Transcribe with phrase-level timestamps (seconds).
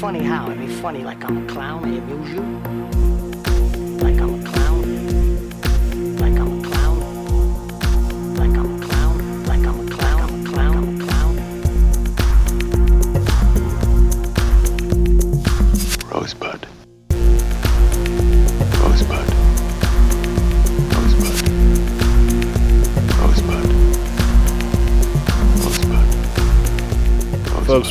[0.00, 0.46] funny how?
[0.46, 1.84] I mean, funny like I'm a clown.
[1.84, 3.29] And I amuse you.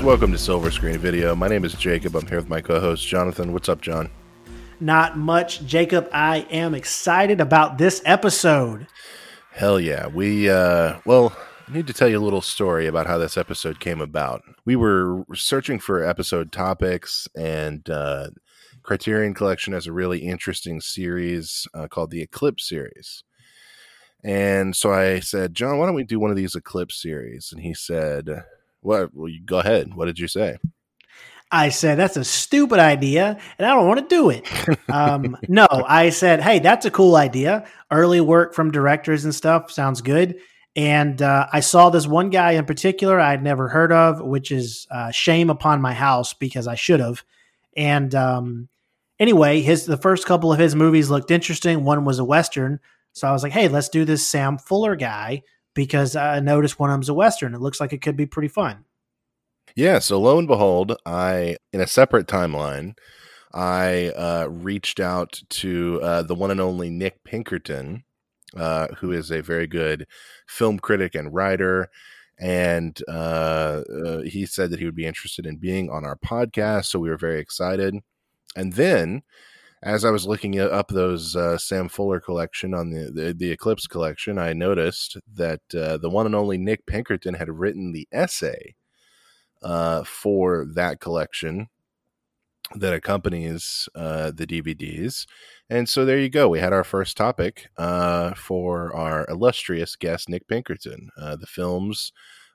[0.09, 1.35] Welcome to Silver Screen Video.
[1.35, 2.15] My name is Jacob.
[2.15, 3.53] I'm here with my co-host Jonathan.
[3.53, 4.09] What's up, John?
[4.79, 6.09] Not much, Jacob.
[6.11, 8.87] I am excited about this episode.
[9.51, 10.07] Hell yeah.
[10.07, 11.37] We uh well,
[11.67, 14.41] I need to tell you a little story about how this episode came about.
[14.65, 18.31] We were searching for episode topics and uh
[18.81, 23.23] Criterion Collection has a really interesting series uh, called the Eclipse series.
[24.23, 27.61] And so I said, "John, why don't we do one of these Eclipse series?" And
[27.61, 28.43] he said,
[28.81, 29.13] "What?
[29.13, 29.93] Well, you go ahead.
[29.93, 30.57] What did you say?"
[31.51, 34.47] I said, that's a stupid idea, and I don't want to do it.
[34.87, 37.65] Um, no, I said, hey, that's a cool idea.
[37.89, 40.39] Early work from directors and stuff sounds good.
[40.75, 44.87] And uh, I saw this one guy in particular I'd never heard of, which is
[44.91, 47.23] uh, shame upon my house because I should have.
[47.75, 48.69] And um,
[49.19, 51.83] anyway, his the first couple of his movies looked interesting.
[51.83, 52.79] One was a western,
[53.13, 55.41] so I was like, hey, let's do this Sam Fuller guy
[55.73, 57.53] because I noticed one of them's a western.
[57.53, 58.85] It looks like it could be pretty fun.
[59.75, 62.97] Yeah, so lo and behold, I in a separate timeline,
[63.53, 68.03] I uh, reached out to uh, the one and only Nick Pinkerton,
[68.55, 70.07] uh, who is a very good
[70.47, 71.89] film critic and writer,
[72.39, 76.85] and uh, uh, he said that he would be interested in being on our podcast.
[76.85, 77.95] So we were very excited,
[78.55, 79.23] and then.
[79.81, 83.87] As I was looking up those uh, Sam Fuller collection on the, the the Eclipse
[83.87, 88.75] collection, I noticed that uh, the one and only Nick Pinkerton had written the essay
[89.63, 91.69] uh, for that collection
[92.75, 95.25] that accompanies uh, the DVDs.
[95.69, 96.49] And so there you go.
[96.49, 102.11] We had our first topic uh, for our illustrious guest, Nick Pinkerton, uh, the films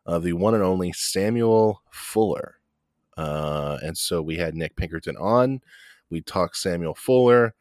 [0.07, 2.57] of the one and only Samuel Fuller.
[3.17, 5.61] And so we had Nick Pinkerton on.
[6.11, 7.55] We talked Samuel Fuller.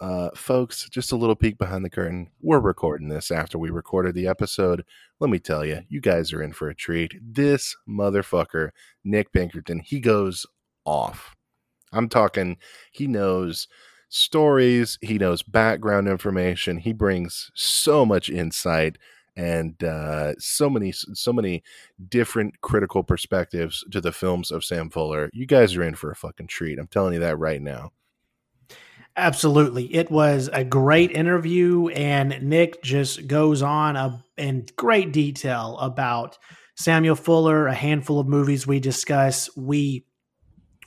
[0.00, 2.28] Uh, folks, just a little peek behind the curtain.
[2.42, 4.84] We're recording this after we recorded the episode.
[5.20, 7.14] Let me tell you, you guys are in for a treat.
[7.22, 8.70] This motherfucker,
[9.04, 10.44] Nick Pinkerton, he goes
[10.84, 11.34] off.
[11.92, 12.58] I'm talking,
[12.90, 13.68] he knows
[14.08, 18.98] stories, he knows background information, he brings so much insight
[19.36, 21.62] and uh, so many so many
[22.08, 25.30] different critical perspectives to the films of Sam Fuller.
[25.32, 26.78] You guys are in for a fucking treat.
[26.78, 27.92] I'm telling you that right now.
[29.16, 29.94] Absolutely.
[29.94, 36.36] It was a great interview, and Nick just goes on a, in great detail about
[36.76, 39.48] Samuel Fuller, a handful of movies we discuss.
[39.56, 40.04] We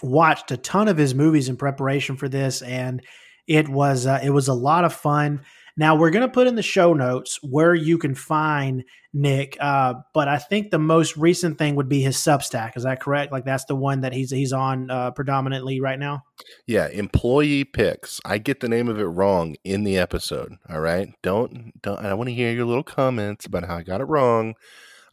[0.03, 3.01] watched a ton of his movies in preparation for this, and
[3.47, 5.41] it was uh, it was a lot of fun.
[5.77, 8.83] Now we're going to put in the show notes where you can find
[9.13, 12.75] Nick, uh, but I think the most recent thing would be his Substack.
[12.75, 13.31] Is that correct?
[13.31, 16.23] Like that's the one that he's he's on uh, predominantly right now.
[16.65, 18.19] Yeah, employee picks.
[18.25, 20.55] I get the name of it wrong in the episode.
[20.69, 22.03] All right, don't don't.
[22.03, 24.55] I want to hear your little comments about how I got it wrong.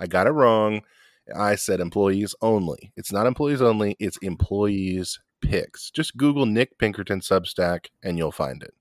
[0.00, 0.80] I got it wrong.
[1.34, 2.92] I said employees only.
[2.96, 3.96] It's not employees only.
[3.98, 5.90] It's employees picks.
[5.90, 8.74] Just Google Nick Pinkerton Substack and you'll find it.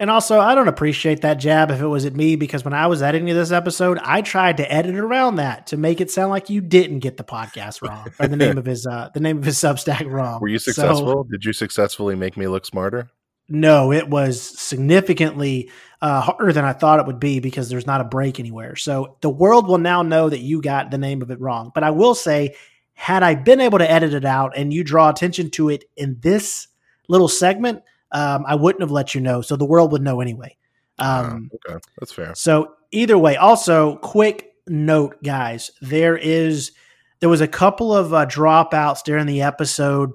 [0.00, 2.86] And also, I don't appreciate that jab if it was at me because when I
[2.86, 6.48] was editing this episode, I tried to edit around that to make it sound like
[6.48, 9.44] you didn't get the podcast wrong or the name of his uh, the name of
[9.44, 10.40] his Substack wrong.
[10.40, 11.24] Were you So, successful?
[11.24, 13.10] Did you successfully make me look smarter?
[13.52, 18.00] no, it was significantly uh, harder than I thought it would be because there's not
[18.00, 18.76] a break anywhere.
[18.76, 21.72] So the world will now know that you got the name of it wrong.
[21.74, 22.54] But I will say,
[22.94, 26.18] had I been able to edit it out and you draw attention to it in
[26.20, 26.68] this
[27.08, 29.40] little segment, um, I wouldn't have let you know.
[29.40, 30.56] So the world would know anyway.
[30.98, 32.34] Um, Oh, okay, that's fair.
[32.34, 36.72] so either way, also quick note, guys, there is
[37.20, 40.10] there was a couple of uh, dropouts during the episode.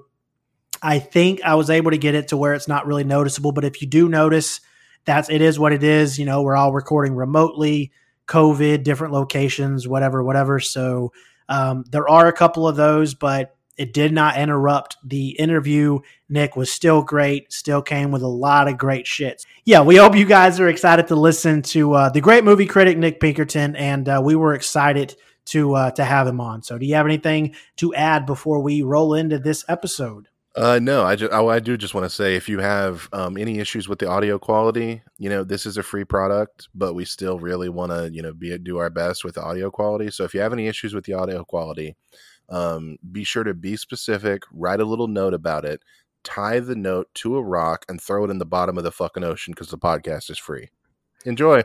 [0.82, 3.64] I think I was able to get it to where it's not really noticeable, but
[3.64, 4.60] if you do notice,
[5.04, 6.18] that's it is what it is.
[6.18, 7.92] You know, we're all recording remotely,
[8.26, 10.60] COVID, different locations, whatever, whatever.
[10.60, 11.12] So
[11.48, 16.00] um, there are a couple of those, but it did not interrupt the interview.
[16.28, 19.44] Nick was still great, still came with a lot of great shit.
[19.64, 22.98] Yeah, we hope you guys are excited to listen to uh, the great movie critic
[22.98, 25.14] Nick Pinkerton, and uh, we were excited
[25.46, 26.62] to uh, to have him on.
[26.62, 30.28] So, do you have anything to add before we roll into this episode?
[30.56, 33.36] Uh, no, I just I, I do just want to say if you have um,
[33.36, 37.04] any issues with the audio quality, you know this is a free product, but we
[37.04, 40.10] still really want to you know be do our best with the audio quality.
[40.10, 41.94] So if you have any issues with the audio quality,
[42.48, 45.82] um, be sure to be specific, write a little note about it,
[46.24, 49.24] tie the note to a rock, and throw it in the bottom of the fucking
[49.24, 50.68] ocean because the podcast is free.
[51.24, 51.62] Enjoy.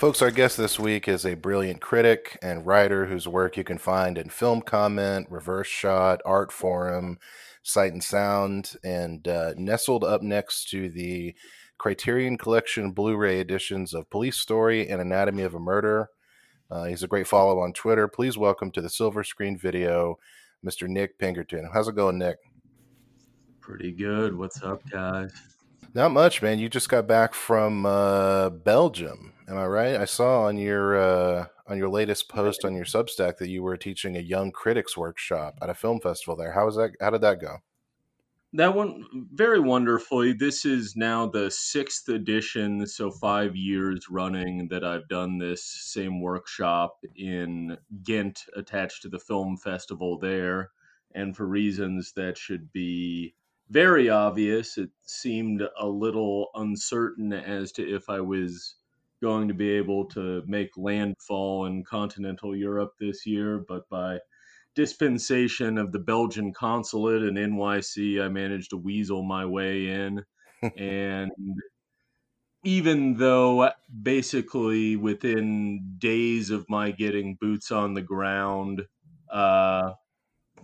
[0.00, 3.76] Folks, our guest this week is a brilliant critic and writer whose work you can
[3.76, 7.18] find in Film Comment, Reverse Shot, Artforum,
[7.62, 11.34] Sight and Sound, and uh, nestled up next to the
[11.76, 16.08] Criterion Collection Blu ray editions of Police Story and Anatomy of a Murder.
[16.70, 18.08] Uh, he's a great follow on Twitter.
[18.08, 20.16] Please welcome to the silver screen video,
[20.64, 20.88] Mr.
[20.88, 21.68] Nick Pinkerton.
[21.74, 22.38] How's it going, Nick?
[23.60, 24.34] Pretty good.
[24.34, 25.49] What's up, guys?
[25.92, 26.60] Not much, man.
[26.60, 29.96] You just got back from uh, Belgium, am I right?
[29.96, 33.76] I saw on your uh, on your latest post on your Substack that you were
[33.76, 36.52] teaching a young critics workshop at a film festival there.
[36.52, 36.92] How was that?
[37.00, 37.58] How did that go?
[38.52, 40.32] That went very wonderfully.
[40.32, 46.20] This is now the sixth edition, so five years running that I've done this same
[46.20, 50.70] workshop in Ghent, attached to the film festival there.
[51.14, 53.34] And for reasons that should be
[53.70, 54.76] very obvious.
[54.76, 58.76] It seemed a little uncertain as to if I was
[59.22, 64.18] going to be able to make landfall in continental Europe this year, but by
[64.74, 70.24] dispensation of the Belgian consulate in NYC, I managed to weasel my way in.
[70.76, 71.30] and
[72.64, 73.70] even though
[74.02, 78.82] basically within days of my getting boots on the ground,
[79.32, 79.92] uh,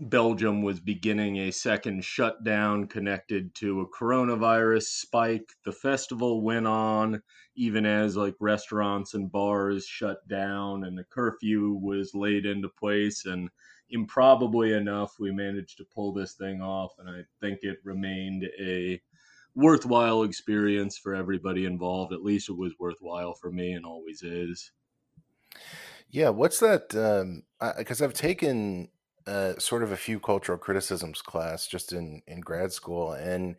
[0.00, 5.52] Belgium was beginning a second shutdown connected to a coronavirus spike.
[5.64, 7.22] The festival went on
[7.54, 13.24] even as like restaurants and bars shut down and the curfew was laid into place
[13.24, 13.50] and
[13.90, 19.00] improbably enough we managed to pull this thing off and I think it remained a
[19.54, 22.12] worthwhile experience for everybody involved.
[22.12, 24.72] At least it was worthwhile for me and always is.
[26.10, 26.94] Yeah, what's that?
[26.94, 27.44] um
[27.78, 28.90] Because I've taken
[29.26, 33.56] uh, sort of a few cultural criticisms class just in in grad school, and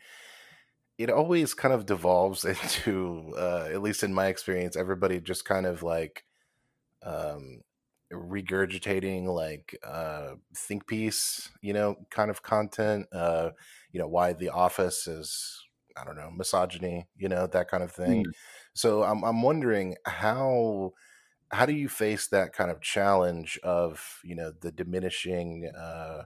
[0.97, 5.65] it always kind of devolves into, uh, at least in my experience, everybody just kind
[5.65, 6.23] of like
[7.03, 7.61] um,
[8.11, 13.05] regurgitating like uh, think piece, you know, kind of content.
[13.11, 13.51] Uh,
[13.91, 15.63] you know, why The Office is
[15.99, 18.25] I don't know misogyny, you know, that kind of thing.
[18.25, 18.31] Mm.
[18.73, 20.93] So I'm I'm wondering how
[21.51, 26.23] how do you face that kind of challenge of you know the diminishing uh,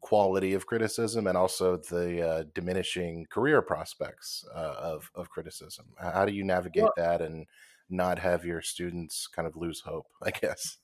[0.00, 5.86] quality of criticism and also the uh, diminishing career prospects uh, of of criticism?
[6.00, 7.46] How do you navigate well, that and
[7.88, 10.06] not have your students kind of lose hope?
[10.22, 10.78] I guess.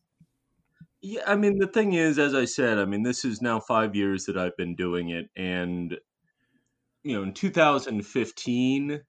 [1.01, 3.95] Yeah, I mean the thing is, as I said, I mean this is now five
[3.95, 5.97] years that I've been doing it, and
[7.03, 9.03] you know, in 2015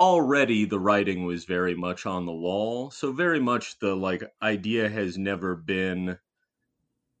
[0.00, 2.90] already the writing was very much on the wall.
[2.90, 6.18] So very much the like idea has never been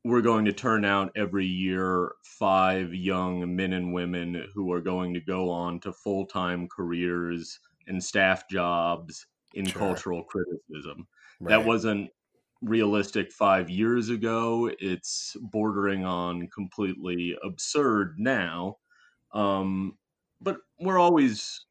[0.04, 5.14] we're going to turn out every year five young men and women who are going
[5.14, 9.78] to go on to full-time careers and staff jobs in sure.
[9.78, 11.06] cultural criticism.
[11.40, 11.50] Right.
[11.50, 12.10] That wasn't
[12.60, 14.70] realistic 5 years ago.
[14.78, 18.76] It's bordering on completely absurd now.
[19.32, 19.96] Um,
[20.42, 21.64] but we're always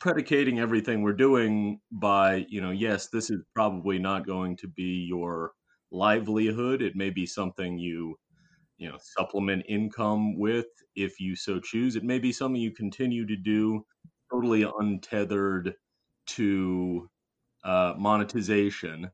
[0.00, 5.06] predicating everything we're doing by, you know, yes, this is probably not going to be
[5.06, 5.52] your
[5.90, 6.80] livelihood.
[6.80, 8.18] It may be something you,
[8.78, 10.66] you know, supplement income with
[10.96, 11.96] if you so choose.
[11.96, 13.84] It may be something you continue to do
[14.32, 15.74] totally untethered
[16.26, 17.10] to
[17.64, 19.10] uh, monetization.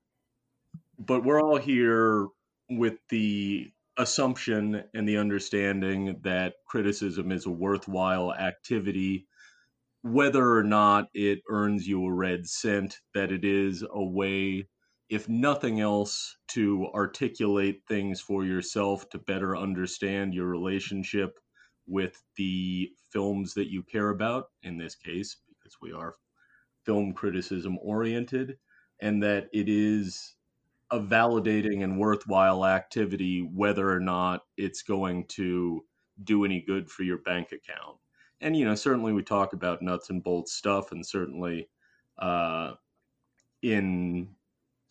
[0.99, 2.29] But we're all here
[2.71, 9.27] with the assumption and the understanding that criticism is a worthwhile activity
[10.13, 14.69] whether or not it earns you a red cent, that it is a way,
[15.09, 21.39] if nothing else, to articulate things for yourself to better understand your relationship
[21.89, 26.15] with the films that you care about, in this case, because we are
[26.85, 28.59] film criticism oriented,
[29.01, 30.37] and that it is
[30.93, 35.85] a validating and worthwhile activity, whether or not it's going to
[36.23, 37.97] do any good for your bank account
[38.41, 41.69] and you know certainly we talk about nuts and bolts stuff and certainly
[42.19, 42.73] uh
[43.63, 44.29] in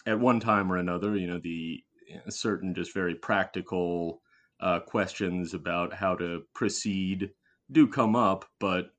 [0.06, 1.84] at one time or another you know the
[2.30, 4.22] certain just very practical
[4.62, 7.32] uh, questions about how to proceed
[7.72, 8.92] do come up but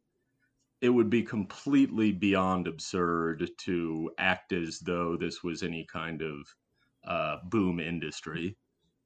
[0.83, 6.55] it would be completely beyond absurd to act as though this was any kind of
[7.07, 8.57] uh, boom industry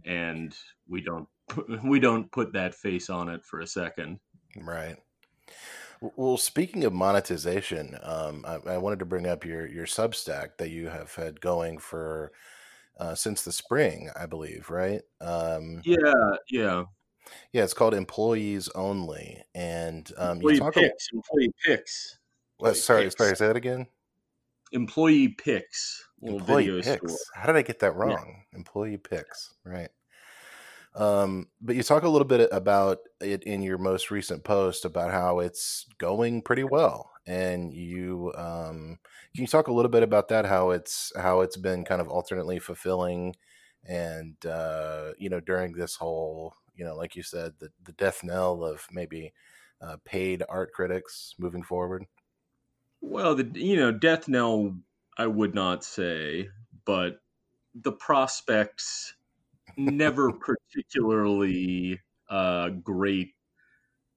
[0.05, 0.57] and
[0.89, 1.29] we don't
[1.85, 4.19] we don't put that face on it for a second.
[4.57, 4.97] Right.
[6.17, 10.71] Well, speaking of monetization, um, I, I wanted to bring up your your Substack that
[10.71, 12.33] you have had going for
[12.99, 15.03] uh, since the spring, I believe, right?
[15.21, 16.85] Um, Yeah, yeah.
[17.53, 20.77] yeah, it's called Employees Only, and um, you Employee talk.
[20.77, 21.09] A, picks.
[21.13, 22.19] Employee picks.
[22.59, 23.17] well, employee sorry, picks.
[23.17, 23.87] sorry, say that again.
[24.73, 26.07] Employee picks.
[26.23, 27.13] Employee picks.
[27.13, 27.19] store.
[27.35, 28.45] How did I get that wrong?
[28.55, 29.89] Employee picks, right?
[30.95, 35.13] Um, but you talk a little bit about it in your most recent post about
[35.13, 38.99] how it's going pretty well, and you um,
[39.35, 40.47] can you talk a little bit about that?
[40.47, 43.37] How it's how it's been kind of alternately fulfilling,
[43.85, 48.25] and uh, you know during this whole you know like you said the the death
[48.25, 49.33] knell of maybe
[49.81, 52.07] uh, paid art critics moving forward.
[53.01, 54.77] Well, the you know death knell,
[55.17, 56.49] I would not say,
[56.85, 57.21] but
[57.75, 59.15] the prospects
[59.77, 63.35] never particularly uh, great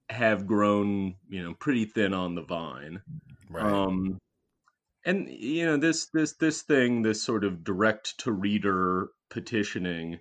[0.10, 3.02] have grown you know pretty thin on the vine.
[3.50, 3.66] Right.
[3.66, 4.20] Um,
[5.06, 10.20] and you know this this this thing, this sort of direct to reader petitioning,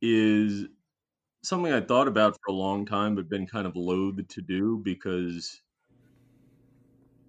[0.00, 0.66] is
[1.42, 4.80] something I thought about for a long time, but been kind of loath to do
[4.84, 5.60] because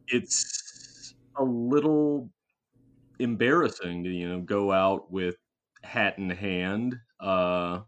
[0.07, 2.29] it's a little
[3.19, 5.35] embarrassing to you know go out with
[5.83, 7.81] hat in hand, uh,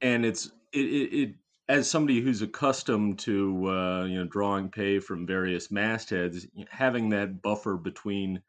[0.00, 1.34] and it's it, it, it
[1.68, 7.42] as somebody who's accustomed to uh, you know drawing pay from various mastheads, having that
[7.42, 8.42] buffer between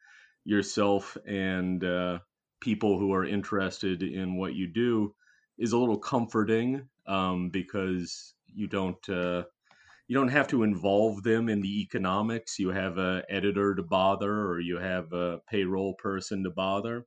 [0.46, 2.20] yourself and uh,
[2.60, 5.14] people who are interested in what you do
[5.58, 9.44] is a little comforting um, because you don't uh,
[10.08, 12.60] you don't have to involve them in the economics.
[12.60, 17.06] You have a editor to bother, or you have a payroll person to bother.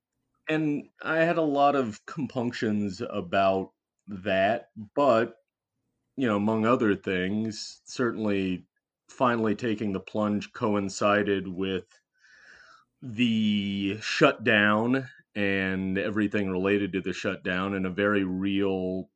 [0.52, 3.72] And I had a lot of compunctions about
[4.08, 5.36] that, but
[6.14, 8.66] you know, among other things, certainly
[9.08, 11.86] finally taking the plunge coincided with
[13.00, 19.08] the shutdown and everything related to the shutdown in a very real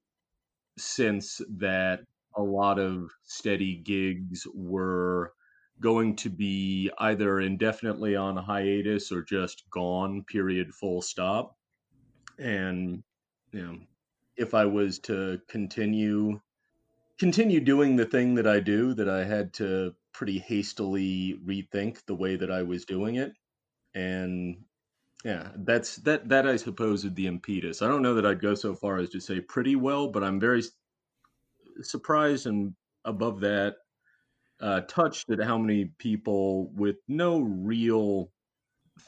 [0.79, 2.01] sense that
[2.35, 5.35] a lot of steady gigs were
[5.81, 11.57] going to be either indefinitely on hiatus or just gone period full stop.
[12.39, 13.03] And
[13.53, 13.79] you know
[14.37, 16.41] if i was to continue
[17.19, 22.15] continue doing the thing that i do that i had to pretty hastily rethink the
[22.15, 23.33] way that i was doing it.
[23.95, 24.65] And
[25.25, 27.81] yeah that's that that i suppose is the impetus.
[27.83, 30.41] I don't know that i'd go so far as to say pretty well but i'm
[30.41, 30.63] very
[31.81, 33.77] surprised and above that
[34.61, 38.31] uh, touched at how many people with no real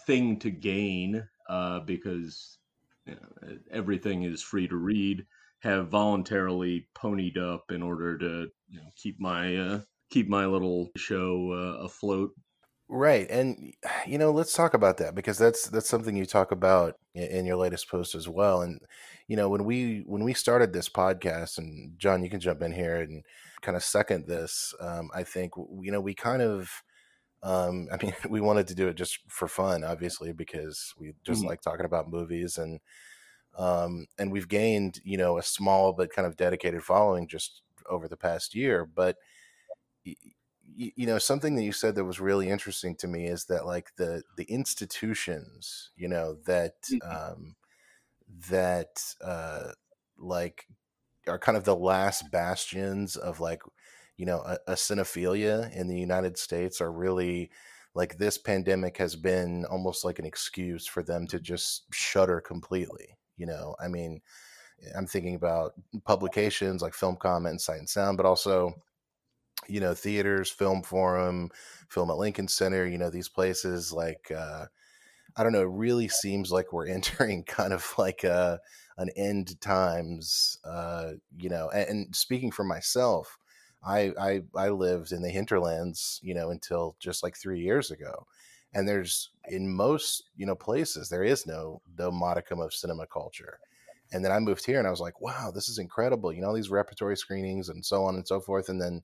[0.06, 2.58] thing to gain uh, because
[3.06, 5.24] you know, everything is free to read
[5.60, 10.90] have voluntarily ponied up in order to you know, keep my uh, keep my little
[10.96, 12.30] show uh, afloat
[12.90, 13.74] Right, and
[14.06, 17.56] you know, let's talk about that because that's that's something you talk about in your
[17.56, 18.62] latest post as well.
[18.62, 18.80] And
[19.26, 22.72] you know, when we when we started this podcast, and John, you can jump in
[22.72, 23.24] here and
[23.60, 24.72] kind of second this.
[24.80, 26.70] Um, I think you know we kind of,
[27.42, 31.44] um, I mean, we wanted to do it just for fun, obviously, because we just
[31.44, 31.48] Mhm.
[31.48, 32.80] like talking about movies and
[33.58, 38.08] um, and we've gained you know a small but kind of dedicated following just over
[38.08, 39.16] the past year, but
[40.96, 43.96] you know something that you said that was really interesting to me is that like
[43.96, 47.00] the the institutions you know that Mhm.
[47.02, 47.56] um
[48.48, 49.72] that uh
[50.18, 50.66] like
[51.28, 53.62] are kind of the last bastions of like
[54.16, 57.50] you know a, a cinephilia in the united states are really
[57.94, 63.16] like this pandemic has been almost like an excuse for them to just shutter completely
[63.36, 64.20] you know i mean
[64.96, 68.74] i'm thinking about publications like film comment and sight and sound but also
[69.66, 71.50] you know theaters film forum
[71.88, 74.66] film at lincoln center you know these places like uh
[75.36, 78.58] i don't know it really seems like we're entering kind of like a
[78.98, 83.38] an end times uh you know and, and speaking for myself
[83.82, 88.26] I, I i lived in the hinterlands you know until just like three years ago
[88.74, 93.58] and there's in most you know places there is no no modicum of cinema culture
[94.12, 96.54] and then i moved here and i was like wow this is incredible you know
[96.54, 99.02] these repertory screenings and so on and so forth and then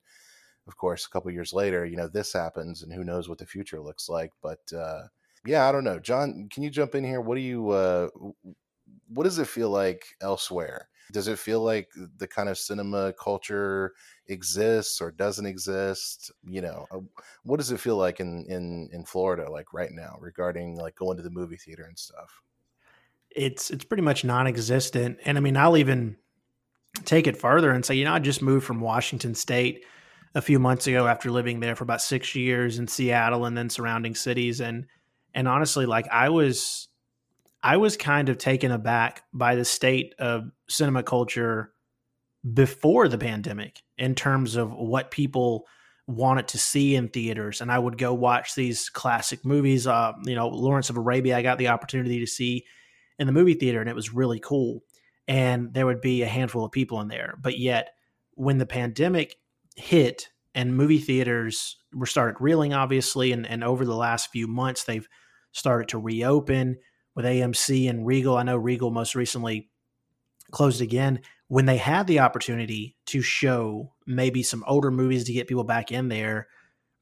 [0.67, 3.45] of course, a couple years later, you know, this happens and who knows what the
[3.45, 4.31] future looks like.
[4.41, 5.03] But uh,
[5.45, 5.99] yeah, I don't know.
[5.99, 7.21] John, can you jump in here?
[7.21, 8.09] What do you, uh,
[9.07, 10.89] what does it feel like elsewhere?
[11.11, 13.93] Does it feel like the kind of cinema culture
[14.27, 16.31] exists or doesn't exist?
[16.43, 16.99] You know, uh,
[17.43, 21.17] what does it feel like in, in, in Florida, like right now, regarding like going
[21.17, 22.41] to the movie theater and stuff?
[23.37, 26.15] it's it's pretty much non-existent and i mean i'll even
[27.03, 29.83] take it further and say, you know, I just moved from Washington State
[30.35, 33.69] a few months ago after living there for about six years in Seattle and then
[33.69, 34.85] surrounding cities, and
[35.33, 36.87] and honestly, like I was,
[37.63, 41.73] I was kind of taken aback by the state of cinema culture
[42.53, 45.65] before the pandemic in terms of what people
[46.07, 47.61] wanted to see in theaters.
[47.61, 49.87] And i would go watch these classic movies.
[49.87, 52.63] Uh, you know lawrence of arabia i got the opportunity to see
[53.17, 54.83] in the movie theater and it was really cool.
[55.27, 57.35] And there would be a handful of people in there.
[57.41, 57.95] But yet
[58.35, 59.37] when the pandemic
[59.75, 64.83] hit and movie theaters were started reeling obviously and, and over the last few months
[64.83, 65.07] they've
[65.51, 66.77] started to reopen
[67.15, 69.69] with amc and regal i know regal most recently
[70.51, 75.47] closed again when they had the opportunity to show maybe some older movies to get
[75.47, 76.47] people back in there,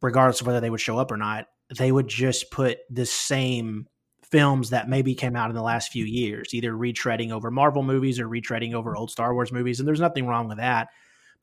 [0.01, 3.88] regardless of whether they would show up or not, they would just put the same
[4.22, 8.20] films that maybe came out in the last few years, either retreading over Marvel movies
[8.20, 9.80] or retreading over old Star Wars movies.
[9.80, 10.89] And there's nothing wrong with that.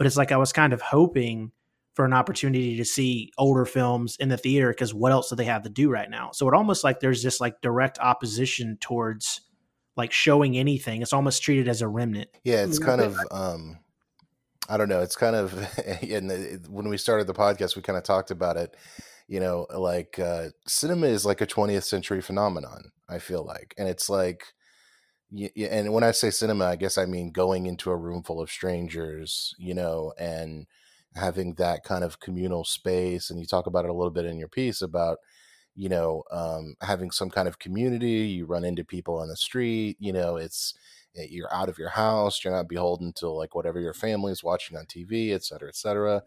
[0.00, 1.52] But it's like I was kind of hoping
[1.92, 5.44] for an opportunity to see older films in the theater because what else do they
[5.44, 6.30] have to do right now?
[6.32, 9.42] So it almost like there's this like direct opposition towards
[9.98, 11.02] like showing anything.
[11.02, 12.30] It's almost treated as a remnant.
[12.44, 13.78] Yeah, it's kind of um
[14.70, 15.02] I don't know.
[15.02, 15.52] It's kind of
[16.02, 18.74] and when we started the podcast, we kind of talked about it.
[19.28, 22.92] You know, like uh, cinema is like a 20th century phenomenon.
[23.06, 24.44] I feel like, and it's like,
[25.56, 28.50] and when I say cinema, I guess I mean going into a room full of
[28.50, 29.54] strangers.
[29.58, 30.66] You know, and
[31.14, 33.30] having that kind of communal space.
[33.30, 35.18] And you talk about it a little bit in your piece about
[35.74, 39.96] you know um, having some kind of community you run into people on the street
[40.00, 40.74] you know it's
[41.16, 44.44] eh, you're out of your house you're not beholden to like whatever your family is
[44.44, 46.22] watching on tv et cetera et cetera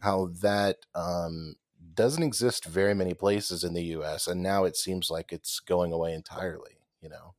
[0.00, 1.54] how that um,
[1.94, 5.92] doesn't exist very many places in the us and now it seems like it's going
[5.92, 7.34] away entirely you know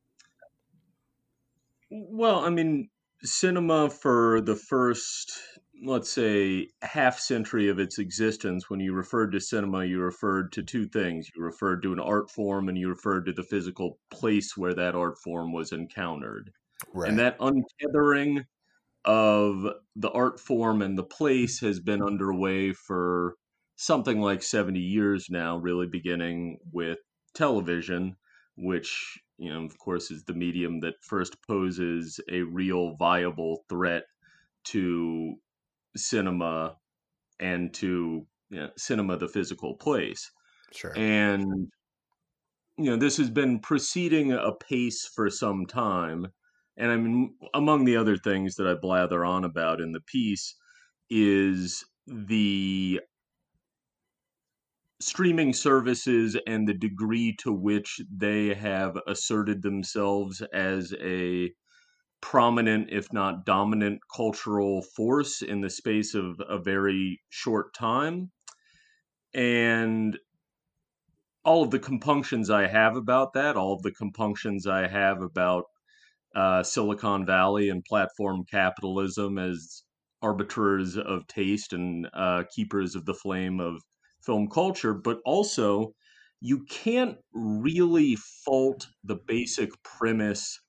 [1.90, 2.88] well i mean
[3.22, 5.32] cinema for the first
[5.82, 10.62] let's say, half century of its existence, when you referred to cinema, you referred to
[10.62, 11.28] two things.
[11.34, 14.94] You referred to an art form and you referred to the physical place where that
[14.94, 16.50] art form was encountered.
[16.92, 17.08] Right.
[17.08, 18.44] And that untethering
[19.04, 23.34] of the art form and the place has been underway for
[23.76, 26.98] something like 70 years now, really beginning with
[27.34, 28.16] television,
[28.56, 34.04] which, you know, of course, is the medium that first poses a real viable threat
[34.64, 35.34] to
[35.96, 36.76] cinema
[37.38, 40.30] and to you know, cinema the physical place.
[40.72, 40.92] Sure.
[40.96, 41.70] And
[42.78, 46.26] you know this has been proceeding a pace for some time.
[46.76, 50.54] And i mean among the other things that i blather on about in the piece
[51.08, 53.00] is the
[55.00, 61.50] streaming services and the degree to which they have asserted themselves as a
[62.20, 68.30] prominent, if not dominant, cultural force in the space of a very short time.
[69.34, 70.18] And
[71.44, 75.64] all of the compunctions I have about that, all of the compunctions I have about
[76.34, 79.84] uh, Silicon Valley and platform capitalism as
[80.22, 83.80] arbiters of taste and uh, keepers of the flame of
[84.26, 85.92] film culture, but also
[86.40, 90.60] you can't really fault the basic premise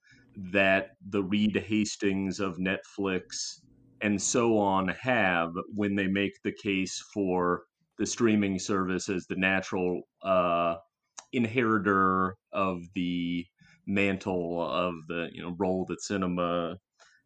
[0.54, 3.60] that the Reed Hastings of Netflix
[4.02, 7.64] and so on have when they make the case for
[7.98, 10.76] the streaming service as the natural uh,
[11.34, 13.46] inheritor of the
[13.88, 16.76] mantle of the you know role that cinema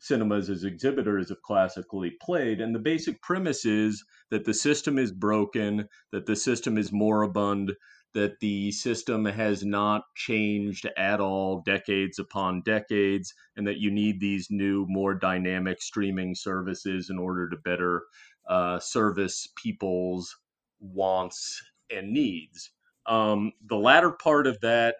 [0.01, 5.11] cinemas as exhibitors have classically played and the basic premise is that the system is
[5.11, 7.71] broken that the system is moribund
[8.13, 14.19] that the system has not changed at all decades upon decades, and that you need
[14.19, 18.03] these new, more dynamic streaming services in order to better
[18.49, 20.35] uh, service people's
[20.79, 22.71] wants and needs.
[23.05, 24.95] Um, the latter part of that,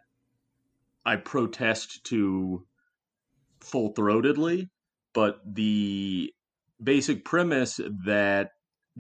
[1.06, 2.66] I protest to
[3.60, 4.70] full throatedly,
[5.14, 6.34] but the
[6.82, 8.52] basic premise that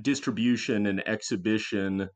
[0.01, 2.09] distribution and exhibition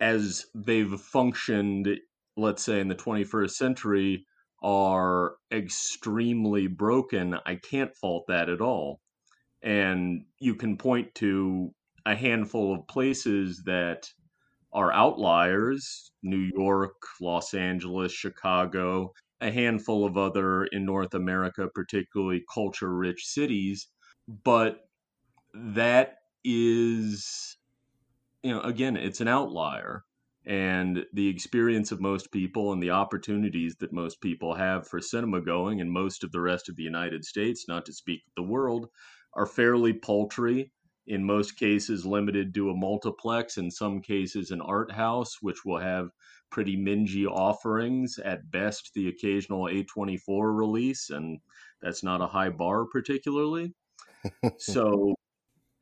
[0.00, 1.88] as they've functioned,
[2.36, 4.26] let's say in the 21st century,
[4.62, 9.00] are extremely broken, I can't fault that at all.
[9.62, 11.74] And you can point to
[12.06, 14.08] a handful of places that
[14.72, 22.44] are outliers New York, Los Angeles, Chicago, a handful of other in North America, particularly
[22.52, 23.88] culture rich cities.
[24.28, 24.80] But
[25.54, 27.56] that is
[28.42, 30.04] you know, again, it's an outlier.
[30.46, 35.42] And the experience of most people and the opportunities that most people have for cinema
[35.42, 38.88] going and most of the rest of the United States, not to speak the world,
[39.34, 40.72] are fairly paltry.
[41.10, 43.58] In most cases, limited to a multiplex.
[43.58, 46.10] In some cases, an art house, which will have
[46.50, 48.16] pretty mingy offerings.
[48.18, 51.40] At best, the occasional A24 release, and
[51.82, 53.74] that's not a high bar particularly.
[54.58, 55.16] so,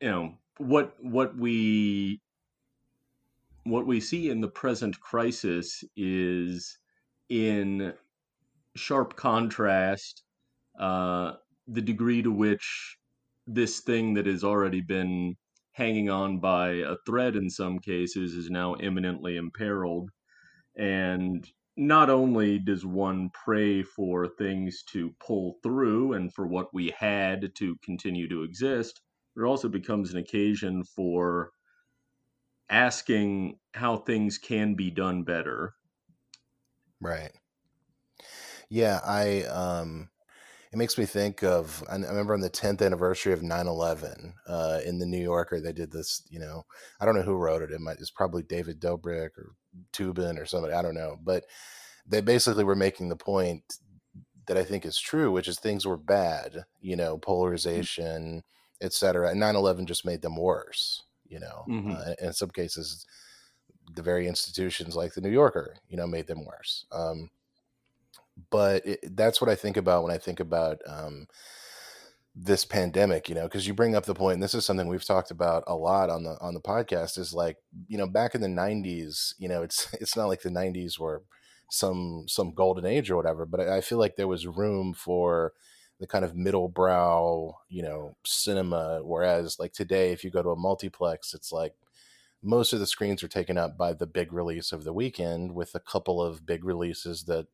[0.01, 2.19] you know what what we
[3.65, 6.79] what we see in the present crisis is
[7.29, 7.93] in
[8.75, 10.23] sharp contrast
[10.79, 11.33] uh,
[11.67, 12.97] the degree to which
[13.53, 15.35] this thing that has already been
[15.73, 20.11] hanging on by a thread in some cases is now imminently imperiled.
[20.77, 26.91] And not only does one pray for things to pull through and for what we
[26.97, 29.01] had to continue to exist,
[29.37, 31.51] it also becomes an occasion for
[32.71, 35.75] asking how things can be done better.
[37.01, 37.31] Right.
[38.69, 40.09] Yeah, I um
[40.71, 44.99] it makes me think of I remember on the 10th anniversary of 9/11 uh, in
[44.99, 46.65] the New Yorker they did this, you know,
[46.99, 47.71] I don't know who wrote it.
[47.71, 49.53] It might it's probably David Dobrik or
[49.93, 51.45] Toobin or somebody, I don't know, but
[52.05, 53.63] they basically were making the point
[54.47, 57.21] that I think is true, which is things were bad, you know, mm.
[57.21, 58.43] polarization,
[58.81, 59.29] et cetera.
[59.29, 61.65] And 9 11 just made them worse, you know.
[61.69, 61.91] Mm-hmm.
[61.91, 63.05] Uh, in some cases,
[63.93, 66.85] the very institutions like the New Yorker, you know, made them worse.
[66.91, 67.29] Um,
[68.49, 71.27] but it, that's what I think about when I think about um,
[72.35, 75.05] this pandemic, you know, because you bring up the point, and this is something we've
[75.05, 78.41] talked about a lot on the on the podcast, is like, you know, back in
[78.41, 81.23] the '90s, you know, it's it's not like the '90s were
[81.71, 85.53] some some golden age or whatever, but I feel like there was room for
[85.99, 89.01] the kind of middle brow, you know, cinema.
[89.03, 91.73] Whereas like today, if you go to a multiplex, it's like
[92.41, 95.75] most of the screens are taken up by the big release of the weekend with
[95.75, 97.47] a couple of big releases that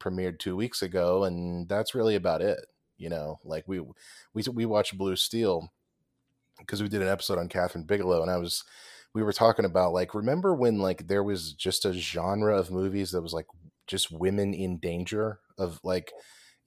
[0.00, 1.24] premiered two weeks ago.
[1.24, 2.58] And that's really about it.
[2.96, 3.80] You know, like we,
[4.34, 5.72] we, we watched Blue Steel
[6.58, 8.64] because we did an episode on Kathryn Bigelow and I was,
[9.14, 13.12] we were talking about like, remember when like there was just a genre of movies
[13.12, 13.46] that was like
[13.86, 16.12] just women in danger of like,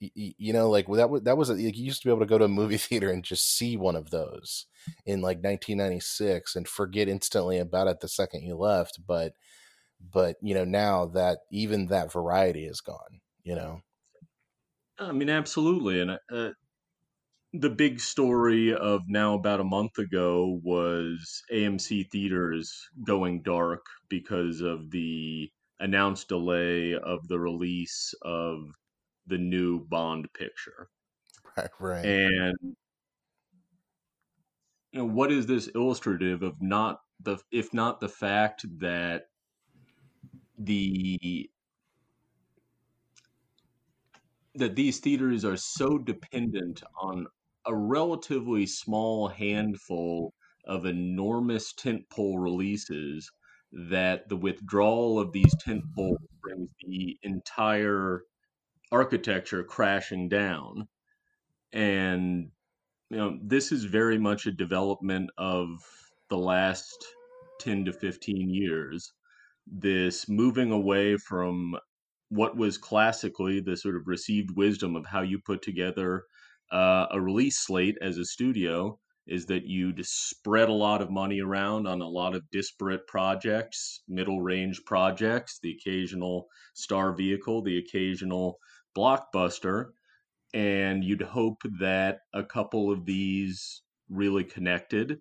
[0.00, 2.38] you, know, like that was that was a, you used to be able to go
[2.38, 4.66] to a movie theater and just see one of those
[5.06, 9.00] in like 1996 and forget instantly about it the second you left.
[9.06, 9.34] But
[10.12, 13.20] but you know now that even that variety is gone.
[13.44, 13.80] You know.
[14.98, 16.50] I mean, absolutely, and uh,
[17.52, 24.60] the big story of now about a month ago was AMC theaters going dark because
[24.60, 28.70] of the announced delay of the release of
[29.26, 30.88] the new Bond picture.
[31.56, 31.70] Right.
[31.78, 32.04] right.
[32.04, 32.56] And
[34.90, 39.26] you know, what is this illustrative of not the if not the fact that
[40.58, 41.50] the
[44.54, 47.26] that these theaters are so dependent on
[47.66, 50.32] a relatively small handful
[50.66, 53.30] of enormous tentpole releases
[53.72, 58.22] that the withdrawal of these tentpoles brings the entire
[58.92, 60.86] architecture crashing down.
[61.72, 62.50] And,
[63.10, 65.68] you know, this is very much a development of
[66.30, 67.04] the last
[67.60, 69.12] 10 to 15 years.
[69.66, 71.74] This moving away from
[72.34, 76.24] what was classically the sort of received wisdom of how you put together
[76.72, 81.40] uh, a release slate as a studio is that you'd spread a lot of money
[81.40, 87.78] around on a lot of disparate projects, middle range projects, the occasional star vehicle, the
[87.78, 88.58] occasional
[88.96, 89.86] blockbuster
[90.54, 95.18] and you'd hope that a couple of these really connected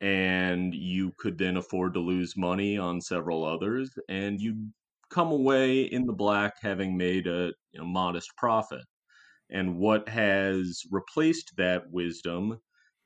[0.00, 4.72] and you could then afford to lose money on several others and you'd
[5.10, 8.82] come away in the black having made a you know, modest profit
[9.50, 12.60] and what has replaced that wisdom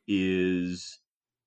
[0.08, 0.98] is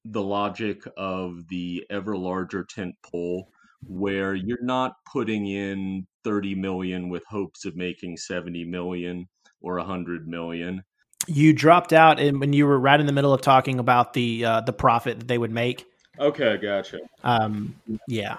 [0.05, 3.49] the logic of the ever larger tent pole
[3.87, 9.27] where you're not putting in 30 million with hopes of making 70 million
[9.61, 10.83] or 100 million.
[11.27, 14.45] You dropped out and when you were right in the middle of talking about the
[14.45, 15.85] uh, the profit that they would make.
[16.19, 16.99] Okay, gotcha.
[17.23, 17.75] Um,
[18.07, 18.37] yeah.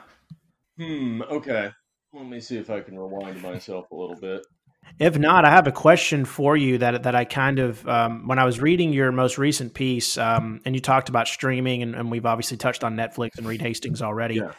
[0.79, 1.23] Hmm.
[1.23, 1.71] Okay.
[2.13, 4.43] Let me see if I can rewind myself a little bit.
[4.99, 8.39] If not, I have a question for you that that I kind of um, when
[8.39, 12.11] I was reading your most recent piece, um, and you talked about streaming, and, and,
[12.11, 14.37] we've obviously touched on Netflix and Reed Hastings already.
[14.37, 14.53] Yeah.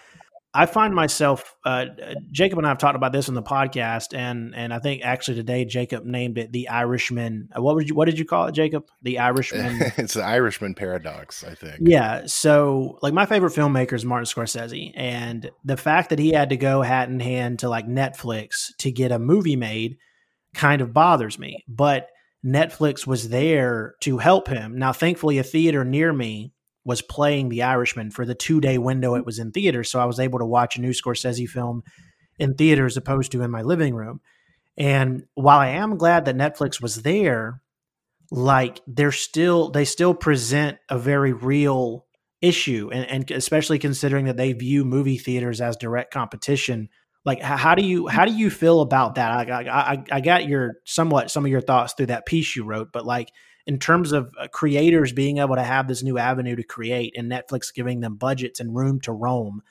[0.53, 1.85] I find myself, uh,
[2.31, 5.35] Jacob and I have talked about this on the podcast, and and I think actually
[5.35, 7.49] today Jacob named it the Irishman.
[7.55, 8.87] Uh, what would you what did you call it, Jacob?
[9.01, 9.79] The Irishman.
[9.97, 11.79] it's the Irishman paradox, I think.
[11.81, 12.25] Yeah.
[12.25, 16.57] So, like my favorite filmmaker is Martin Scorsese, and the fact that he had to
[16.57, 19.97] go hat in hand to like Netflix to get a movie made
[20.55, 21.63] kind of bothers me.
[21.67, 22.07] But
[22.43, 24.77] Netflix was there to help him.
[24.77, 26.53] Now, thankfully, a theater near me
[26.87, 29.83] was playing The Irishman for the two day window it was in theater.
[29.83, 31.83] So I was able to watch a new Scorsese film
[32.39, 34.21] in theater as opposed to in my living room.
[34.77, 37.61] And while I am glad that Netflix was there,
[38.31, 42.05] like they're still they still present a very real
[42.41, 46.89] issue and, and especially considering that they view movie theaters as direct competition
[47.25, 50.75] like how do you how do you feel about that I, I, I got your
[50.85, 53.29] somewhat some of your thoughts through that piece you wrote but like
[53.67, 57.31] in terms of uh, creators being able to have this new avenue to create and
[57.31, 59.61] netflix giving them budgets and room to roam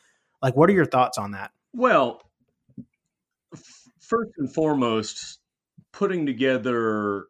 [0.42, 1.50] like what are your thoughts on that?
[1.72, 2.22] Well
[4.00, 5.40] first and foremost
[5.92, 7.26] putting together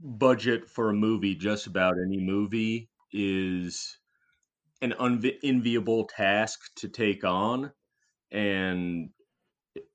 [0.00, 3.98] budget for a movie just about any movie is
[4.82, 7.70] an unenviable task to take on
[8.32, 9.10] and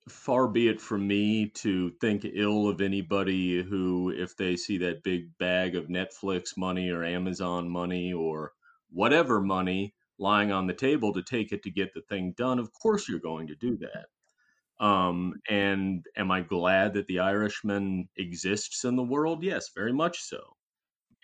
[0.10, 5.04] far be it from me to think ill of anybody who if they see that
[5.04, 8.52] big bag of netflix money or amazon money or
[8.92, 12.72] whatever money lying on the table to take it to get the thing done of
[12.74, 14.86] course you're going to do that.
[14.86, 19.44] Um, and am i glad that the irishman exists in the world?
[19.44, 20.40] Yes very much so.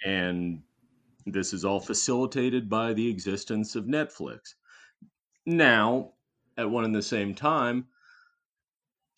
[0.06, 0.62] And
[1.26, 4.54] this is all facilitated by the existence of Netflix.
[5.46, 6.14] Now,
[6.58, 7.88] at one and the same time,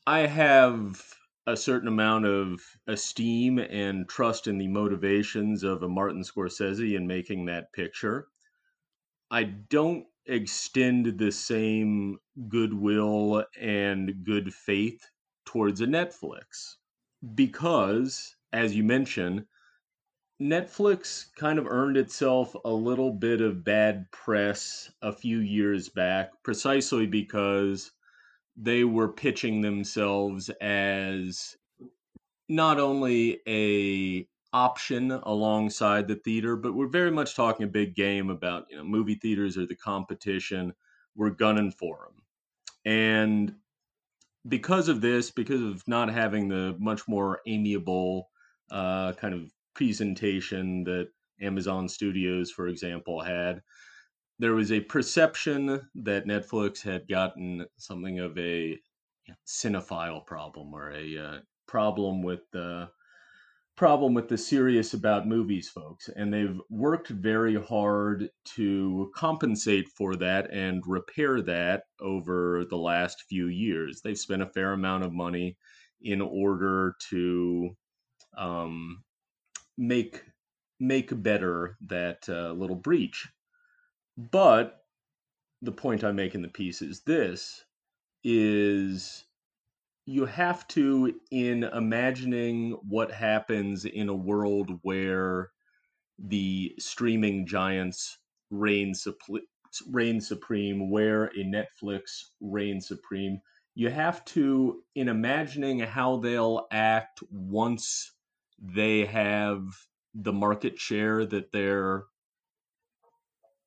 [0.10, 1.04] I have
[1.46, 7.06] a certain amount of esteem and trust in the motivations of a Martin Scorsese in
[7.06, 8.28] making that picture.
[9.30, 12.18] I don't extend the same
[12.48, 15.00] goodwill and good faith
[15.46, 16.78] towards a Netflix
[17.36, 19.46] because, as you mentioned,
[20.42, 26.32] Netflix kind of earned itself a little bit of bad press a few years back,
[26.42, 27.92] precisely because
[28.62, 31.56] they were pitching themselves as
[32.50, 38.30] not only a option alongside the theater, but we're very much talking a big game
[38.30, 40.74] about you know movie theaters are the competition.
[41.16, 42.24] We're gunning for them,
[42.86, 43.56] and
[44.48, 48.30] because of this, because of not having the much more amiable
[48.72, 51.10] uh, kind of presentation that
[51.42, 53.62] Amazon Studios, for example, had,
[54.40, 58.80] there was a perception that Netflix had gotten something of a
[59.48, 62.90] cinephile problem or a uh, problem with the
[63.76, 70.18] problem with the serious about movies folks and they've worked very hard to compensate for
[70.18, 75.14] that and repair that over the last few years they've spent a fair amount of
[75.14, 75.56] money
[76.02, 77.70] in order to
[78.38, 79.02] um,
[79.78, 80.24] make
[80.80, 83.28] make better that uh, little breach.
[84.20, 84.84] But
[85.62, 87.64] the point I make in the piece is this
[88.22, 89.24] is
[90.06, 95.52] you have to in imagining what happens in a world where
[96.18, 98.18] the streaming giants
[98.52, 98.94] reign,
[99.90, 103.40] reign supreme where a netflix reigns supreme
[103.76, 108.12] you have to in imagining how they'll act once
[108.58, 109.64] they have
[110.14, 112.04] the market share that they're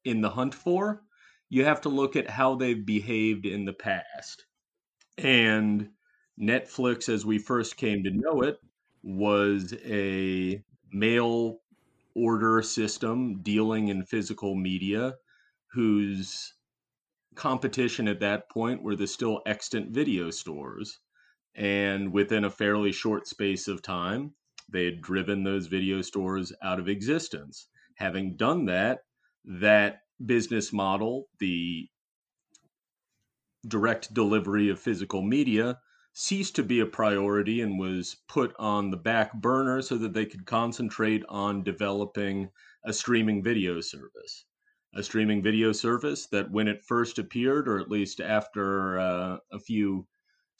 [0.04, 1.02] in the hunt for,
[1.48, 4.46] you have to look at how they've behaved in the past.
[5.18, 5.90] And
[6.40, 8.58] Netflix, as we first came to know it,
[9.02, 10.62] was a
[10.92, 11.58] mail
[12.14, 15.14] order system dealing in physical media
[15.72, 16.54] whose
[17.34, 21.00] competition at that point were the still extant video stores.
[21.54, 24.32] And within a fairly short space of time,
[24.70, 27.68] they had driven those video stores out of existence.
[27.96, 29.00] Having done that,
[29.44, 31.88] that business model, the
[33.66, 35.78] direct delivery of physical media,
[36.14, 40.26] ceased to be a priority and was put on the back burner so that they
[40.26, 42.48] could concentrate on developing
[42.84, 44.44] a streaming video service.
[44.94, 49.58] A streaming video service that, when it first appeared, or at least after uh, a
[49.58, 50.06] few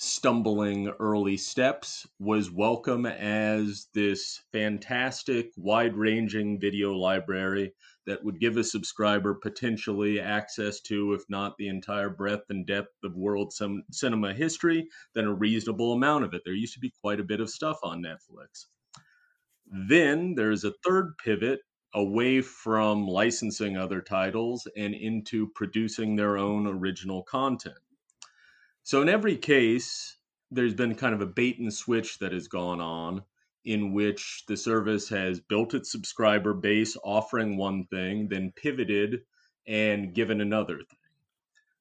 [0.03, 7.73] stumbling early steps was welcome as this fantastic wide ranging video library
[8.05, 13.05] that would give a subscriber potentially access to, if not the entire breadth and depth
[13.05, 13.55] of world
[13.93, 16.43] cinema history, then a reasonable amount of it.
[16.45, 18.67] There used to be quite a bit of stuff on Netflix.
[19.67, 21.61] Then there's a third pivot
[21.95, 27.79] away from licensing other titles and into producing their own original content.
[28.85, 30.17] So in every case,
[30.51, 33.23] there's been kind of a bait and switch that has gone on
[33.65, 39.21] in which the service has built its subscriber base offering one thing, then pivoted
[39.69, 40.99] and given another thing.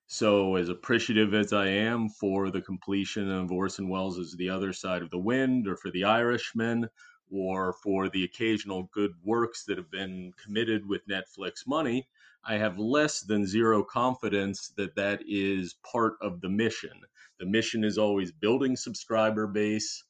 [0.06, 4.74] So, as appreciative as I am for the completion of Orson Welles' as The Other
[4.74, 6.88] Side of the Wind or for The Irishman,
[7.32, 12.08] or for the occasional good works that have been committed with Netflix money,
[12.44, 17.02] I have less than zero confidence that that is part of the mission.
[17.40, 20.04] The mission is always building subscriber base,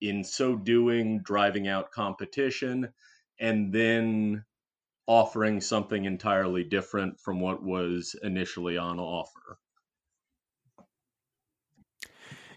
[0.00, 2.92] in so doing, driving out competition,
[3.40, 4.44] and then
[5.06, 9.58] offering something entirely different from what was initially on offer.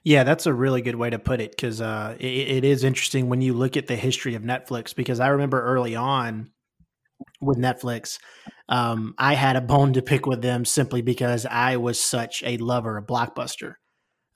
[0.04, 3.30] Yeah, that's a really good way to put it because uh, it, it is interesting
[3.30, 4.96] when you look at the history of Netflix.
[4.96, 6.52] Because I remember early on
[7.42, 8.20] with Netflix,
[8.68, 12.58] um, I had a bone to pick with them simply because I was such a
[12.58, 13.76] lover of Blockbuster.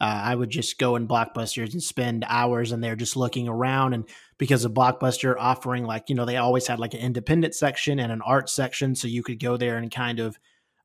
[0.01, 3.93] Uh, I would just go in Blockbusters and spend hours in there just looking around.
[3.93, 7.99] And because of Blockbuster offering, like, you know, they always had like an independent section
[7.99, 8.95] and an art section.
[8.95, 10.37] So you could go there and kind of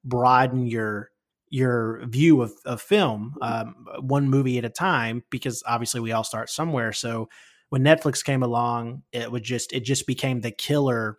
[0.05, 1.11] broaden your
[1.51, 6.23] your view of, of film um, one movie at a time because obviously we all
[6.23, 7.27] start somewhere so
[7.71, 11.17] when netflix came along it would just it just became the killer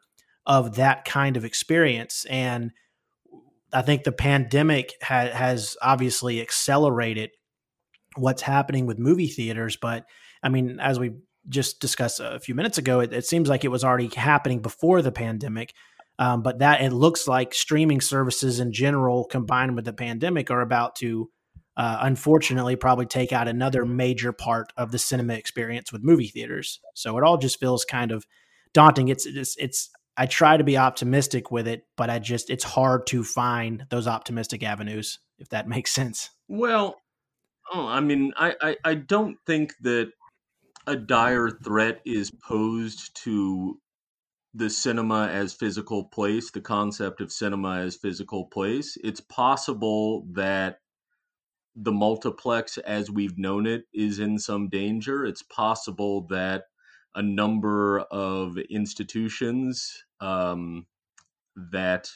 [0.49, 2.71] of that kind of experience and
[3.71, 7.29] i think the pandemic ha- has obviously accelerated
[8.17, 10.03] what's happening with movie theaters but
[10.43, 11.13] i mean as we
[11.47, 15.01] just discussed a few minutes ago it, it seems like it was already happening before
[15.01, 15.73] the pandemic
[16.19, 20.59] um, but that it looks like streaming services in general, combined with the pandemic, are
[20.59, 21.31] about to
[21.77, 26.81] uh, unfortunately probably take out another major part of the cinema experience with movie theaters.
[26.93, 28.27] So it all just feels kind of
[28.73, 29.07] daunting.
[29.07, 33.07] It's it's, it's I try to be optimistic with it, but I just it's hard
[33.07, 36.29] to find those optimistic avenues, if that makes sense.
[36.49, 36.97] Well,
[37.73, 40.11] oh, I mean, I, I, I don't think that
[40.85, 43.79] a dire threat is posed to
[44.53, 50.79] the cinema as physical place, the concept of cinema as physical place, it's possible that
[51.75, 55.23] the multiplex as we've known it is in some danger.
[55.23, 56.63] It's possible that
[57.15, 60.85] a number of institutions um,
[61.71, 62.09] that,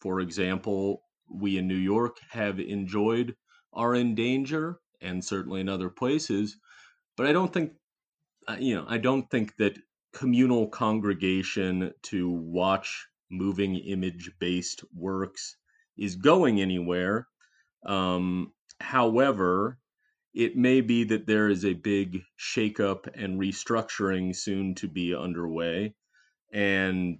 [0.00, 3.36] for example, we in New York have enjoyed
[3.72, 6.56] are in danger, and certainly in other places.
[7.16, 7.72] But I don't think,
[8.48, 9.78] uh, you know, I don't think that
[10.12, 15.56] communal congregation to watch moving image based works
[15.96, 17.28] is going anywhere.
[17.86, 19.78] Um, however,
[20.34, 25.94] it may be that there is a big shakeup and restructuring soon to be underway.
[26.52, 27.18] And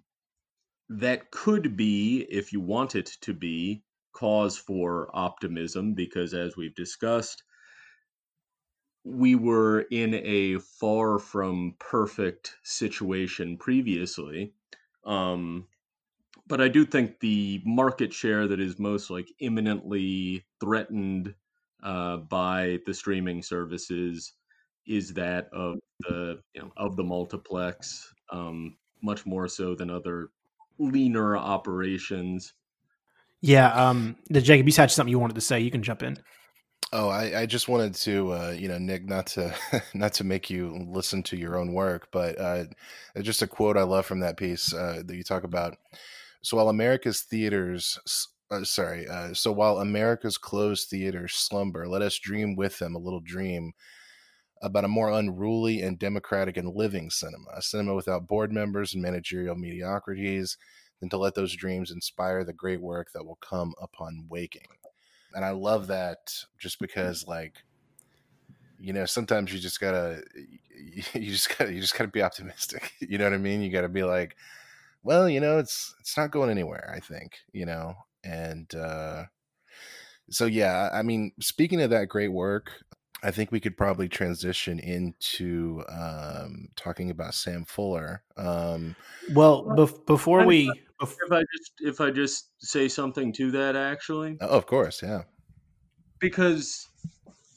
[0.90, 6.74] that could be, if you want it to be, cause for optimism because, as we've
[6.74, 7.44] discussed,
[9.04, 14.52] we were in a far from perfect situation previously.
[15.04, 15.68] Um,
[16.48, 21.34] but I do think the market share that is most like imminently threatened
[21.84, 24.32] uh, by the streaming services
[24.86, 30.30] is that of the you know of the multiplex, um, much more so than other
[30.80, 32.54] leaner operations.
[33.40, 35.60] Yeah, um, the Jacob, you had something you wanted to say.
[35.60, 36.18] You can jump in.
[36.92, 39.54] Oh, I, I just wanted to, uh, you know, Nick, not to
[39.94, 42.64] not to make you listen to your own work, but uh,
[43.22, 45.76] just a quote I love from that piece uh, that you talk about.
[46.42, 47.98] So while America's theaters,
[48.50, 53.00] uh, sorry, uh, so while America's closed theaters slumber, let us dream with them a
[53.00, 53.72] little dream
[54.62, 59.02] about a more unruly and democratic and living cinema, a cinema without board members and
[59.02, 60.58] managerial mediocrities,
[61.00, 64.68] than to let those dreams inspire the great work that will come upon waking.
[65.34, 67.54] And I love that just because like
[68.78, 70.22] you know sometimes you just gotta
[71.14, 73.62] you just gotta you just gotta be optimistic you know what I mean?
[73.62, 74.36] You gotta be like
[75.02, 77.94] well you know it's it's not going anywhere I think you know?
[78.24, 79.24] And uh
[80.30, 82.72] so yeah I mean speaking of that great work
[83.22, 88.22] I think we could probably transition into um, talking about Sam Fuller.
[88.36, 88.96] Um,
[89.34, 90.68] well, bef- before we,
[91.00, 95.02] bef- if I just if I just say something to that, actually, oh, of course,
[95.02, 95.22] yeah,
[96.18, 96.88] because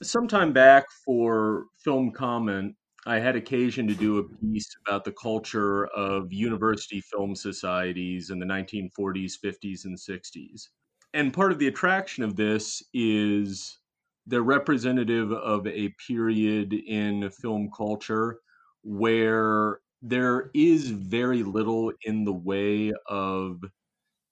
[0.02, 5.88] sometime back for film comment, I had occasion to do a piece about the culture
[5.88, 10.70] of university film societies in the 1940s, 50s, and 60s.
[11.14, 13.78] And part of the attraction of this is
[14.26, 18.40] they're representative of a period in film culture
[18.84, 23.62] where there is very little in the way of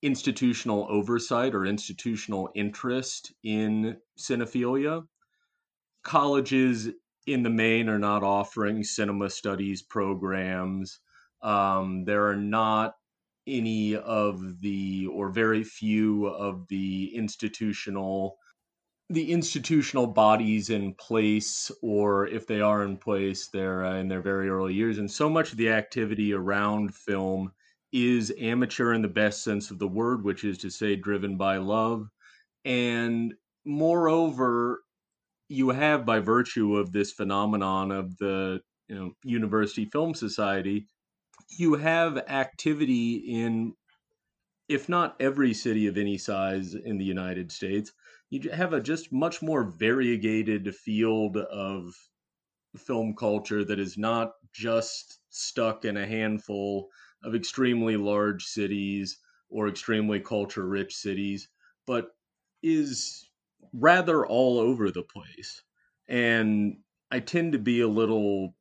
[0.02, 5.04] institutional oversight or institutional interest in cinephilia.
[6.04, 6.90] Colleges
[7.28, 11.00] in the main are not offering cinema studies programs.
[11.44, 12.96] Um, there are not
[13.48, 18.38] any of the, or very few of the institutional
[19.12, 24.22] the institutional bodies in place, or if they are in place, they're uh, in their
[24.22, 24.98] very early years.
[24.98, 27.52] And so much of the activity around film
[27.92, 31.58] is amateur in the best sense of the word, which is to say, driven by
[31.58, 32.08] love.
[32.64, 33.34] And
[33.66, 34.82] moreover,
[35.50, 40.88] you have, by virtue of this phenomenon of the you know, University Film Society,
[41.50, 43.74] you have activity in,
[44.70, 47.92] if not every city of any size in the United States,
[48.32, 51.94] you have a just much more variegated field of
[52.78, 56.90] film culture that is not just stuck in a handful
[57.24, 59.20] of extremely large cities
[59.50, 61.50] or extremely culture rich cities,
[61.86, 62.16] but
[62.64, 63.30] is
[63.74, 65.62] rather all over the place.
[66.08, 66.78] And
[67.12, 68.56] I tend to be a little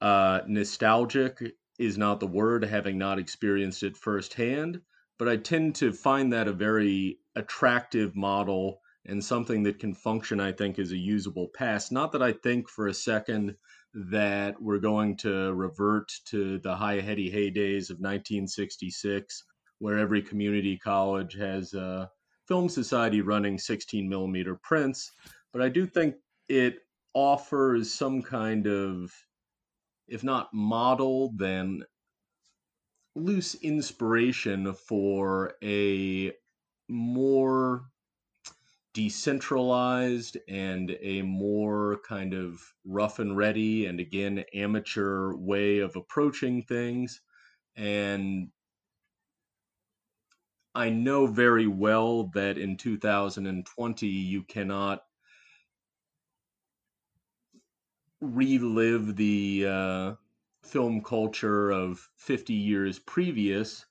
[0.00, 1.42] uh, nostalgic,
[1.78, 4.80] is not the word, having not experienced it firsthand,
[5.18, 10.40] but I tend to find that a very attractive model and something that can function,
[10.40, 11.90] I think, as a usable pass.
[11.90, 13.54] Not that I think for a second
[13.94, 19.44] that we're going to revert to the high heady heydays of 1966,
[19.78, 22.10] where every community college has a
[22.48, 25.12] film society running 16 millimeter prints.
[25.52, 26.16] But I do think
[26.48, 26.78] it
[27.14, 29.12] offers some kind of,
[30.08, 31.82] if not model, then
[33.14, 36.32] loose inspiration for a
[36.88, 37.86] more
[38.92, 46.62] decentralized and a more kind of rough and ready and again amateur way of approaching
[46.62, 47.20] things.
[47.76, 48.50] And
[50.76, 55.04] I know very well that in 2020 you cannot
[58.20, 60.14] relive the uh,
[60.64, 63.84] film culture of 50 years previous,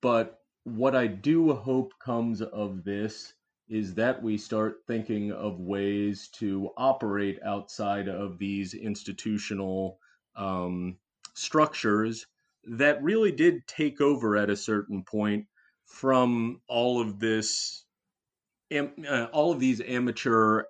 [0.00, 0.40] but
[0.76, 3.34] what I do hope comes of this
[3.68, 9.98] is that we start thinking of ways to operate outside of these institutional
[10.36, 10.96] um,
[11.34, 12.26] structures
[12.64, 15.46] that really did take over at a certain point
[15.84, 17.84] from all of this
[18.70, 20.64] am, uh, all of these amateur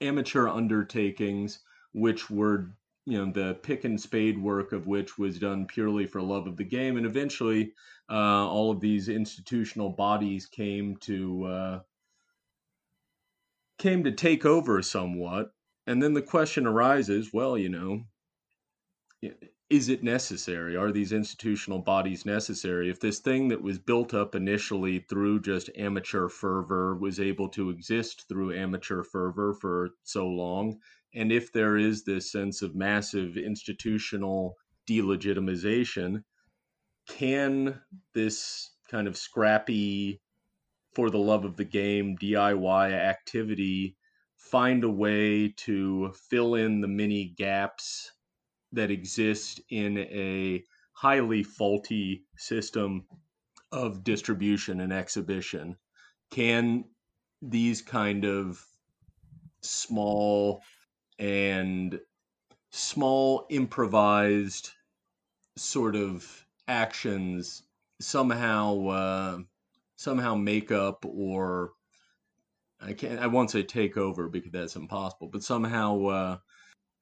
[0.00, 1.60] amateur undertakings
[1.92, 2.70] which were
[3.06, 6.56] you know the pick and spade work of which was done purely for love of
[6.56, 6.96] the game.
[6.96, 7.72] And eventually
[8.10, 11.80] uh, all of these institutional bodies came to uh,
[13.78, 15.52] came to take over somewhat.
[15.86, 18.04] And then the question arises well you know
[19.70, 20.76] is it necessary?
[20.76, 22.90] Are these institutional bodies necessary?
[22.90, 27.70] If this thing that was built up initially through just amateur fervor was able to
[27.70, 30.80] exist through amateur fervor for so long
[31.14, 34.56] and if there is this sense of massive institutional
[34.88, 36.22] delegitimization,
[37.08, 37.80] can
[38.14, 40.20] this kind of scrappy,
[40.94, 43.96] for the love of the game, DIY activity
[44.36, 48.10] find a way to fill in the many gaps
[48.72, 53.06] that exist in a highly faulty system
[53.72, 55.76] of distribution and exhibition?
[56.30, 56.84] Can
[57.42, 58.64] these kind of
[59.62, 60.62] small
[61.20, 62.00] and
[62.70, 64.70] small improvised
[65.56, 67.62] sort of actions
[68.00, 69.38] somehow uh,
[69.96, 71.72] somehow make up or
[72.80, 76.38] I can't I won't say take over because that's impossible, but somehow uh,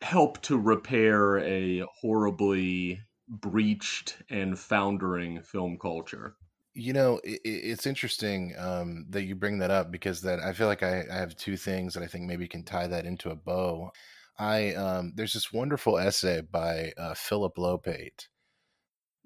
[0.00, 6.34] help to repair a horribly breached and foundering film culture.
[6.78, 10.68] You know, it, it's interesting um, that you bring that up because that I feel
[10.68, 13.34] like I, I, have two things that I think maybe can tie that into a
[13.34, 13.90] bow.
[14.38, 18.28] I um, there's this wonderful essay by uh, Phillip Lopate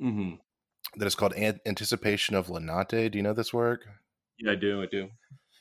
[0.00, 0.36] mm-hmm.
[0.96, 3.82] that is called "Anticipation of La Notte Do you know this work?
[4.38, 4.82] Yeah, I do.
[4.82, 5.09] I do.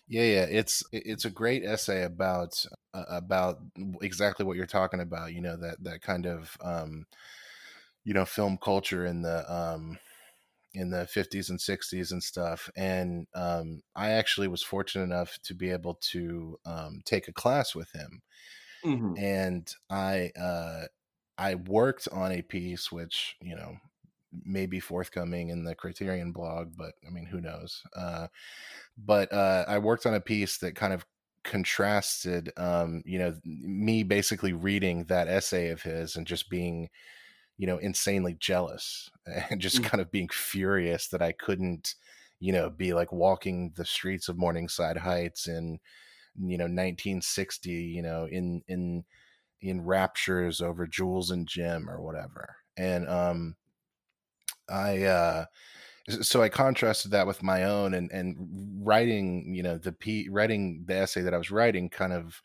[0.07, 3.59] Yeah, yeah, it's it's a great essay about uh, about
[4.01, 5.33] exactly what you're talking about.
[5.33, 7.05] You know that that kind of um,
[8.03, 9.97] you know film culture in the um,
[10.74, 12.69] in the 50s and 60s and stuff.
[12.76, 17.76] And um, I actually was fortunate enough to be able to um, take a class
[17.76, 18.22] with him.
[18.86, 19.17] Mm-hmm.
[19.17, 20.86] And I uh,
[21.38, 23.76] I worked on a piece which you know
[24.45, 27.84] may be forthcoming in the Criterion blog, but I mean who knows.
[27.95, 28.28] Uh,
[28.97, 31.05] but uh, I worked on a piece that kind of
[31.43, 36.88] contrasted um, you know me basically reading that essay of his and just being
[37.62, 39.12] you know, insanely jealous
[39.51, 39.86] and just mm.
[39.86, 41.93] kind of being furious that I couldn't,
[42.39, 45.80] you know, be like walking the streets of Morningside Heights in,
[46.39, 49.03] you know, 1960, you know, in, in,
[49.62, 52.55] in raptures over Jules and Jim or whatever.
[52.78, 53.55] And, um,
[54.68, 55.45] I, uh,
[56.22, 58.36] so I contrasted that with my own and and
[58.82, 62.41] writing, you know, the p writing the essay that I was writing kind of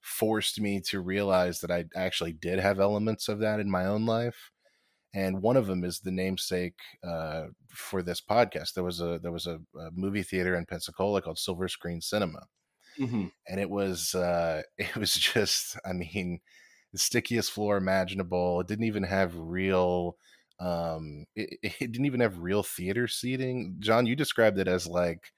[0.00, 4.06] forced me to realize that I actually did have elements of that in my own
[4.06, 4.52] life.
[5.12, 8.74] And one of them is the namesake uh, for this podcast.
[8.74, 12.46] There was a there was a, a, movie theater in Pensacola called Silver Screen Cinema,
[12.98, 13.26] mm-hmm.
[13.48, 16.40] and it was uh, it was just I mean
[16.92, 18.60] the stickiest floor imaginable.
[18.60, 20.16] It didn't even have real
[20.60, 25.32] um it, it didn't even have real theater seating john you described it as like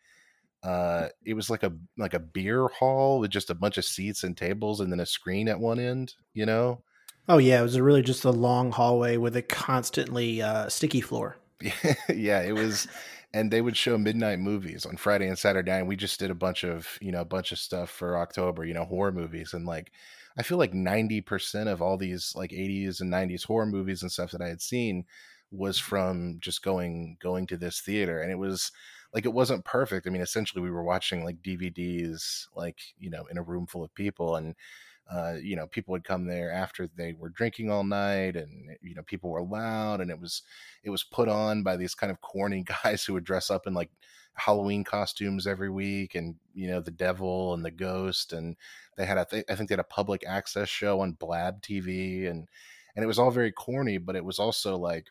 [0.65, 4.25] uh it was like a like a beer hall with just a bunch of seats
[4.25, 6.83] and tables and then a screen at one end you know
[7.29, 11.37] oh yeah it was really just a long hallway with a constantly uh sticky floor
[12.09, 12.89] yeah it was
[13.35, 16.35] and they would show midnight movies on friday and saturday and we just did a
[16.35, 19.67] bunch of you know a bunch of stuff for october you know horror movies and
[19.67, 19.93] like
[20.37, 24.31] I feel like 90% of all these like 80s and 90s horror movies and stuff
[24.31, 25.05] that I had seen
[25.51, 28.73] was from just going going to this theater and it was
[29.13, 30.07] like it wasn't perfect.
[30.07, 33.85] I mean, essentially we were watching like DVDs like, you know, in a room full
[33.85, 34.55] of people and
[35.11, 38.95] uh, you know, people would come there after they were drinking all night and you
[38.95, 40.43] know, people were loud and it was
[40.85, 43.75] it was put on by these kind of corny guys who would dress up in
[43.75, 43.91] like
[44.35, 48.57] Halloween costumes every week, and you know the devil and the ghost, and
[48.97, 52.29] they had a th- I think they had a public access show on Blab TV,
[52.29, 52.49] and
[52.97, 55.09] and it was all very corny, but it was also like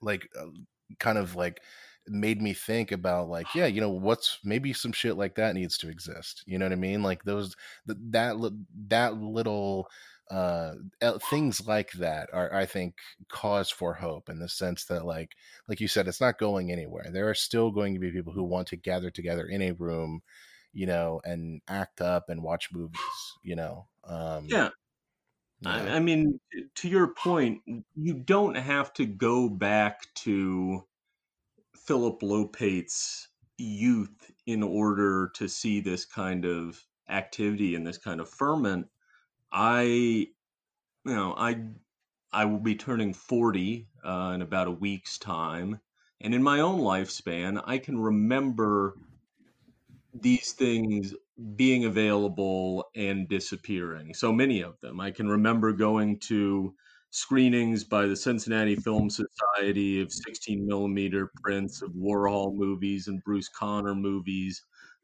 [0.00, 0.46] like uh,
[0.98, 1.60] kind of like
[2.06, 5.78] made me think about like yeah you know what's maybe some shit like that needs
[5.78, 6.42] to exist.
[6.46, 7.02] You know what i mean?
[7.02, 9.88] Like those that that that little
[10.30, 10.74] uh
[11.28, 12.94] things like that are i think
[13.28, 15.36] cause for hope in the sense that like
[15.68, 17.10] like you said it's not going anywhere.
[17.12, 20.22] There are still going to be people who want to gather together in a room
[20.72, 22.98] you know and act up and watch movies
[23.42, 24.68] you know um yeah.
[25.64, 26.40] I, I mean
[26.76, 27.62] to your point
[27.94, 30.84] you don't have to go back to
[31.86, 33.28] phillip lopate's
[33.58, 38.86] youth in order to see this kind of activity and this kind of ferment
[39.54, 40.26] I, you
[41.04, 41.60] know, I,
[42.32, 45.80] I will be turning 40 uh, in about a week's time.
[46.20, 48.96] And in my own lifespan, I can remember
[50.12, 51.14] these things
[51.54, 54.14] being available and disappearing.
[54.14, 55.00] So many of them.
[55.00, 56.74] I can remember going to
[57.14, 63.48] screenings by the Cincinnati Film Society of 16 millimeter prints of Warhol movies and Bruce
[63.48, 64.60] Conner movies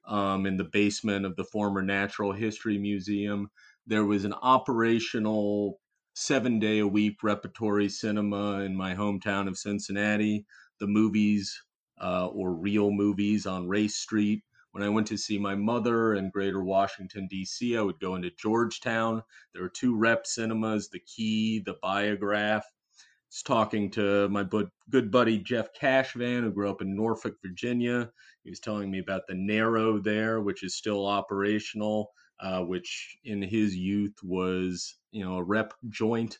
[0.08, 3.48] um, in the basement of the former Natural History Museum.
[3.86, 5.78] There was an operational
[6.14, 10.44] seven day a week repertory cinema in my hometown of Cincinnati.
[10.80, 11.56] The movies
[12.02, 14.42] uh, or real movies on Race Street.
[14.72, 18.30] When I went to see my mother in greater Washington, D.C., I would go into
[18.38, 19.22] Georgetown.
[19.52, 22.62] There were two rep cinemas, the Key, the Biograph.
[22.62, 24.44] I was talking to my
[24.90, 28.10] good buddy Jeff Cashvan, who grew up in Norfolk, Virginia.
[28.44, 33.42] He was telling me about the Naro there, which is still operational uh, which in
[33.42, 36.38] his youth was, you know, a rep joint.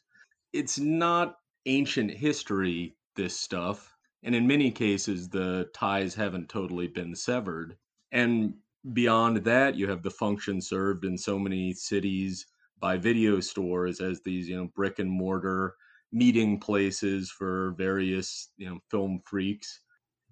[0.52, 3.94] It's not ancient history, this stuff.
[4.22, 7.76] And in many cases, the ties haven't totally been severed.
[8.12, 8.54] And
[8.92, 12.46] beyond that, you have the function served in so many cities
[12.80, 15.74] by video stores as these, you know, brick and mortar
[16.12, 19.80] meeting places for various, you know, film freaks.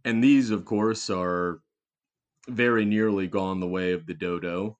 [0.04, 1.60] And these, of course, are
[2.48, 4.78] very nearly gone the way of the dodo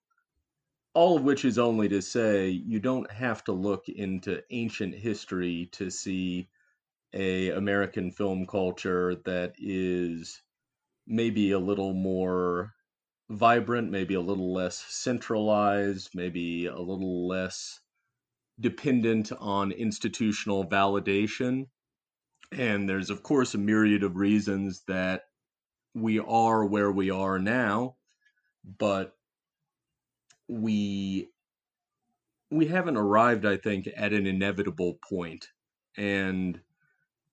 [0.93, 5.69] all of which is only to say you don't have to look into ancient history
[5.71, 6.49] to see
[7.13, 10.41] a American film culture that is
[11.07, 12.73] maybe a little more
[13.29, 17.81] vibrant, maybe a little less centralized, maybe a little less
[18.59, 21.67] dependent on institutional validation.
[22.51, 25.23] And there's, of course, a myriad of reasons that
[25.93, 27.97] we are where we are now,
[28.63, 29.17] but
[30.47, 31.29] we
[32.51, 35.49] we haven't arrived i think at an inevitable point
[35.97, 36.61] and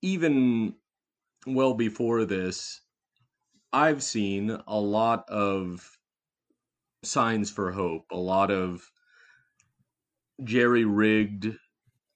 [0.02, 0.74] even
[1.46, 2.82] well before this
[3.76, 5.98] i've seen a lot of
[7.02, 8.90] signs for hope a lot of
[10.42, 11.54] jerry rigged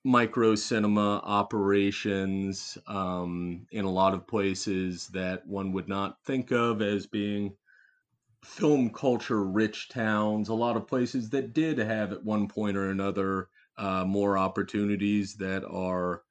[0.04, 6.80] micro cinema operations um, in a lot of places that one would not think of
[6.80, 7.54] as being
[8.44, 12.90] film culture rich towns, a lot of places that did have at one point or
[12.90, 16.22] another uh, more opportunities that are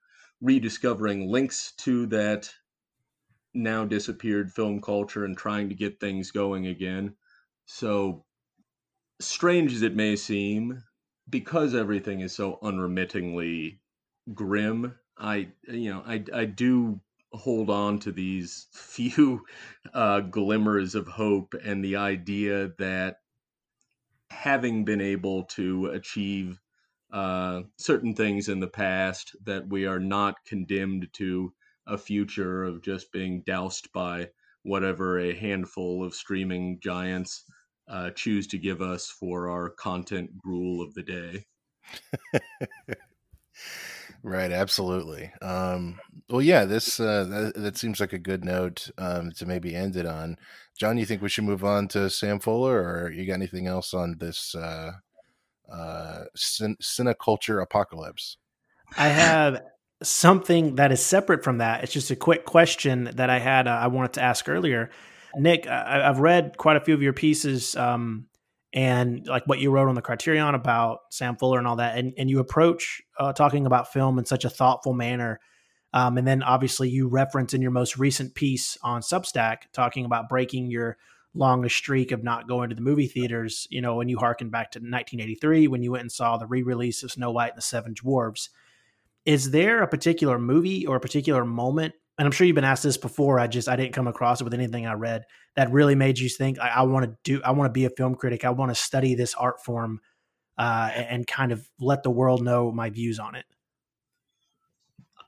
[0.42, 2.52] rediscovering links to that
[3.60, 7.16] now disappeared film culture and trying to get things going again.
[7.66, 8.26] So,
[9.22, 10.84] strange as it may seem,
[11.30, 13.82] because everything is so unremittingly
[14.34, 17.02] grim, I you know I I do
[17.34, 19.46] hold on to these few
[19.94, 23.18] uh, glimmers of hope and the idea that
[24.32, 26.60] having been able to achieve
[27.12, 31.54] uh, certain things in the past, that we are not condemned to
[31.90, 34.30] a future of just being doused by
[34.64, 37.44] whatever a handful of streaming giants
[37.90, 41.46] uh, choose to give us for our content gruel of the day.
[44.24, 45.32] right, absolutely.
[45.42, 49.76] Um, well, yeah, this uh, that, that, seems like a good note um, to maybe
[49.76, 50.38] end it on.
[50.80, 53.94] John, you think we should move on to Sam Fuller, or you got anything else
[53.94, 54.92] on this uh,
[55.72, 58.38] uh, cineculture apocalypse?
[58.98, 59.62] I have
[60.02, 61.84] something that is separate from that.
[61.84, 63.68] It's just a quick question that I had.
[63.68, 64.90] Uh, I wanted to ask earlier.
[65.36, 68.26] Nick, I, have read quite a few of your pieces, um,
[68.74, 72.14] and like what you wrote on the Criterion about Sam Fuller and all that, and,
[72.18, 75.40] and you approach uh, talking about film in such a thoughtful manner.
[75.92, 80.30] Um, and then obviously you reference in your most recent piece on Substack talking about
[80.30, 80.98] breaking your
[81.34, 83.68] longest streak of not going to the movie theaters.
[83.72, 87.02] You know, when you harken back to 1983 when you went and saw the re-release
[87.02, 88.50] of Snow White and the Seven Dwarfs.
[89.26, 92.84] Is there a particular movie or a particular moment and I'm sure you've been asked
[92.84, 93.40] this before.
[93.40, 95.24] I just I didn't come across it with anything I read
[95.56, 97.42] that really made you think I, I want to do.
[97.44, 98.44] I want to be a film critic.
[98.44, 100.02] I want to study this art form
[100.58, 103.46] uh, and, and kind of let the world know my views on it.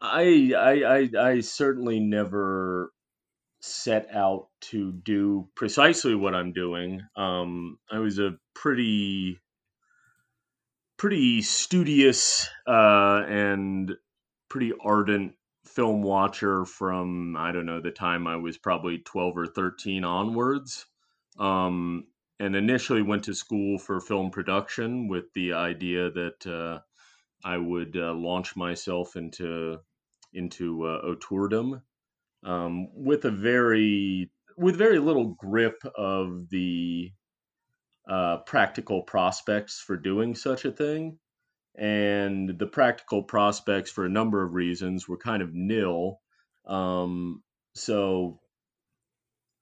[0.02, 2.92] I I I, I certainly never
[3.62, 7.02] set out to do precisely what I'm doing.
[7.16, 9.40] Um, I was a pretty
[11.02, 13.92] pretty studious uh, and
[14.50, 15.34] pretty ardent
[15.66, 20.86] film watcher from I don't know the time I was probably 12 or 13 onwards.
[21.40, 22.06] Um,
[22.40, 26.82] and initially went to school for film production with the idea that uh,
[27.44, 29.80] I would uh, launch myself into
[30.36, 31.16] into uh,
[32.44, 37.12] um, with a very with very little grip of the
[38.08, 41.18] uh, practical prospects for doing such a thing
[41.76, 46.20] and the practical prospects for a number of reasons were kind of nil.
[46.66, 47.44] Um,
[47.76, 48.40] so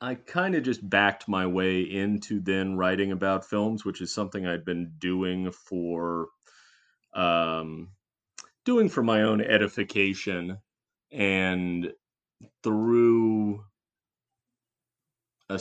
[0.01, 4.47] I kind of just backed my way into then writing about films, which is something
[4.47, 6.27] I'd been doing for
[7.13, 7.89] um,
[8.65, 10.57] doing for my own edification,
[11.11, 11.91] and
[12.63, 13.63] through
[15.49, 15.59] a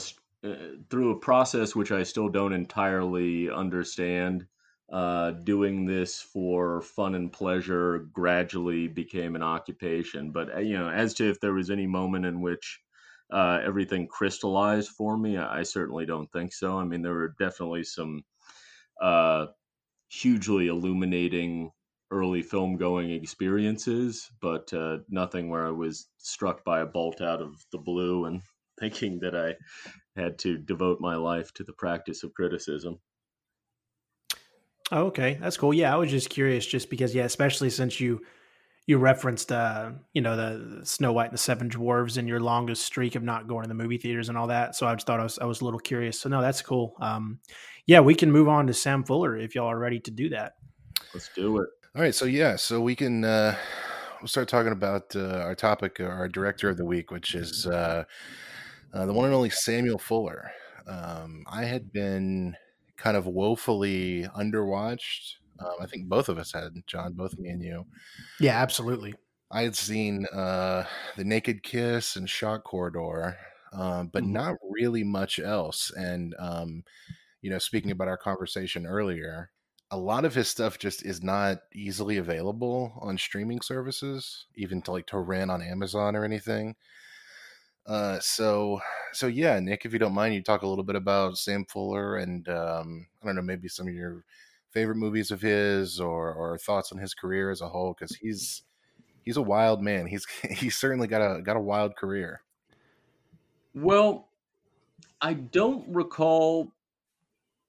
[0.89, 4.45] through a process which I still don't entirely understand
[4.91, 10.31] uh, doing this for fun and pleasure gradually became an occupation.
[10.31, 12.79] But uh, you know, as to if there was any moment in which
[13.31, 16.79] uh, everything crystallized for me, I, I, certainly don't think so.
[16.79, 18.23] I mean, there were definitely some
[18.99, 19.47] uh,
[20.09, 21.71] hugely illuminating
[22.09, 27.43] early film going experiences, but uh, nothing where I was struck by a bolt out
[27.43, 28.41] of the blue and
[28.79, 29.53] thinking that I
[30.15, 32.99] had to devote my life to the practice of criticism.
[34.91, 35.73] Oh, okay, that's cool.
[35.73, 38.21] Yeah, I was just curious, just because, yeah, especially since you
[38.87, 42.39] you referenced, uh, you know, the, the Snow White and the Seven Dwarves and your
[42.39, 44.73] longest streak of not going to the movie theaters and all that.
[44.75, 46.19] So I just thought I was I was a little curious.
[46.19, 46.95] So no, that's cool.
[46.99, 47.39] Um,
[47.85, 50.53] yeah, we can move on to Sam Fuller if y'all are ready to do that.
[51.13, 51.69] Let's do it.
[51.95, 53.55] All right, so yeah, so we can uh,
[54.21, 58.05] we'll start talking about uh, our topic, our director of the week, which is uh,
[58.93, 60.51] uh, the one and only Samuel Fuller.
[60.87, 62.55] Um, I had been
[62.97, 65.35] kind of woefully underwatched.
[65.59, 67.85] Um, I think both of us had, John, both me and you.
[68.39, 69.13] Yeah, absolutely.
[69.51, 70.83] I had seen uh,
[71.17, 73.37] The Naked Kiss and Shock Corridor,
[73.73, 74.33] um, but mm-hmm.
[74.33, 75.91] not really much else.
[75.95, 76.83] And, um,
[77.41, 79.49] you know, speaking about our conversation earlier,
[79.91, 84.91] a lot of his stuff just is not easily available on streaming services, even to
[84.91, 86.75] like to rent on Amazon or anything.
[87.89, 88.79] Uh, so
[89.13, 92.17] so yeah, Nick, if you don't mind, you talk a little bit about Sam Fuller
[92.17, 94.23] and um, I don't know, maybe some of your
[94.69, 98.61] favorite movies of his or or thoughts on his career as a whole, because he's
[99.25, 100.05] he's a wild man.
[100.05, 102.43] He's he's certainly got a got a wild career.
[103.73, 104.27] Well,
[105.19, 106.71] I don't recall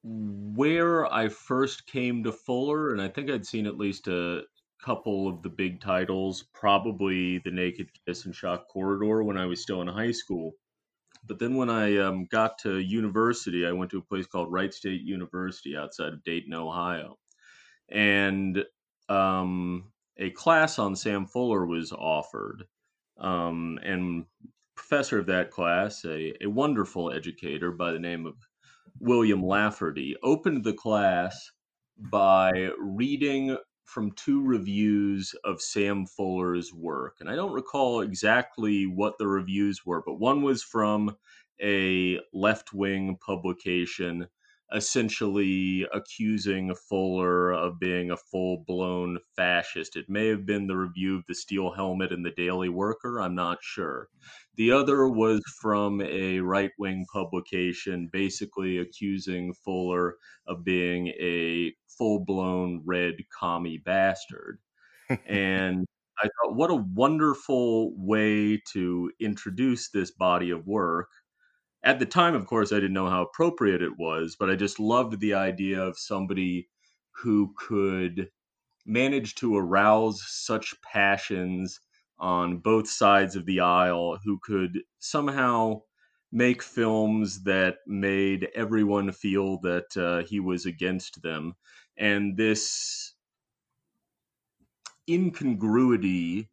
[0.03, 4.43] where I first came to Fuller, and I think I'd seen at least a
[4.85, 9.63] couple of the big titles, probably The Naked Kiss and Shock Corridor when I was
[9.63, 10.53] still in high school.
[11.27, 14.73] But then when I um, got to university, I went to a place called Wright
[14.73, 17.19] State University outside of Dayton, Ohio.
[17.91, 18.65] And
[19.09, 22.65] um, a class on Sam Fuller was offered.
[23.19, 24.25] Um, and
[24.75, 28.35] professor of that class, a, a wonderful educator by the name of
[28.99, 31.51] William Lafferty, opened the class
[31.99, 33.57] by reading
[33.91, 37.17] from two reviews of Sam Fuller's work.
[37.19, 41.17] And I don't recall exactly what the reviews were, but one was from
[41.61, 44.29] a left wing publication
[44.73, 49.97] essentially accusing Fuller of being a full blown fascist.
[49.97, 53.35] It may have been the review of the Steel Helmet in the Daily Worker, I'm
[53.35, 54.09] not sure.
[54.57, 60.17] The other was from a right wing publication, basically accusing Fuller
[60.47, 64.59] of being a full blown red commie bastard.
[65.27, 65.87] and
[66.23, 71.09] I thought, what a wonderful way to introduce this body of work
[71.83, 74.79] at the time, of course, I didn't know how appropriate it was, but I just
[74.79, 76.69] loved the idea of somebody
[77.13, 78.31] who could
[78.87, 81.81] manage to arouse such passions
[82.19, 85.81] on both sides of the aisle, who could somehow
[86.33, 91.55] make films that made everyone feel that uh, he was against them.
[91.97, 93.15] And this
[95.09, 96.51] incongruity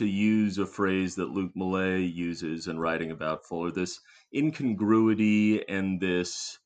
[0.00, 4.00] to use a phrase that Luc Moullet uses in writing about Fuller, this
[4.34, 6.58] incongruity and this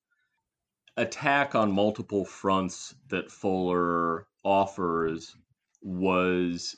[0.96, 5.34] attack on multiple fronts that Fuller offers
[5.82, 6.76] was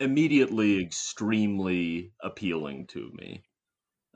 [0.00, 3.44] immediately extremely appealing to me.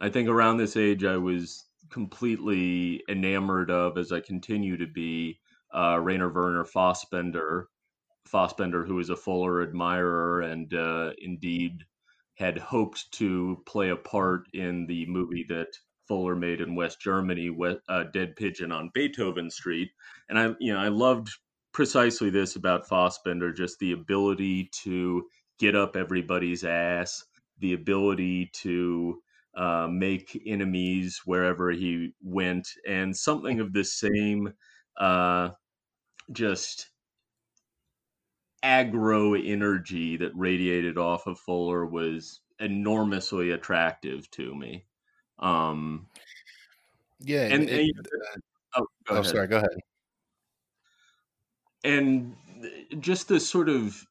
[0.00, 5.40] I think around this age I was completely enamored of, as I continue to be,
[5.74, 7.66] uh, Rainer Werner Fassbinder,
[8.28, 11.84] Fassbinder, who is a Fuller admirer and uh, indeed
[12.34, 15.68] had hoped to play a part in the movie that
[16.08, 17.54] Fuller made in West Germany,
[17.88, 19.90] uh, Dead Pigeon on Beethoven Street.
[20.28, 21.28] And I, you know, I loved
[21.72, 25.24] precisely this about Fassbinder, just the ability to
[25.58, 27.22] get up everybody's ass,
[27.58, 29.20] the ability to
[29.54, 34.52] uh, make enemies wherever he went, and something of the same,
[34.96, 35.50] uh,
[36.32, 36.89] just
[38.64, 44.84] aggro energy that radiated off of Fuller was enormously attractive to me.
[45.38, 46.06] Um,
[47.20, 48.06] yeah, and, it, and
[48.74, 49.70] uh, oh, oh sorry, go ahead.
[51.84, 52.34] And
[52.98, 54.06] just the sort of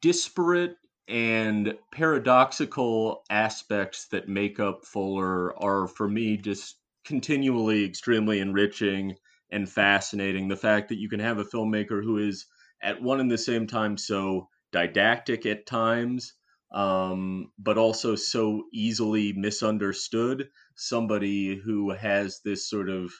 [0.00, 0.76] disparate
[1.08, 9.16] and paradoxical aspects that make up Fuller are, for me, just continually extremely enriching
[9.50, 10.48] and fascinating.
[10.48, 12.44] The fact that you can have a filmmaker who is
[12.82, 16.34] at one and the same time so didactic at times
[16.72, 20.48] um, but also so easily misunderstood.
[20.74, 23.10] Somebody who has this sort of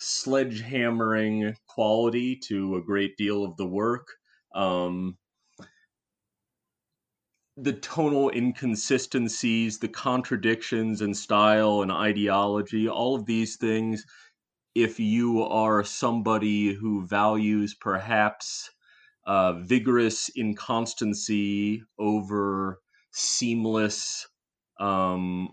[0.00, 4.08] sledgehammering quality to a great deal of the work
[4.54, 5.16] um,
[7.58, 14.06] the tonal inconsistencies the contradictions in style and ideology all of these things
[14.74, 18.70] if you are somebody who values perhaps
[19.26, 22.80] uh, vigorous inconstancy over
[23.12, 24.26] seamless,
[24.78, 25.48] um,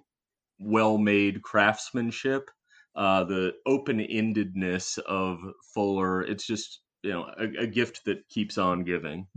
[0.60, 2.50] well made craftsmanship.
[2.96, 5.40] Uh, the open endedness of
[5.74, 9.28] Fuller, it's just you know a, a gift that keeps on giving.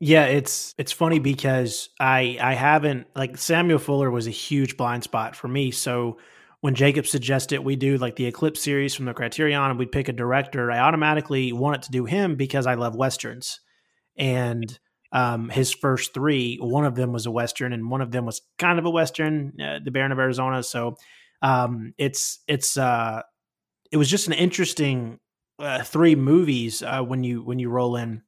[0.00, 5.04] Yeah, it's it's funny because I I haven't like Samuel Fuller was a huge blind
[5.04, 5.70] spot for me.
[5.70, 6.18] So
[6.60, 10.08] when Jacob suggested we do like the Eclipse series from the Criterion and we pick
[10.08, 13.60] a director, I automatically wanted to do him because I love westerns
[14.16, 14.78] and
[15.12, 18.42] um, his first three, one of them was a western, and one of them was
[18.58, 20.62] kind of a western, uh, the Baron of Arizona.
[20.62, 20.96] So
[21.42, 23.22] um, it's it's uh,
[23.90, 25.18] it was just an interesting
[25.58, 28.22] uh, three movies uh, when you when you roll in.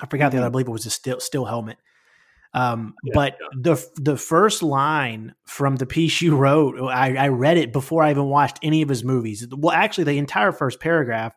[0.00, 0.36] I forgot mm-hmm.
[0.36, 0.46] the other.
[0.46, 1.78] I believe it was a still still helmet.
[2.54, 3.48] Um, yeah, but yeah.
[3.74, 8.10] the the first line from the piece you wrote, I, I read it before I
[8.10, 9.46] even watched any of his movies.
[9.50, 11.34] Well, actually, the entire first paragraph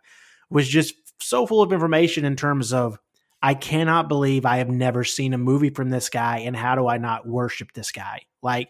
[0.49, 2.97] was just so full of information in terms of
[3.41, 6.87] I cannot believe I have never seen a movie from this guy, and how do
[6.87, 8.21] I not worship this guy?
[8.41, 8.69] Like,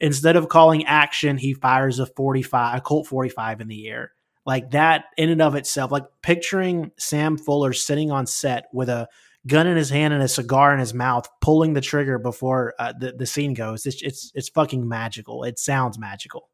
[0.00, 4.12] instead of calling action, he fires a 45, a Colt 45 in the air.
[4.44, 9.08] Like that in and of itself, like picturing Sam Fuller sitting on set with a
[9.46, 12.92] gun in his hand and a cigar in his mouth, pulling the trigger before uh,
[12.98, 13.86] the the scene goes.
[13.86, 15.44] It's it's it's fucking magical.
[15.44, 16.50] It sounds magical.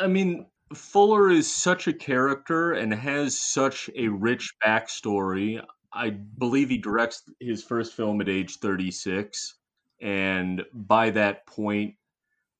[0.00, 5.62] I mean, Fuller is such a character and has such a rich backstory.
[5.92, 9.56] I believe he directs his first film at age 36,
[10.00, 11.94] and by that point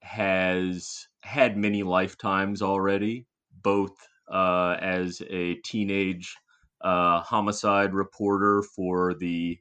[0.02, 3.26] has had many lifetimes already,
[3.62, 3.92] both
[4.30, 6.36] uh, as a teenage
[6.80, 9.58] uh, homicide reporter for the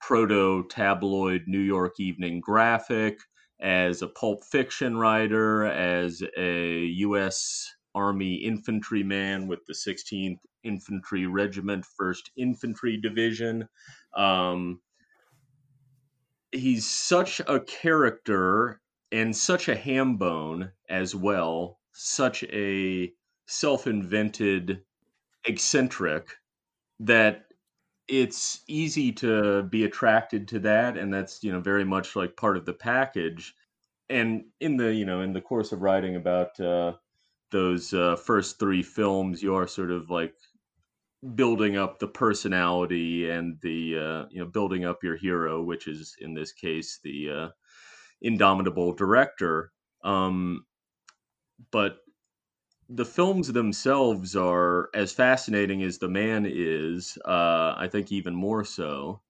[0.00, 3.18] proto tabloid New York Evening Graphic,
[3.60, 7.68] as a pulp fiction writer, as a U.S.
[7.94, 13.68] Army infantryman with the 16th Infantry Regiment, 1st Infantry Division.
[14.16, 14.80] Um,
[16.52, 18.80] he's such a character
[19.12, 23.12] and such a ham bone as well, such a
[23.46, 24.82] self invented
[25.44, 26.36] eccentric
[27.00, 27.46] that
[28.08, 32.56] it's easy to be attracted to that and that's you know very much like part
[32.56, 33.54] of the package
[34.08, 36.92] and in the you know in the course of writing about uh,
[37.50, 40.34] those uh, first three films you are sort of like
[41.34, 46.14] building up the personality and the uh, you know building up your hero which is
[46.20, 47.48] in this case the uh,
[48.22, 49.72] indomitable director
[50.04, 50.64] um,
[51.70, 51.98] but
[52.88, 57.18] the films themselves are as fascinating as the man is.
[57.24, 59.20] Uh, I think even more so.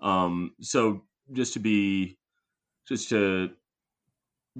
[0.00, 2.18] Um, so just to be,
[2.86, 3.50] just to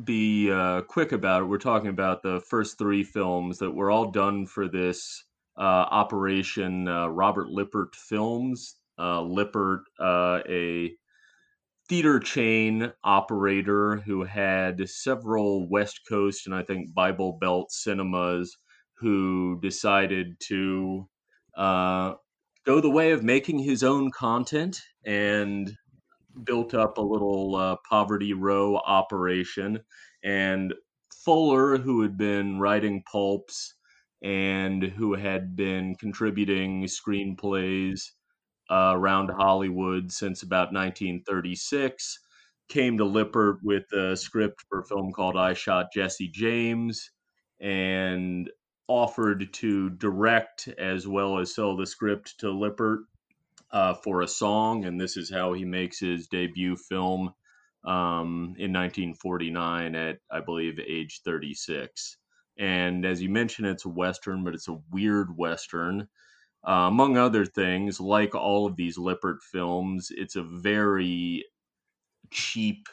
[0.02, 4.10] be uh, quick about it, we're talking about the first three films that were all
[4.10, 5.24] done for this
[5.62, 8.76] Operation uh, Robert Lippert Films.
[8.98, 10.90] Uh, Lippert, uh, a
[11.88, 18.56] theater chain operator who had several West Coast and I think Bible Belt cinemas
[18.98, 21.08] who decided to
[21.56, 22.14] uh,
[22.64, 25.72] go the way of making his own content and
[26.42, 29.80] built up a little uh, Poverty Row operation.
[30.24, 30.74] And
[31.24, 33.74] Fuller, who had been writing pulps
[34.22, 38.10] and who had been contributing screenplays
[38.70, 42.18] uh, around Hollywood since about 1936.
[42.68, 47.10] Came to Lippert with a script for a film called I Shot Jesse James
[47.60, 48.50] and
[48.88, 53.00] offered to direct as well as sell the script to Lippert
[53.70, 54.84] uh, for a song.
[54.84, 57.32] And this is how he makes his debut film
[57.84, 62.16] um, in 1949 at, I believe, age 36.
[62.58, 66.08] And as you mentioned, it's a Western, but it's a weird Western.
[66.66, 71.44] Uh, among other things, like all of these Lippert films, it's a very
[72.30, 72.88] cheap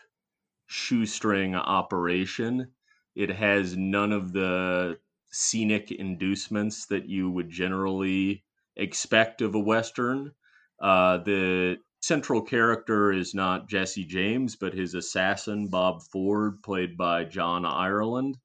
[0.67, 2.71] shoestring operation.
[3.15, 4.99] It has none of the
[5.31, 8.43] scenic inducements that you would generally
[8.75, 10.31] expect of a Western.
[10.79, 17.23] Uh, the central character is not Jesse James, but his assassin, Bob Ford, played by
[17.23, 18.37] John Ireland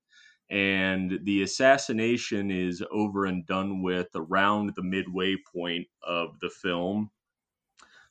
[0.51, 7.11] and the assassination is over and done with around the midway point of the film.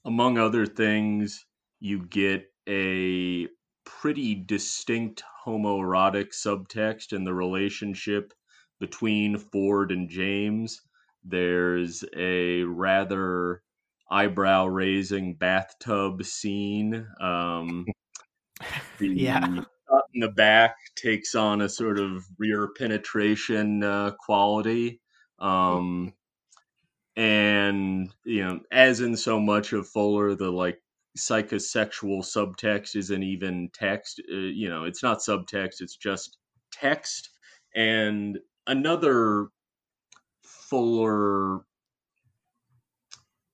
[0.05, 1.45] Among other things,
[1.79, 3.47] you get a
[3.85, 8.33] pretty distinct homoerotic subtext in the relationship
[8.79, 10.81] between Ford and James.
[11.23, 13.63] There's a rather
[14.11, 17.07] eyebrow raising bathtub scene.
[17.19, 17.85] Um,
[18.99, 19.63] the, yeah
[20.13, 24.99] in the back takes on a sort of rear penetration uh, quality.
[25.39, 26.13] Um,
[27.15, 30.81] and, you know, as in so much of Fuller, the like
[31.17, 34.21] psychosexual subtext isn't even text.
[34.31, 36.38] Uh, you know, it's not subtext, it's just
[36.71, 37.29] text.
[37.75, 39.47] And another
[40.41, 41.61] Fuller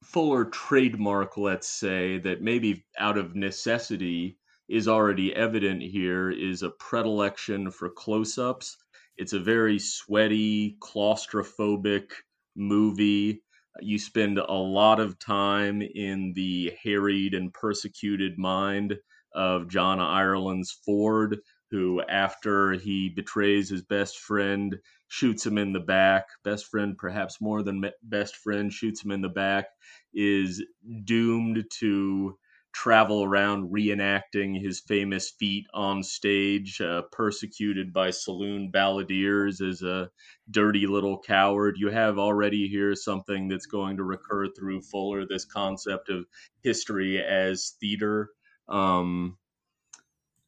[0.03, 4.38] Fuller trademark, let's say, that maybe out of necessity
[4.74, 8.76] is already evident here is a predilection for close ups.
[9.17, 12.09] It's a very sweaty, claustrophobic
[12.55, 13.43] movie.
[13.82, 18.97] You spend a lot of time in the harried and persecuted mind
[19.36, 21.38] of John Ireland's Ford,
[21.69, 26.26] who, after he betrays his best friend, shoots him in the back.
[26.43, 29.67] Best friend, perhaps more than best friend, shoots him in the back,
[30.15, 30.63] is
[31.05, 32.36] doomed to
[32.74, 40.09] travel around reenacting his famous feat on stage, uh, persecuted by saloon balladeers as a
[40.49, 41.76] dirty little coward.
[41.78, 46.26] You have already here something that's going to recur through Fuller this concept of
[46.63, 48.30] history as theater.
[48.67, 49.38] Um,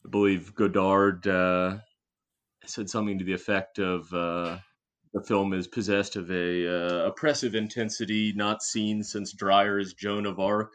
[0.06, 1.78] I believe Godard uh,
[2.66, 4.12] said something to the effect of.
[4.14, 4.58] Uh,
[5.14, 10.42] the film is possessed of a uh, oppressive intensity not seen since Dreyer's Joan of
[10.42, 10.74] Arc.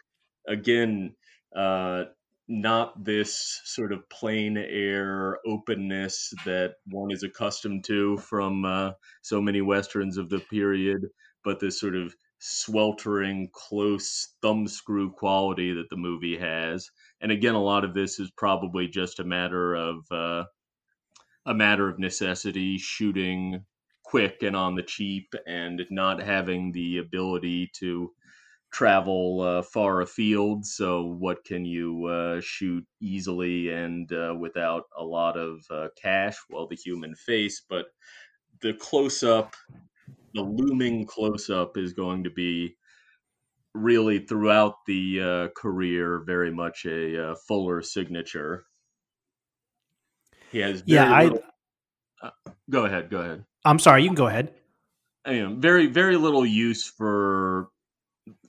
[0.48, 1.14] Again,
[1.55, 2.05] uh,
[2.48, 8.90] not this sort of plein air openness that one is accustomed to from uh,
[9.22, 11.07] so many westerns of the period,
[11.44, 16.90] but this sort of sweltering, close thumbscrew quality that the movie has.
[17.20, 20.44] And again, a lot of this is probably just a matter of uh,
[21.46, 23.64] a matter of necessity, shooting
[24.03, 28.12] quick and on the cheap, and not having the ability to
[28.73, 30.66] travel uh, far afield.
[30.66, 36.37] So, what can you uh, shoot easily and uh, without a lot of uh, cash?
[36.51, 37.87] Well, the human face, but
[38.62, 39.55] the close up
[40.35, 42.77] the looming close up is going to be
[43.75, 48.64] really throughout the uh, career very much a uh, Fuller signature.
[50.51, 51.43] He has Yeah, I little-
[52.23, 52.31] uh,
[52.68, 53.45] go ahead, go ahead.
[53.64, 54.55] I'm sorry, you can go ahead.
[55.27, 57.68] you know, very very little use for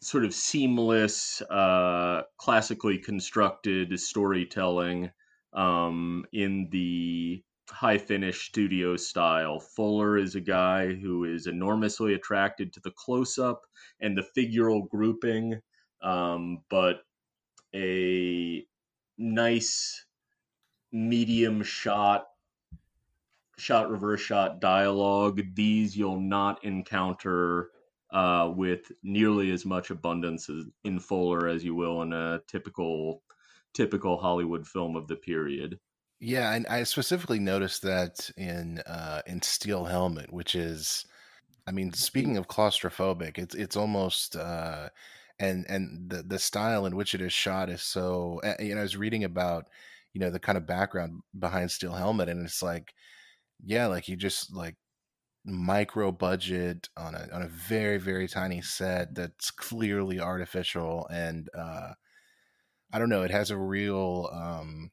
[0.01, 5.11] sort of seamless, uh, classically constructed storytelling
[5.53, 9.59] um, in the high finish studio style.
[9.59, 13.61] Fuller is a guy who is enormously attracted to the close up
[13.99, 15.61] and the figural grouping,
[16.01, 17.01] um, but
[17.73, 18.65] a
[19.17, 20.05] nice
[20.91, 22.27] medium shot
[23.57, 27.69] shot reverse shot dialogue these you'll not encounter
[28.11, 33.23] uh, with nearly as much abundance as in Fuller as you will in a typical
[33.73, 35.79] typical Hollywood film of the period.
[36.19, 41.05] Yeah, and I specifically noticed that in uh, in Steel Helmet, which is,
[41.65, 44.89] I mean, speaking of claustrophobic, it's it's almost uh,
[45.39, 48.39] and and the the style in which it is shot is so.
[48.59, 49.67] You know, I was reading about
[50.13, 52.93] you know the kind of background behind Steel Helmet, and it's like,
[53.65, 54.75] yeah, like you just like
[55.45, 61.93] micro budget on a on a very very tiny set that's clearly artificial and uh
[62.93, 64.91] I don't know, it has a real um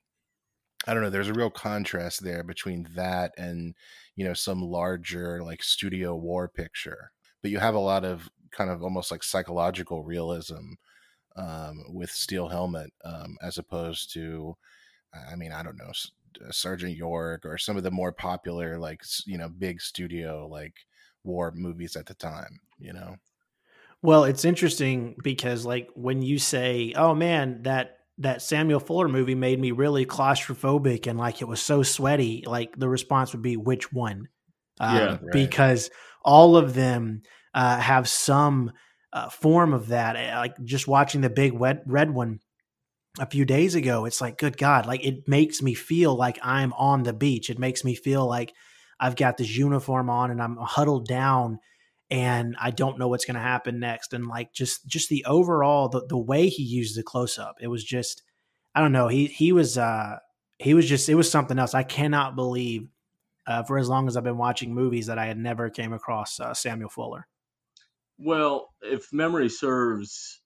[0.87, 3.75] I don't know, there's a real contrast there between that and
[4.17, 7.13] you know some larger like studio war picture.
[7.43, 10.75] But you have a lot of kind of almost like psychological realism
[11.37, 14.57] um with Steel Helmet um as opposed to
[15.31, 15.93] I mean, I don't know,
[16.51, 20.75] Sergeant York or some of the more popular like you know big studio like
[21.25, 23.17] war movies at the time, you know.
[24.03, 29.35] Well, it's interesting because like when you say, "Oh man, that that Samuel Fuller movie
[29.35, 33.57] made me really claustrophobic and like it was so sweaty," like the response would be,
[33.57, 34.29] "Which one?"
[34.81, 35.29] Um, Yeah, right.
[35.31, 35.91] because
[36.25, 37.23] all of them
[37.55, 38.73] uh, have some
[39.13, 40.17] uh, form of that.
[40.17, 42.41] Uh, Like just watching the big wet, red one
[43.19, 46.73] a few days ago, it's like, good God, like it makes me feel like I'm
[46.75, 47.51] on the beach.
[47.51, 48.53] It makes me feel like
[49.01, 51.59] I've got this uniform on and I'm huddled down
[52.11, 54.13] and I don't know what's going to happen next.
[54.13, 57.69] And like just just the overall the, the way he used the close up, it
[57.69, 58.23] was just
[58.75, 59.09] I don't know.
[59.09, 60.19] He he was uh
[60.59, 61.75] he was just it was something else.
[61.75, 62.89] I cannot believe
[63.47, 66.39] uh, for as long as I've been watching movies that I had never came across
[66.39, 67.27] uh, Samuel Fuller.
[68.19, 70.38] Well, if memory serves,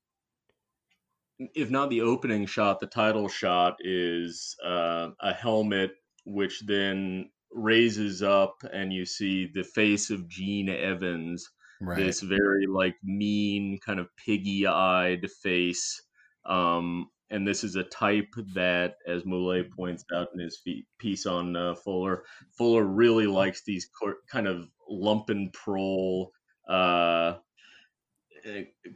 [1.54, 5.92] if not the opening shot, the title shot is uh, a helmet
[6.24, 11.48] which then raises up and you see the face of Gene Evans
[11.84, 11.96] Right.
[11.98, 16.00] this very like mean kind of piggy-eyed face
[16.46, 20.62] um and this is a type that as Moullet points out in his
[21.00, 22.22] piece on uh, Fuller
[22.56, 23.90] Fuller really likes these
[24.30, 26.30] kind of lumpen prole
[26.68, 27.34] uh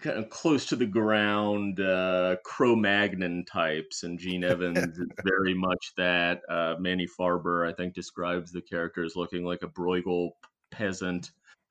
[0.00, 5.92] kind of close to the ground uh Cro-Magnon types and Gene Evans is very much
[5.96, 10.30] that uh Manny Farber I think describes the character as looking like a Bruegel
[10.70, 11.30] peasant.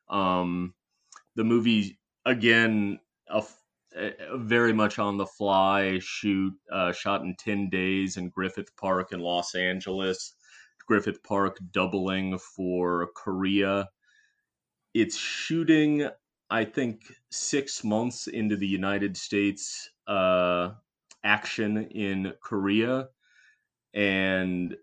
[0.10, 0.74] Um
[1.36, 3.44] the movie again a,
[3.96, 8.76] a- a very much on the fly shoot uh, shot in 10 days in griffith
[8.78, 10.34] park in los angeles.
[10.88, 13.90] Griffith park doubling for korea.
[14.94, 16.10] It's shooting
[16.50, 20.70] i think six months into the united states uh,
[21.24, 23.08] action in korea
[23.94, 24.76] and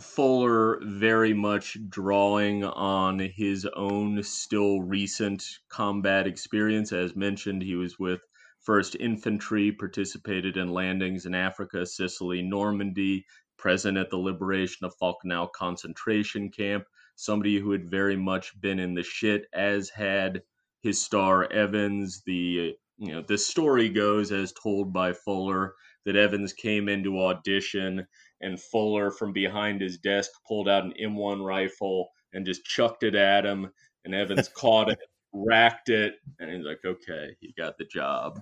[0.00, 6.92] Fuller very much drawing on his own still recent combat experience.
[6.92, 8.20] As mentioned, he was with
[8.64, 13.26] 1st Infantry, participated in landings in Africa, Sicily, Normandy,
[13.56, 16.84] present at the liberation of Falkenau concentration camp.
[17.16, 20.42] Somebody who had very much been in the shit, as had
[20.88, 22.22] his star Evans.
[22.26, 25.74] The you know the story goes as told by Fuller
[26.04, 28.06] that Evans came into audition
[28.40, 33.14] and Fuller from behind his desk pulled out an M1 rifle and just chucked it
[33.14, 33.70] at him.
[34.04, 34.98] And Evans caught it,
[35.32, 38.40] racked it, and he's like, "Okay, you got the job."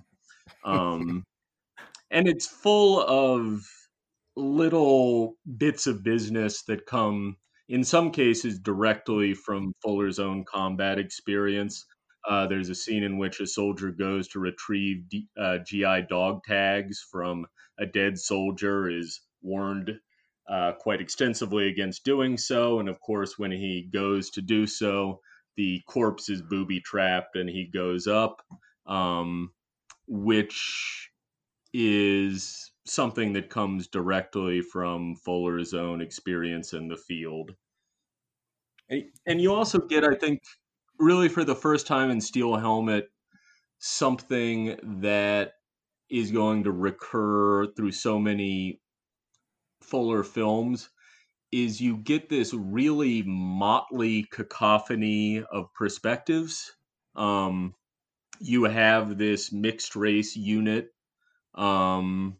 [0.64, 1.24] Um,
[2.10, 3.62] and it's full of
[4.36, 7.36] little bits of business that come,
[7.68, 11.84] in some cases, directly from Fuller's own combat experience.
[12.28, 16.42] Uh, there's a scene in which a soldier goes to retrieve D- uh, GI dog
[16.44, 17.46] tags from
[17.78, 19.92] a dead soldier, is warned
[20.48, 22.80] uh, quite extensively against doing so.
[22.80, 25.20] And of course, when he goes to do so,
[25.56, 28.42] the corpse is booby trapped and he goes up,
[28.86, 29.52] um,
[30.06, 31.10] which
[31.72, 37.54] is something that comes directly from Fuller's own experience in the field.
[38.88, 40.42] And and you also get, I think,
[40.98, 43.10] really for the first time in Steel Helmet,
[43.78, 45.52] something that
[46.10, 48.80] is going to recur through so many
[49.82, 50.88] Fuller films
[51.52, 56.72] is you get this really motley cacophony of perspectives.
[57.14, 57.74] Um,
[58.40, 60.88] you have this mixed race unit,
[61.54, 62.36] um,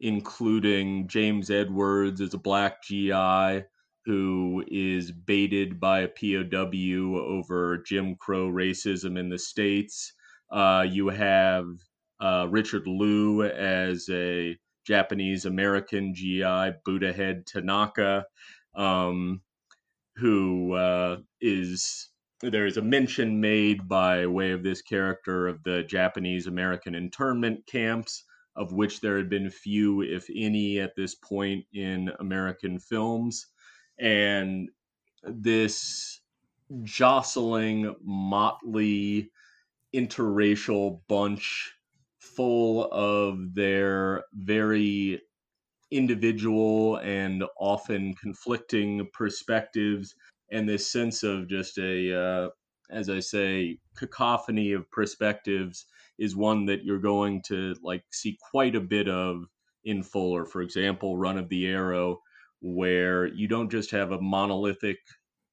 [0.00, 3.64] including James Edwards as a black GI
[4.06, 10.12] who is baited by a POW over Jim Crow racism in the States.
[10.48, 11.66] Uh, you have
[12.20, 18.26] uh, Richard Loo as a Japanese American GI, Buddha Head Tanaka,
[18.76, 19.42] um,
[20.14, 22.08] who uh, is
[22.42, 27.66] there is a mention made by way of this character of the Japanese American internment
[27.66, 28.22] camps,
[28.54, 33.46] of which there had been few, if any, at this point in American films.
[33.98, 34.68] And
[35.22, 36.20] this
[36.82, 39.30] jostling, motley,
[39.94, 41.72] interracial bunch
[42.18, 45.22] full of their very
[45.90, 50.14] individual and often conflicting perspectives
[50.50, 52.48] and this sense of just a uh,
[52.90, 55.86] as i say cacophony of perspectives
[56.18, 59.44] is one that you're going to like see quite a bit of
[59.84, 60.44] in fuller.
[60.44, 62.20] For example run of the arrow
[62.74, 64.98] where you don't just have a monolithic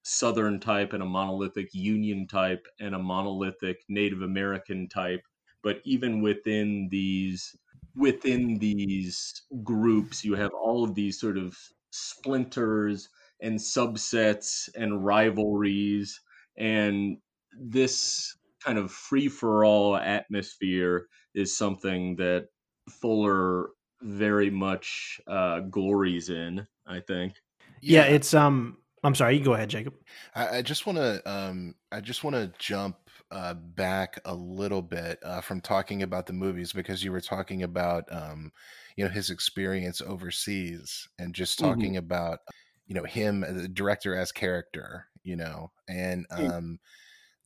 [0.03, 5.21] southern type and a monolithic union type and a monolithic native american type
[5.61, 7.55] but even within these
[7.95, 11.55] within these groups you have all of these sort of
[11.91, 13.07] splinters
[13.41, 16.19] and subsets and rivalries
[16.57, 17.17] and
[17.57, 22.47] this kind of free for all atmosphere is something that
[22.89, 23.69] Fuller
[24.01, 26.67] very much uh, glories in.
[26.87, 27.35] I think.
[27.81, 28.03] Yeah.
[28.03, 28.77] it's um.
[29.05, 29.37] I'm sorry.
[29.37, 29.95] You go ahead, Jacob.
[30.35, 31.75] I, I just want to um.
[31.91, 32.95] I just want to jump
[33.31, 37.63] uh, back a little bit uh, from talking about the movies because you were talking
[37.63, 38.51] about um,
[38.95, 41.69] you know his experience overseas and just Mm-hmm.
[41.69, 42.39] talking about
[42.87, 46.51] you know him as a director as character you know and Mm.
[46.51, 46.79] um,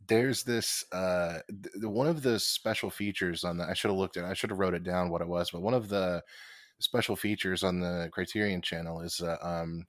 [0.08, 4.18] there's this uh, th- one of the special features on the I should have looked
[4.18, 6.22] at I should have wrote it down what it was but one of the
[6.80, 9.86] special features on the Criterion channel is uh, um,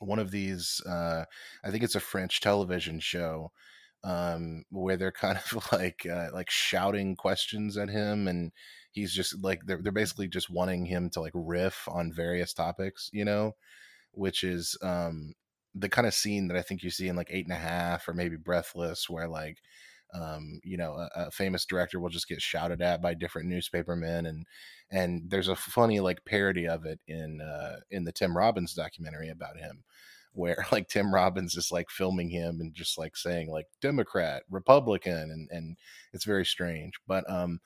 [0.00, 1.24] one of these uh,
[1.64, 3.52] I think it's a French television show
[4.04, 8.52] um where they're kind of like uh, like shouting questions at him and
[8.92, 13.10] he's just like they're, they're basically just wanting him to like riff on various topics
[13.12, 13.52] you know
[14.12, 15.32] which is um
[15.74, 18.06] the kind of scene that i think you see in like eight and a half
[18.06, 19.58] or maybe breathless where like
[20.14, 24.26] um you know a, a famous director will just get shouted at by different newspapermen
[24.26, 24.46] and
[24.90, 29.28] and there's a funny like parody of it in uh in the tim robbins documentary
[29.28, 29.82] about him
[30.36, 35.30] where like Tim Robbins is like filming him and just like saying like Democrat, Republican,
[35.30, 35.76] and and
[36.12, 36.92] it's very strange.
[37.08, 37.60] But um,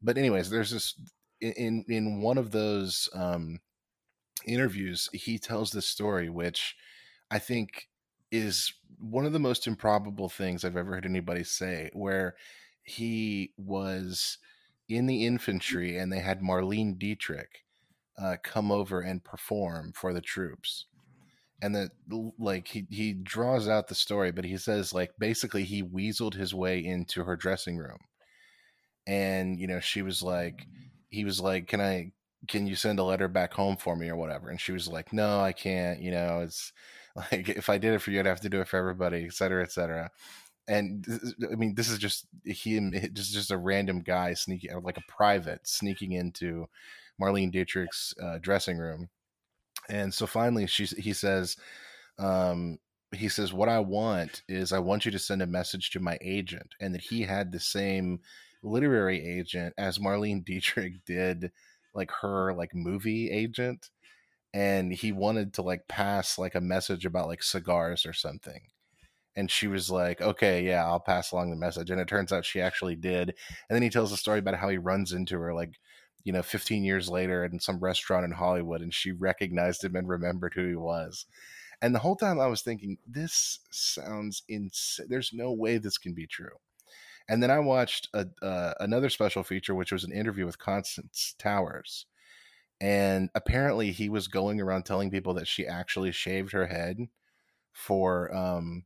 [0.00, 0.94] but anyways, there's this
[1.40, 3.58] in in one of those um
[4.46, 6.76] interviews, he tells this story, which
[7.30, 7.88] I think
[8.34, 12.34] is one of the most improbable things I've ever heard anybody say, where
[12.82, 14.38] he was
[14.88, 17.64] in the infantry and they had Marlene Dietrich
[18.18, 20.86] uh, come over and perform for the troops.
[21.62, 21.92] And that
[22.38, 26.52] like he he draws out the story but he says like basically he weaseled his
[26.52, 28.00] way into her dressing room.
[29.06, 30.66] And you know she was like
[31.08, 32.12] he was like can i
[32.48, 34.50] can you send a letter back home for me or whatever?
[34.50, 36.72] And she was like no i can't you know it's
[37.32, 39.32] like if i did it for you i'd have to do it for everybody et
[39.32, 40.10] cetera et cetera.
[40.66, 41.06] And
[41.52, 45.66] i mean this is just him just just a random guy sneaking like a private
[45.66, 46.66] sneaking into
[47.20, 49.08] marlene dietrich's uh, dressing room.
[49.88, 51.56] And so finally she he says
[52.18, 52.78] um
[53.12, 56.18] he says what i want is i want you to send a message to my
[56.20, 58.20] agent and that he had the same
[58.62, 61.52] literary agent as marlene dietrich did
[61.94, 63.90] like her like movie agent
[64.54, 68.60] and he wanted to like pass like a message about like cigars or something.
[69.36, 71.90] And she was like okay yeah i'll pass along the message.
[71.90, 73.30] And it turns out she actually did.
[73.68, 75.74] And then he tells a story about how he runs into her like
[76.22, 80.08] you know 15 years later in some restaurant in hollywood and she recognized him and
[80.08, 81.26] remembered who he was.
[81.82, 86.14] And the whole time i was thinking this sounds insane there's no way this can
[86.14, 86.56] be true.
[87.28, 91.34] And then i watched a, uh, another special feature which was an interview with constance
[91.38, 92.06] towers
[92.84, 96.98] and apparently he was going around telling people that she actually shaved her head
[97.72, 98.84] for um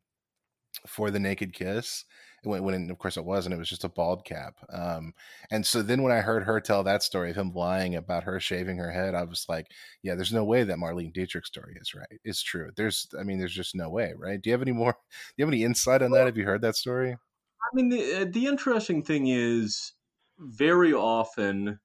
[0.86, 2.04] for the naked kiss
[2.44, 3.52] when, when of course it wasn't.
[3.56, 4.54] It was just a bald cap.
[4.72, 5.14] Um,
[5.50, 8.38] and so then when I heard her tell that story of him lying about her
[8.38, 9.66] shaving her head, I was like,
[10.04, 12.20] yeah, there's no way that Marlene Dietrich's story is right.
[12.22, 12.70] It's true.
[12.76, 14.40] There's, I mean, there's just no way, right?
[14.40, 14.92] Do you have any more?
[14.92, 16.26] Do you have any insight on that?
[16.26, 17.10] Have you heard that story?
[17.12, 19.94] I mean, the, uh, the interesting thing is
[20.38, 21.80] very often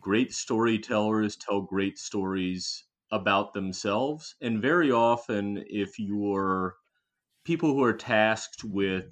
[0.00, 4.34] great storytellers tell great stories about themselves.
[4.40, 6.76] And very often, if you're
[7.44, 9.06] people who are tasked with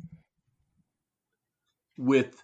[1.96, 2.42] with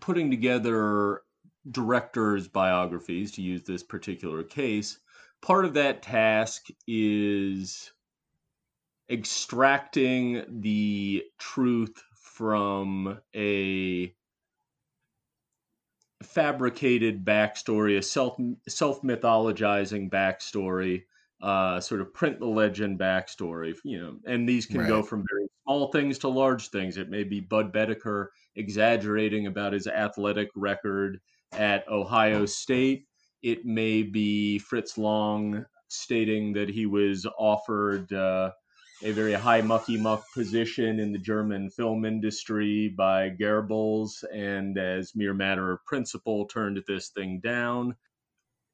[0.00, 1.22] putting together
[1.70, 4.98] directors' biographies, to use this particular case,
[5.42, 7.92] part of that task is
[9.10, 14.14] extracting the truth from a
[16.22, 18.36] fabricated backstory, a self
[18.68, 21.04] self mythologizing backstory,
[21.42, 25.46] uh, sort of print the legend backstory, you know, and these can go from very
[25.64, 26.96] small things to large things.
[26.96, 31.20] It may be Budd Boetticher exaggerating about his athletic record
[31.52, 33.06] at Ohio State.
[33.42, 38.50] It may be Fritz Lang stating that he was offered uh,
[39.02, 45.14] a very high mucky muck position in the German film industry by Goebbels, and as
[45.14, 47.96] mere matter of principle, turned this thing down.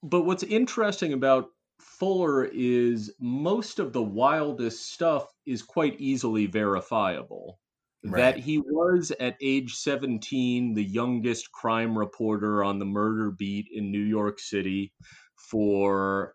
[0.02, 1.48] But what's interesting about
[1.80, 7.58] Fuller is most of the wildest stuff is quite easily verifiable.
[8.04, 13.92] That he was at age 17 the youngest crime reporter on the murder beat in
[13.92, 14.92] New York City
[15.36, 16.34] for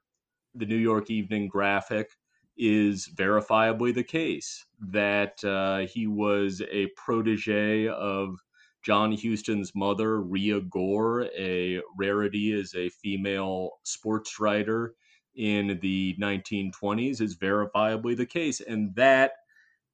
[0.56, 2.10] the New York Evening Graphic
[2.58, 4.66] is verifiably the case.
[4.80, 8.40] That uh, he was a protege of
[8.84, 14.94] John Huston's mother, Rhea Gore, a rarity as a female sports writer
[15.36, 18.62] in the 1920s, is verifiably the case.
[18.62, 19.34] And that,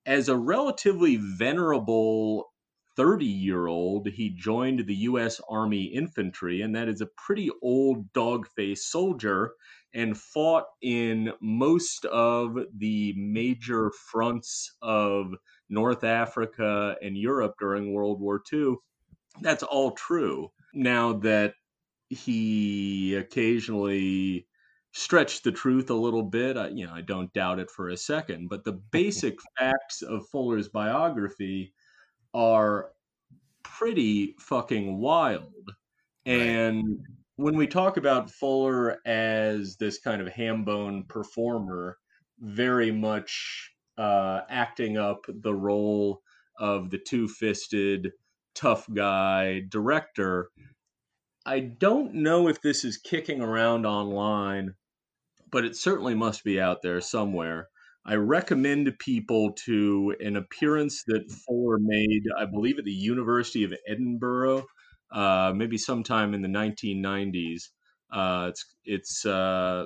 [0.06, 2.53] as a relatively venerable
[2.96, 5.42] 30 year old, he joined the U.S.
[5.50, 9.54] Army Infantry, and that is a pretty old dog faced soldier,
[9.94, 15.34] and fought in most of the major fronts of
[15.70, 18.76] North Africa and Europe during World War II.
[19.42, 20.52] That's all true.
[20.74, 21.54] Now that
[22.10, 24.48] he occasionally
[24.92, 27.98] stretched the truth a little bit, I, you know, I don't doubt it for a
[27.98, 31.74] second, but the basic facts of Fuller's biography
[32.34, 32.92] are
[33.64, 35.72] pretty fucking wild.
[36.26, 36.34] Right.
[36.34, 37.00] And
[37.36, 41.98] when we talk about Fuller as this kind of ham bone performer,
[42.40, 46.22] very much uh, acting up the role
[46.60, 48.12] of the two fisted
[48.56, 50.50] tough guy director,
[51.46, 54.76] I don't know if this is kicking around online,
[55.52, 57.70] but it certainly must be out there somewhere.
[58.06, 63.74] I recommend people to an appearance that Fuller made, I believe, at the University of
[63.88, 64.66] Edinburgh,
[65.12, 67.70] uh, maybe sometime in the 1990s.
[68.12, 69.86] Uh, it's it's uh,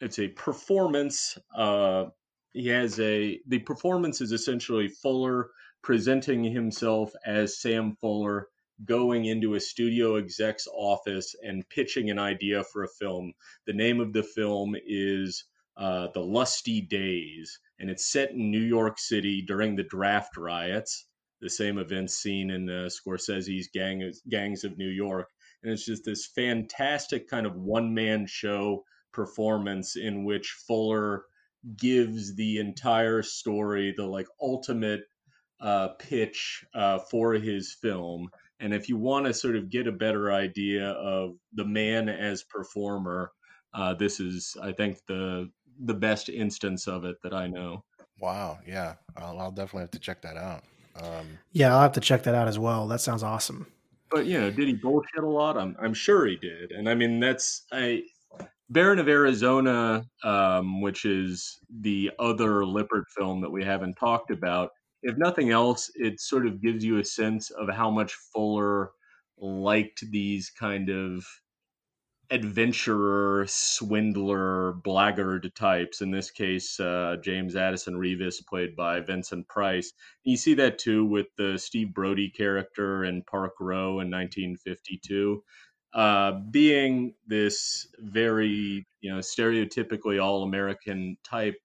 [0.00, 1.36] it's a performance.
[1.54, 2.06] Uh,
[2.52, 5.50] he has a the performance is essentially Fuller
[5.82, 8.48] presenting himself as Sam Fuller
[8.84, 13.32] going into a studio exec's office and pitching an idea for a film.
[13.66, 15.44] The name of the film is
[15.76, 21.06] uh, The Lusty Days, and it's set in New York City during the draft riots,
[21.40, 25.28] the same events seen in uh, Scorsese's Gang Gangs of New York.
[25.62, 31.24] And it's just this fantastic kind of one man show performance in which Fuller
[31.76, 35.02] gives the entire story, the like ultimate
[35.60, 38.28] uh, pitch uh, for his film.
[38.60, 42.44] And if you want to sort of get a better idea of the man as
[42.44, 43.32] performer,
[43.74, 45.50] uh, this is, I think, the
[45.80, 47.84] the best instance of it that I know.
[48.20, 48.58] Wow.
[48.66, 48.94] Yeah.
[49.16, 50.62] I'll, I'll definitely have to check that out.
[51.02, 52.86] Um, Yeah, I'll have to check that out as well.
[52.86, 53.66] That sounds awesome.
[54.10, 55.56] But you know, did he bullshit a lot?
[55.56, 56.70] I'm I'm sure he did.
[56.70, 58.02] And I mean, that's I
[58.68, 64.70] Baron of Arizona, um, which is the other Lippert film that we haven't talked about.
[65.02, 68.92] If nothing else, it sort of gives you a sense of how much Fuller
[69.38, 71.26] liked these kind of
[72.32, 76.00] adventurer, swindler, blackguard types.
[76.00, 79.92] In this case, uh, James Addison Reavis, played by Vincent Price.
[80.24, 85.44] You see that too with the Steve Brodie character in Park Row in 1952.
[85.92, 91.56] Uh, being this very, you know, stereotypically all-American type,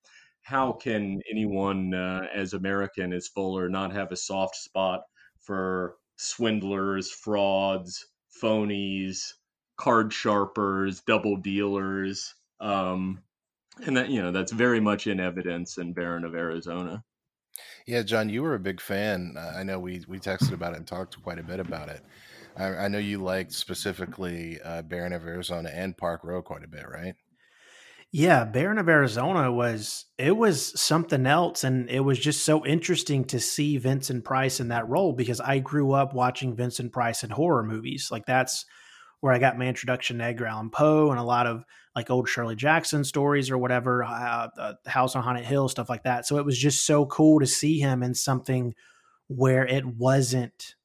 [0.41, 5.03] how can anyone uh, as American as Fuller not have a soft spot
[5.39, 8.05] for swindlers, frauds,
[8.41, 9.31] phonies,
[9.77, 13.21] card sharpers, double dealers, um,
[13.85, 17.03] and that you know that's very much in evidence in Baron of Arizona.
[17.85, 19.35] Yeah, John, you were a big fan.
[19.37, 22.03] Uh, I know we we texted about it and talked quite a bit about it.
[22.57, 26.67] I, I know you liked specifically uh, Baron of Arizona and Park Row quite a
[26.67, 27.15] bit, right?
[28.11, 33.25] Yeah, Baron of Arizona was it was something else, and it was just so interesting
[33.25, 37.29] to see Vincent Price in that role because I grew up watching Vincent Price in
[37.29, 38.09] horror movies.
[38.11, 38.65] Like that's
[39.21, 41.63] where I got my introduction to Edgar Allan Poe and a lot of
[41.95, 46.03] like old Shirley Jackson stories or whatever, uh, the House on Haunted Hill stuff like
[46.03, 46.27] that.
[46.27, 48.75] So it was just so cool to see him in something
[49.27, 50.75] where it wasn't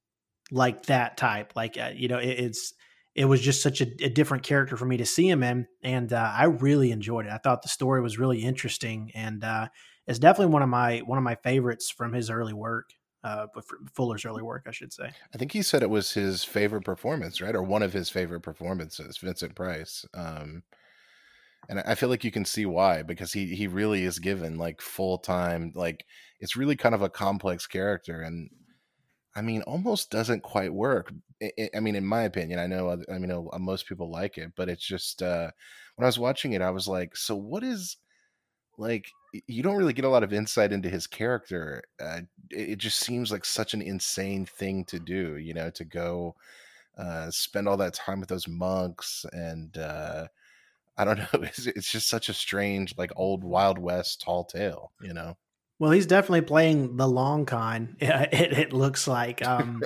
[0.51, 1.53] like that type.
[1.55, 2.75] Like uh, you know, it, it's
[3.15, 6.13] it was just such a, a, different character for me to see him in, and
[6.13, 7.33] uh, I really enjoyed it.
[7.33, 9.69] I thought the story was really interesting, and uh,
[10.07, 12.91] it's definitely one of my one of my favorites from his early work.
[13.25, 13.47] Uh,
[13.95, 15.11] Fuller's early work, I should say.
[15.33, 18.41] I think he said it was his favorite performance, right, or one of his favorite
[18.41, 20.05] performances, Vincent Price.
[20.13, 20.65] Um,
[21.69, 24.81] and I feel like you can see why because he he really is given like
[24.81, 26.05] full time, like
[26.41, 28.51] it's really kind of a complex character, and
[29.35, 31.13] I mean, almost doesn't quite work.
[31.75, 34.87] I mean, in my opinion, I know, I mean, most people like it, but it's
[34.87, 35.51] just uh,
[35.97, 37.97] when I was watching it, I was like, so what is
[38.77, 39.07] like?
[39.47, 41.83] You don't really get a lot of insight into his character.
[42.01, 46.35] Uh, it just seems like such an insane thing to do, you know, to go
[46.99, 49.77] uh, spend all that time with those monks and.
[49.77, 50.27] Uh,
[50.97, 51.43] I don't know.
[51.43, 55.37] It's, it's just such a strange, like old Wild West tall tale, you know.
[55.79, 57.97] Well, he's definitely playing the long con.
[58.01, 59.83] It, it looks like, um,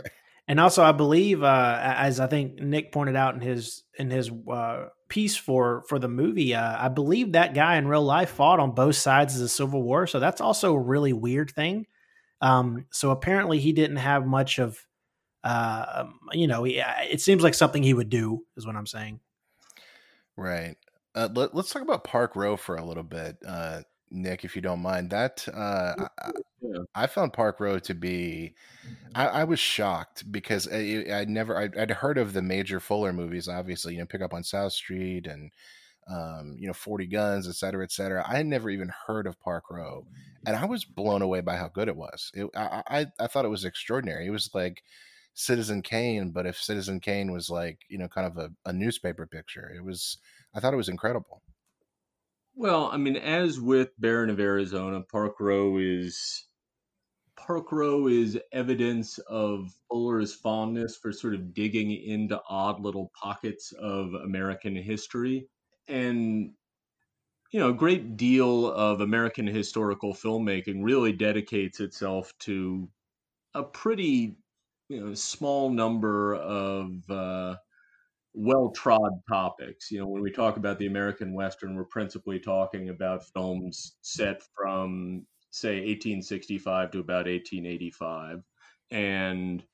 [0.48, 4.30] and also I believe, uh, as I think Nick pointed out in his in his
[4.50, 8.60] uh, piece for for the movie, uh, I believe that guy in real life fought
[8.60, 10.06] on both sides of the Civil War.
[10.06, 11.86] So that's also a really weird thing.
[12.40, 14.78] Um, so apparently he didn't have much of,
[15.42, 19.20] uh, you know, he, it seems like something he would do, is what I'm saying.
[20.36, 20.76] Right.
[21.14, 23.38] Uh, let, us talk about Park Row for a little bit.
[23.46, 23.80] Uh,
[24.10, 25.10] Nick, if you don't mind.
[25.10, 26.08] That uh,
[26.94, 28.54] I, I, found Park Row to be.
[29.14, 33.12] I, I was shocked because I, I never I, would heard of the major Fuller
[33.12, 33.48] movies.
[33.48, 35.50] Obviously, you know, Pick Up on South Street and
[36.08, 38.24] um, you know, Forty Guns, et cetera, et cetera.
[38.26, 40.06] I had never even heard of Park Row,
[40.46, 42.30] and I was blown away by how good it was.
[42.34, 44.26] It, I, I I thought it was extraordinary.
[44.26, 44.82] It was like
[45.34, 49.26] Citizen Kane, but if Citizen Kane was like you know kind of a, a newspaper
[49.26, 50.18] picture, it was.
[50.54, 51.42] I thought it was incredible.
[52.54, 56.46] Well, I mean, as with Baron of Arizona, Park Row is
[57.36, 63.72] Park Row is evidence of Fuller's fondness for sort of digging into odd little pockets
[63.72, 65.48] of American history.
[65.86, 66.52] And,
[67.52, 72.88] you know, a great deal of American historical filmmaking really dedicates itself to
[73.54, 74.36] a pretty,
[74.88, 77.56] you know, small number of uh,
[78.34, 79.90] well trod topics.
[79.90, 84.42] You know, when we talk about the American Western, we're principally talking about films set
[84.54, 85.26] from,
[85.56, 88.42] say, 1865 to about 1885.
[88.90, 89.64] And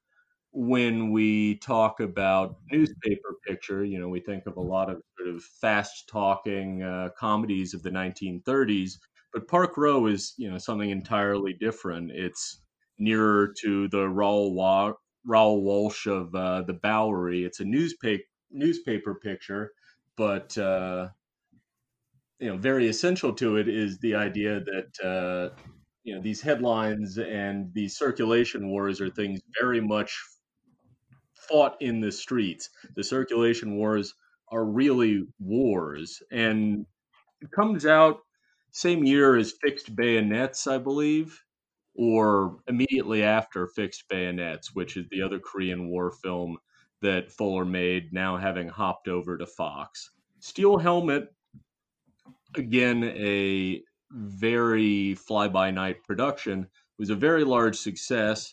[0.53, 5.35] when we talk about newspaper picture, you know, we think of a lot of sort
[5.35, 8.99] of fast talking uh, comedies of the 1930s.
[9.33, 12.11] But Park Row is, you know, something entirely different.
[12.11, 12.61] It's
[12.99, 14.93] nearer to the Raoul, Wa-
[15.25, 17.45] Raoul Walsh of uh, the Bowery.
[17.45, 19.73] It's a newspaper newspaper picture,
[20.17, 21.09] but uh,
[22.43, 25.55] you know, very essential to it is the idea that uh,
[26.03, 30.21] you know these headlines and these circulation wars are things very much
[31.35, 32.69] fought in the streets.
[32.97, 34.15] The circulation wars
[34.51, 36.85] are really wars, and
[37.41, 38.19] it comes out
[38.73, 41.41] same year as Fixed Bayonets, I believe,
[41.95, 46.59] or immediately after Fixed Bayonets, which is the other Korean War film
[47.03, 50.11] that Fuller made, now having hopped over to Fox.
[50.41, 51.33] Steel Helmet,
[52.57, 56.67] again, a very fly by night production,
[56.99, 58.53] was a very large success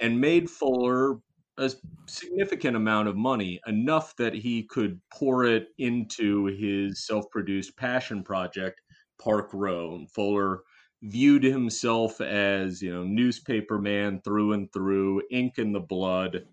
[0.00, 1.18] and made Fuller
[1.58, 1.72] a
[2.06, 8.22] significant amount of money, enough that he could pour it into his self produced passion
[8.22, 8.80] project,
[9.22, 10.04] Park Row.
[10.14, 10.60] Fuller
[11.02, 16.44] viewed himself as, you know, newspaper man through and through, ink in the blood,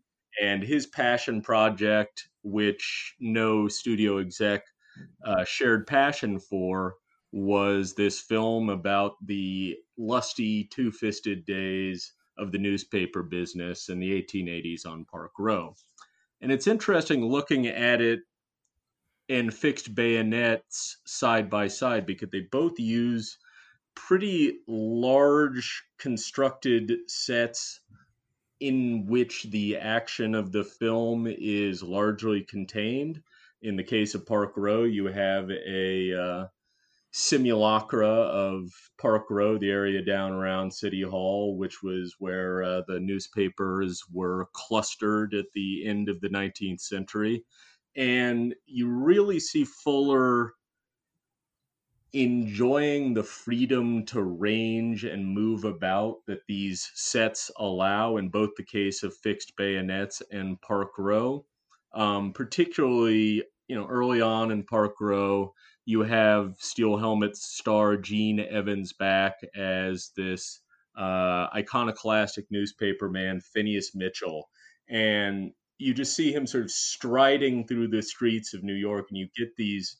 [0.41, 4.64] and his passion project, which no studio exec
[5.26, 6.95] uh, shared passion for,
[7.32, 14.22] was this film about the lusty, two fisted days of the newspaper business in the
[14.22, 15.76] 1880s on Park Row.
[16.41, 18.22] And it's interesting looking at it
[19.30, 23.38] in fixed bayonets side by side because they both use
[23.95, 27.80] pretty large constructed sets
[28.60, 33.22] in which the action of the film is largely contained.
[33.64, 36.45] In the case of Park Row, you have a uh,
[37.11, 38.69] simulacra of
[38.99, 44.49] Park Row, the area down around City Hall, which was where uh, the newspapers were
[44.52, 47.45] clustered at the end of the 19th century.
[47.95, 50.52] And you really see Fuller
[52.11, 58.65] enjoying the freedom to range and move about that these sets allow in both the
[58.65, 61.45] case of fixed bayonets and Park Row.
[61.94, 65.53] Um, particularly, you know, early on in Park Row,
[65.85, 70.61] you have Steel Helmet's star Gene Evans back as this
[70.98, 74.49] uh, iconoclastic newspaper man, Phineas Mitchell.
[74.90, 79.18] And you just see him sort of striding through the streets of New York, and
[79.18, 79.98] you get these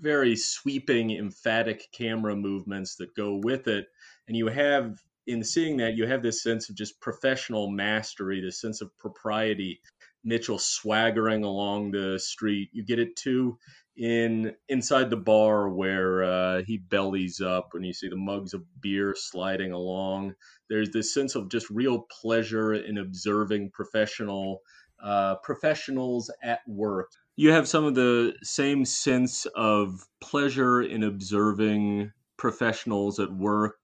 [0.00, 3.86] very sweeping, emphatic camera movements that go with it.
[4.26, 8.60] And you have, in seeing that, you have this sense of just professional mastery, this
[8.60, 9.80] sense of propriety.
[10.24, 12.70] Mitchell swaggering along the street.
[12.72, 13.58] You get it too
[13.96, 18.64] in inside the bar where uh, he bellies up and you see the mugs of
[18.80, 20.34] beer sliding along.
[20.68, 24.62] There's this sense of just real pleasure in observing professional
[25.02, 27.10] uh, professionals at work.
[27.36, 33.78] You have some of the same sense of pleasure in observing professionals at work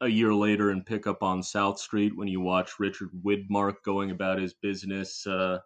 [0.00, 4.10] a year later and pick up on South Street when you watch Richard Widmark going
[4.10, 5.58] about his business uh,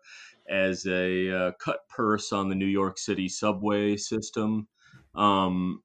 [0.49, 4.67] as a uh, cut purse on the New York City subway system.
[5.15, 5.83] Um,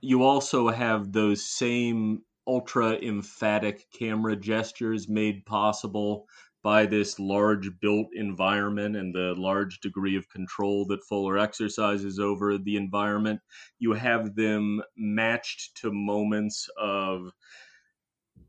[0.00, 6.26] you also have those same ultra emphatic camera gestures made possible
[6.62, 12.56] by this large built environment and the large degree of control that Fuller exercises over
[12.56, 13.40] the environment.
[13.78, 17.30] You have them matched to moments of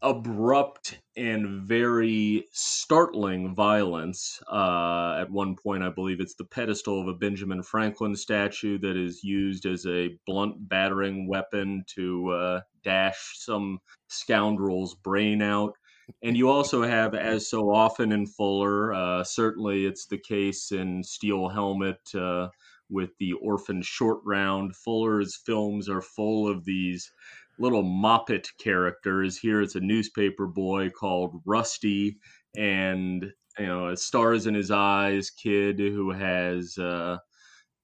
[0.02, 4.42] abrupt and very startling violence.
[4.52, 8.98] Uh, at one point, I believe it's the pedestal of a Benjamin Franklin statue that
[8.98, 15.74] is used as a blunt battering weapon to uh, dash some scoundrel's brain out.
[16.22, 21.04] And you also have, as so often in Fuller, uh, certainly it's the case in
[21.04, 22.50] Steel Helmet uh,
[22.90, 24.76] with the Orphan Short Round.
[24.76, 27.12] Fuller's films are full of these
[27.60, 29.38] little moppet characters.
[29.38, 32.18] Here it's a newspaper boy called Rusty,
[32.56, 33.26] and
[33.58, 37.18] you know, a stars in his eyes kid who has uh,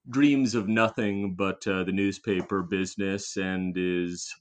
[0.08, 4.32] dreams of nothing but uh, the newspaper business and is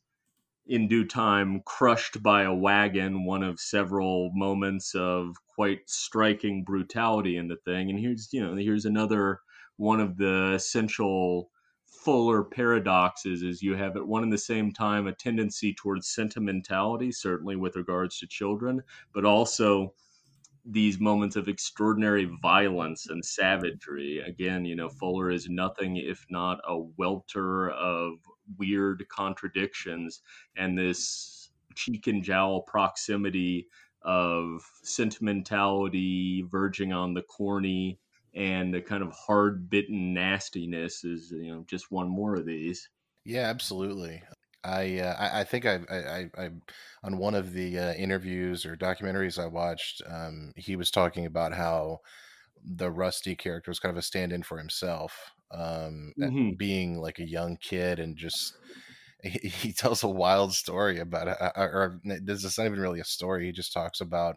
[0.68, 7.38] in due time crushed by a wagon, one of several moments of quite striking brutality
[7.38, 7.90] in the thing.
[7.90, 9.40] And here's, you know, here's another
[9.78, 11.50] one of the essential
[11.92, 17.12] fuller paradoxes is you have at one and the same time a tendency towards sentimentality,
[17.12, 18.82] certainly with regards to children,
[19.14, 19.94] but also
[20.66, 24.20] these moments of extraordinary violence and savagery.
[24.20, 28.14] Again, you know, Fuller is nothing if not a welter of
[28.58, 30.22] weird contradictions
[30.58, 33.68] and this cheek and jowl proximity
[34.04, 38.00] of sentimentality verging on the corny
[38.34, 42.90] and the kind of hard bitten nastiness is you know just one more of these
[43.26, 44.22] yeah absolutely
[44.64, 46.50] I, uh, I, I think I, I, I,
[47.04, 51.54] on one of the uh, interviews or documentaries I watched, um, he was talking about
[51.54, 52.02] how
[52.64, 56.52] the Rusty character was kind of a stand-in for himself, um, mm-hmm.
[56.58, 58.56] being like a young kid and just
[59.24, 63.46] he, he tells a wild story about or this is not even really a story.
[63.46, 64.36] He just talks about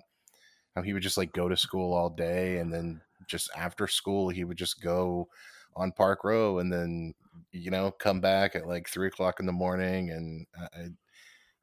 [0.74, 4.28] how he would just like go to school all day and then just after school
[4.28, 5.28] he would just go
[5.76, 7.14] on Park Row and then
[7.52, 10.90] you know come back at like three o'clock in the morning and I,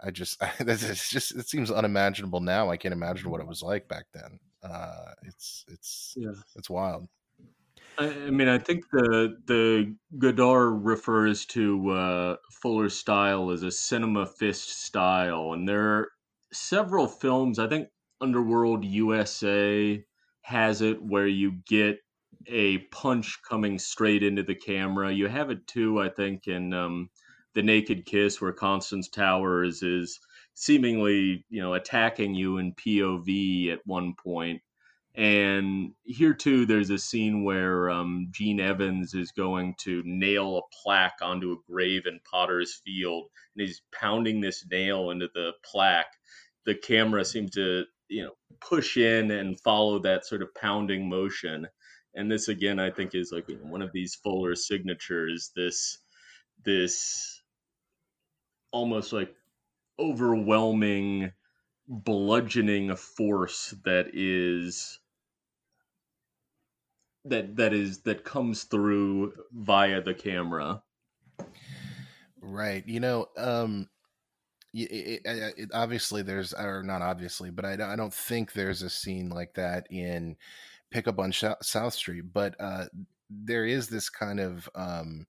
[0.04, 2.70] I just it's just it seems unimaginable now.
[2.70, 4.40] I can't imagine what it was like back then.
[4.64, 6.32] Uh, it's it's yeah.
[6.56, 7.08] it's wild.
[7.98, 13.72] I, I mean, I think the the Godard refers to uh, Fuller's style as a
[13.72, 16.08] cinema fist style, and there are
[16.52, 17.60] several films.
[17.60, 17.90] I think
[18.22, 20.04] Underworld USA
[20.42, 22.00] has it where you get
[22.48, 25.12] a punch coming straight into the camera.
[25.12, 27.10] You have it too, I think, in um,
[27.54, 30.20] the Naked Kiss, where Constance Towers is
[30.54, 34.62] seemingly, you know, attacking you in POV at one point.
[35.14, 40.76] And here too, there's a scene where um, Gene Evans is going to nail a
[40.84, 46.14] plaque onto a grave in Potter's Field, and he's pounding this nail into the plaque.
[46.66, 51.68] The camera seems to, you know, push in and follow that sort of pounding motion.
[52.14, 55.52] And this again, I think, is like one of these Fuller signatures.
[55.56, 55.98] This,
[56.64, 57.42] this
[58.72, 59.34] almost like
[59.98, 61.32] overwhelming
[61.88, 65.00] bludgeoning force that is
[67.26, 70.82] that that is that comes through via the camera
[72.42, 72.86] Right.
[72.88, 73.88] You know, um,
[74.74, 78.82] it, it, it, obviously there's, or not obviously, but I, don't- I don't think there's
[78.82, 80.38] a scene like that in
[80.92, 82.34] Pickup on Shou- South Street.
[82.34, 82.86] But uh,
[83.30, 85.26] there is this kind of, um,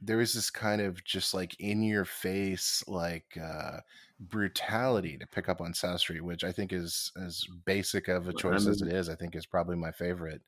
[0.00, 3.78] there is this kind of just like in your face, like uh,
[4.20, 8.32] brutality to pick up on South Street, which I think is as basic of a
[8.32, 9.08] choice as it is.
[9.08, 10.40] I think is probably my favorite.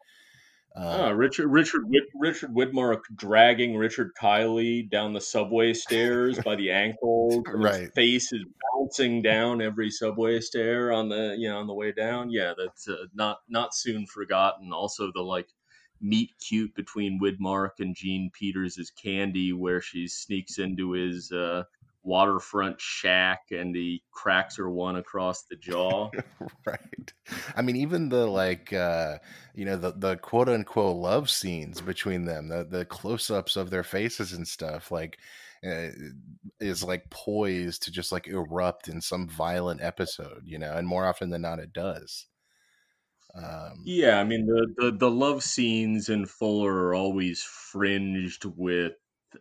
[0.76, 1.82] Ah, Um, Richard Richard
[2.14, 7.92] Richard Widmark dragging Richard Kiley down the subway stairs by the ankles, his right.
[7.94, 12.30] face is bouncing down every subway stair on the you know on the way down.
[12.30, 14.72] Yeah, that's uh, not not soon forgotten.
[14.72, 15.48] Also, the like
[16.00, 21.64] meet cute between Widmark and Jean Peters is Candy, where she sneaks into his uh,
[22.02, 26.10] waterfront shack and he cracks her one across the jaw.
[26.66, 27.12] right
[27.56, 29.18] i mean even the like uh
[29.54, 33.82] you know the the quote unquote love scenes between them the the close-ups of their
[33.82, 35.18] faces and stuff like
[35.64, 35.88] uh,
[36.58, 41.06] is like poised to just like erupt in some violent episode you know and more
[41.06, 42.26] often than not it does
[43.34, 48.94] um Yeah, I mean the, the the love scenes in Fuller are always fringed with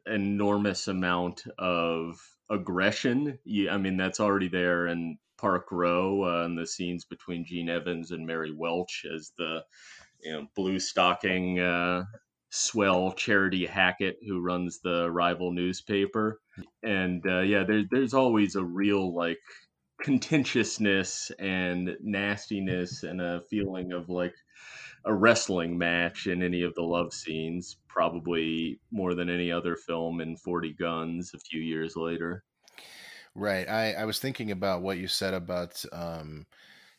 [0.06, 2.20] enormous amount of
[2.50, 3.40] aggression.
[3.46, 7.70] Yeah, I mean that's already there in Park Row uh, and the scenes between Gene
[7.70, 9.64] Evans and Mary Welch as the
[10.22, 12.04] you know blue stocking uh,
[12.50, 16.40] swell Charity Hackett who runs the rival newspaper.
[16.84, 19.40] And uh, yeah, there, there's always a real like
[20.02, 24.34] contentiousness and nastiness and a feeling of like
[25.06, 30.22] a wrestling match in any of the love scenes, probably more than any other film
[30.22, 32.44] in 40 Guns a few years later.
[33.36, 36.46] right i i was thinking about what you said about um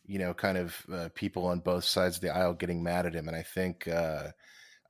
[0.07, 3.15] you know kind of uh, people on both sides of the aisle getting mad at
[3.15, 4.31] him and i think uh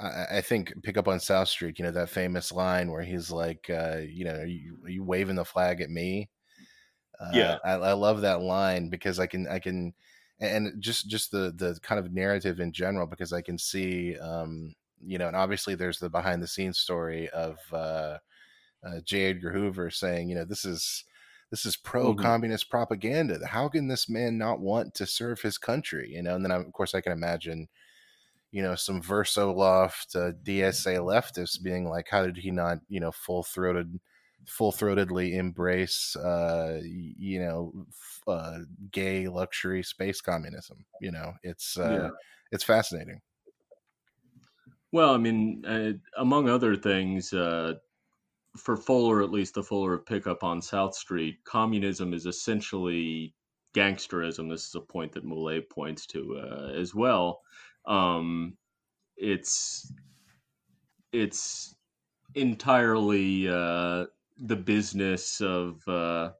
[0.00, 3.30] I, I think pick up on South Street, you know, that famous line where he's
[3.30, 6.30] like, uh, you know, are you, are you waving the flag at me?
[7.18, 7.58] Uh, Yeah.
[7.64, 9.94] I, I love that line because I can, I can,
[10.40, 14.74] and just, just the, the kind of narrative in general, because I can see, um,
[15.04, 18.18] you know, and obviously there's the behind the scenes story of, uh,
[18.82, 19.26] uh, J.
[19.26, 21.04] Edgar Hoover saying, you know, this is,
[21.50, 23.44] this is pro communist propaganda.
[23.44, 26.12] How can this man not want to serve his country?
[26.14, 27.68] You know, and then I, of course I can imagine,
[28.52, 33.00] you know, some Verso Loft, uh, DSA leftists being like, how did he not, you
[33.00, 33.98] know, full throated,
[34.48, 38.58] full throatedly embrace, uh, you know, f- uh,
[38.90, 40.86] gay luxury space communism?
[41.00, 42.10] You know, it's, uh, Yeah.
[42.52, 43.20] it's fascinating.
[44.92, 47.74] Well, I mean, uh, among other things, uh,
[48.58, 53.36] for Fuller, at least the Fuller of Pickup on South Street, communism is essentially
[53.74, 54.50] gangsterism.
[54.50, 57.42] This is a point that Moullet points to uh, as well.
[57.86, 58.58] Um,
[59.16, 59.92] it's
[61.12, 61.74] it's
[62.34, 64.06] entirely uh,
[64.40, 66.32] the business of uh,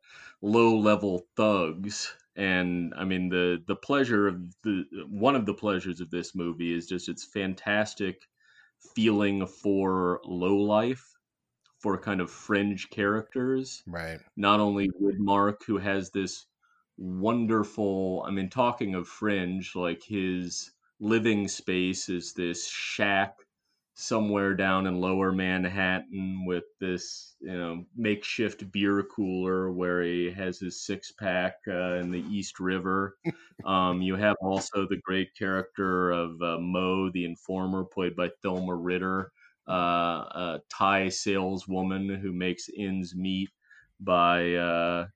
[0.43, 2.13] low level thugs.
[2.37, 6.73] And I mean the the pleasure of the one of the pleasures of this movie
[6.75, 8.29] is just its fantastic
[8.95, 11.05] feeling for low life,
[11.79, 14.21] for kind of fringe characters Right.
[14.37, 16.47] not only Widmark, who has this
[16.97, 23.37] wonderful, I mean, talking of fringe, like his living space is this shack
[23.95, 30.59] somewhere down in lower Manhattan with this, you know, makeshift beer cooler where he has
[30.59, 33.17] his six pack uh, in the East River.
[33.67, 38.75] Um, you have also the great character of uh, Mo, the informer, played by Thelma
[38.75, 39.33] Ritter,
[39.69, 43.51] uh, a tie saleswoman who makes ends meet
[44.01, 45.09] by uh,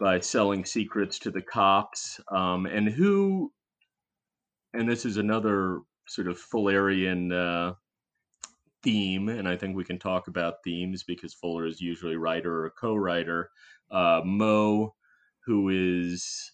[0.00, 3.52] by selling secrets to the cops, um, and who,
[4.74, 7.74] and this is another sort of Fullerian uh,
[8.82, 12.70] theme, and I think we can talk about themes because Fuller is usually writer or
[12.70, 13.50] co-writer.
[13.90, 14.94] Uh, Mo,
[15.46, 16.52] who is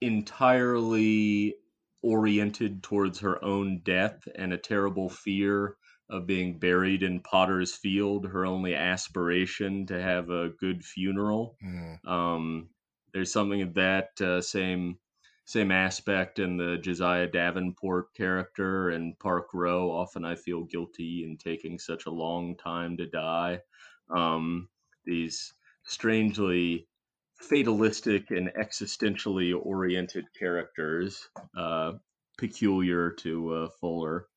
[0.00, 1.54] entirely
[2.02, 5.76] oriented towards her own death and a terrible fear
[6.10, 11.56] of being buried in Potter's Field, her only aspiration to have a good funeral.
[11.64, 12.06] Mm.
[12.06, 12.68] Um,
[13.14, 14.98] there's something of that uh, same
[15.44, 19.90] same aspect in the Josiah Davenport character and Park Row.
[19.90, 23.60] Often I feel guilty in taking such a long time to die.
[24.08, 24.68] Um,
[25.04, 25.52] these
[25.84, 26.88] strangely
[27.34, 31.92] fatalistic and existentially oriented characters, uh,
[32.38, 34.28] peculiar to uh, Fuller.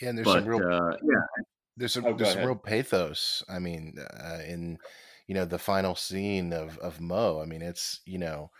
[0.00, 1.44] Yeah, and there's But some real uh, yeah,
[1.76, 3.42] there's some Oh, there's some real pathos.
[3.48, 4.78] I mean, uh, in
[5.26, 7.40] you know the final scene of of Mo.
[7.40, 8.50] I mean, it's you know,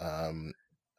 [0.00, 0.52] um,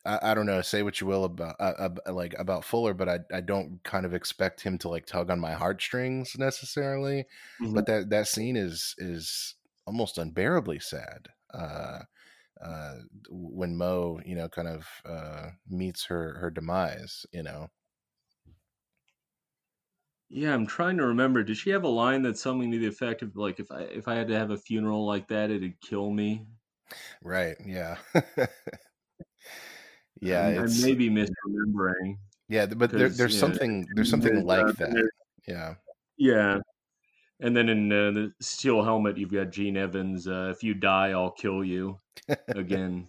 [0.05, 0.61] I, I don't know.
[0.61, 4.05] Say what you will about uh, uh, like about Fuller, but I I don't kind
[4.05, 7.25] of expect him to like tug on my heartstrings necessarily.
[7.59, 7.73] Mhm.
[7.73, 9.55] But that that scene is is
[9.85, 11.29] almost unbearably sad.
[11.53, 12.01] Uh,
[12.61, 12.99] uh,
[13.29, 17.69] when Mo, you know, kind of uh, meets her her demise, you know.
[20.27, 21.43] Yeah, I'm trying to remember.
[21.45, 24.07] Did she have a line that's something to the effect of like, if I if
[24.09, 26.45] I had to have a funeral like that, it'd kill me?
[27.21, 27.55] Right.
[27.65, 27.97] Yeah.
[30.23, 30.61] yeah.
[30.61, 32.17] I It's may be misremembering
[32.49, 35.09] yeah, but there, there's yeah, something there's something like uh, that.
[35.47, 35.75] Yeah.
[36.17, 36.59] yeah.
[37.39, 40.27] And then in uh, the Steel Helmet, you've got Gene Evans.
[40.27, 41.99] Uh, if you die, I'll kill you.
[42.49, 43.07] Again,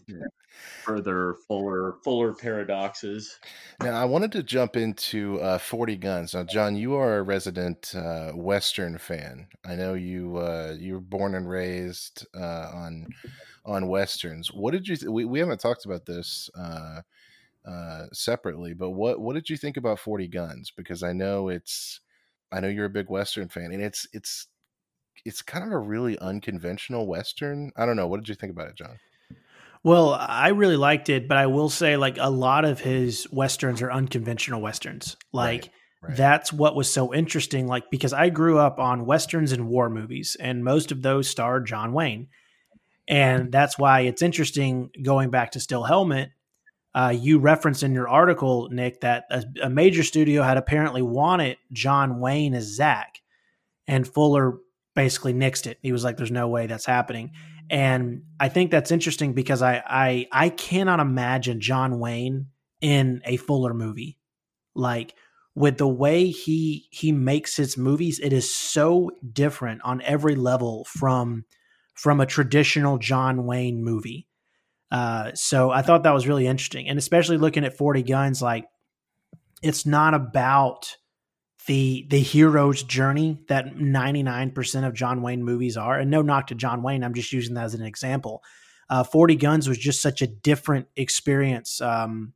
[0.83, 3.39] further fuller fuller paradoxes.
[3.81, 6.35] Now, I wanted to jump into uh, 40 Guns.
[6.35, 9.47] Now, John, you are a resident uh, Western fan.
[9.65, 13.07] I know you uh, you were born and raised uh, on
[13.65, 14.53] on Westerns.
[14.53, 14.97] What did you?
[14.97, 17.01] Th- we we haven't talked about this uh,
[17.69, 20.73] uh, separately, but what what did you think about 40 Guns?
[20.77, 22.01] Because I know it's
[22.53, 24.47] I know you're a big Western fan, and it's it's
[25.25, 27.73] it's kind of a really unconventional Western.
[27.77, 28.07] I don't know.
[28.07, 28.99] What did you think about it, John?
[29.83, 33.83] Well, I really liked it, but I will say, like, a lot of his westerns
[33.83, 35.19] are unconventional westerns.
[35.31, 35.71] Like,
[36.03, 36.17] right.
[36.17, 37.67] that's what was so interesting.
[37.67, 41.67] Like, because I grew up on westerns and war movies, and most of those starred
[41.67, 42.29] John Wayne.
[43.07, 46.31] And that's why it's interesting going back to Steel Helmet.
[46.95, 51.57] Uh, you referenced in your article, Nick, that a, a major studio had apparently wanted
[51.73, 53.21] John Wayne as Zach,
[53.89, 54.59] and Fuller
[54.95, 55.79] basically nixed it.
[55.83, 57.33] He was like, "There's no way that's happening."
[57.69, 62.47] And I think that's interesting because I I I cannot imagine John Wayne
[62.81, 64.19] in a Fuller movie.
[64.75, 65.15] Like
[65.55, 70.85] with the way he he makes his movies, it is so different on every level
[70.85, 71.45] from
[71.95, 74.27] from a traditional John Wayne movie.
[74.91, 78.67] Uh, so I thought that was really interesting, and especially looking at Forty Guns, like
[79.63, 80.97] it's not about
[81.67, 85.99] the the hero's journey that 99% of John Wayne movies are.
[85.99, 88.43] And no knock to John Wayne, I'm just using that as an example.
[88.91, 92.35] Uh, 40 Guns was just such a different experience um,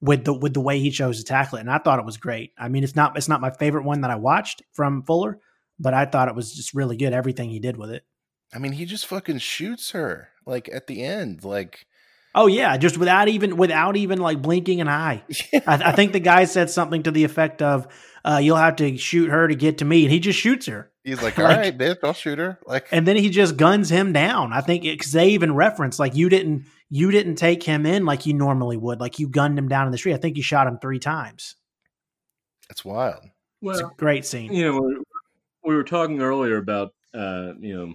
[0.00, 2.16] with the with the way he chose to tackle it, and I thought it was
[2.16, 2.52] great.
[2.56, 5.40] I mean, it's not it's not my favorite one that I watched from Fuller,
[5.80, 7.12] but I thought it was just really good.
[7.12, 8.04] Everything he did with it.
[8.54, 11.86] I mean, he just fucking shoots her like at the end, like.
[12.34, 15.22] Oh yeah, just without even without even like blinking an eye.
[15.54, 17.88] I, I think the guy said something to the effect of,
[18.24, 20.92] uh, "You'll have to shoot her to get to me," and he just shoots her.
[21.04, 23.90] He's like, "All Like- right, bitch, I'll shoot her." Like, and then he just guns
[23.90, 24.52] him down.
[24.52, 28.24] I think because they even reference like you didn't you didn't take him in like
[28.26, 30.14] you normally would, like you gunned him down in the street.
[30.14, 31.56] I think you shot him three times.
[32.68, 33.24] That's wild.
[33.62, 34.52] It's a great scene.
[34.52, 34.96] you know, we,
[35.64, 37.94] we were talking earlier about uh, you know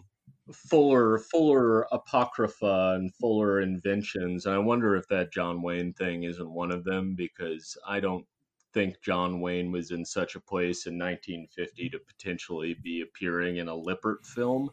[0.51, 6.49] fuller fuller apocrypha and fuller inventions, and I wonder if that John Wayne thing isn't
[6.49, 8.25] one of them because I don't
[8.73, 13.67] think John Wayne was in such a place in 1950 to potentially be appearing in
[13.67, 14.69] a Lippert film.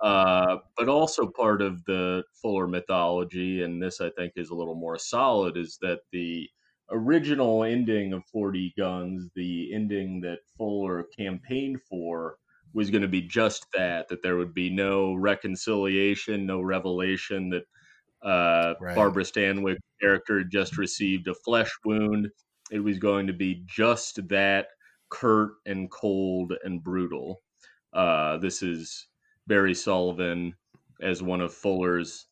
[0.00, 4.74] Uh, but also part of the Fuller mythology, and this I think is a little
[4.74, 6.48] more solid, is that the
[6.90, 12.38] original ending of 40 Guns, the ending that Fuller campaigned for,
[12.74, 17.64] was going to be just that, that there would be no reconciliation, no revelation that
[18.28, 18.94] uh, Right.
[18.96, 22.28] Barbara Stanwyck's character just received a flesh wound.
[22.70, 24.68] It was going to be just that
[25.10, 27.42] curt and cold and brutal.
[27.92, 29.06] Uh, this is
[29.46, 30.54] Barry Sullivan
[31.00, 32.26] as one of Fuller's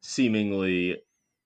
[0.00, 1.02] seemingly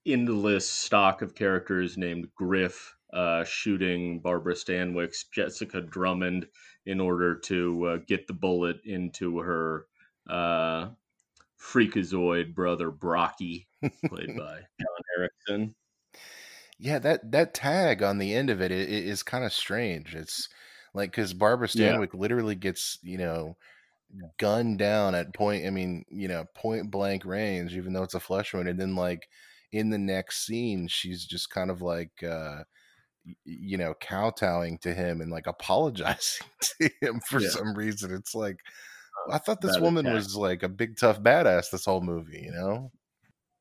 [0.07, 6.47] endless stock of characters named Griff, uh, shooting Barbara Stanwyck's Jessica Drummond
[6.89, 9.87] in order to uh, get the bullet into her
[10.29, 10.91] uh,
[11.61, 13.69] freakazoid brother Brocky,
[14.09, 15.75] played by John Ericson.
[16.79, 20.15] Yeah, that that tag on the end of it is kind of strange.
[20.15, 20.49] It's
[20.95, 21.99] like because Barbara Yeah.
[21.99, 23.57] Stanwyck literally gets you know
[24.39, 25.67] gunned down at point.
[25.67, 28.97] I mean, you know, point blank range, even though it's a flesh wound, and then
[28.97, 29.29] like
[29.73, 32.23] in the next scene, she's just kind of like.
[32.23, 32.65] uh
[33.45, 36.47] you know, kowtowing to him and like apologizing
[36.81, 37.49] to him for Yeah.
[37.51, 38.13] some reason.
[38.13, 38.61] It's like,
[39.31, 40.15] I thought this bad woman attack.
[40.15, 42.93] was like a big tough badass this whole movie, you know?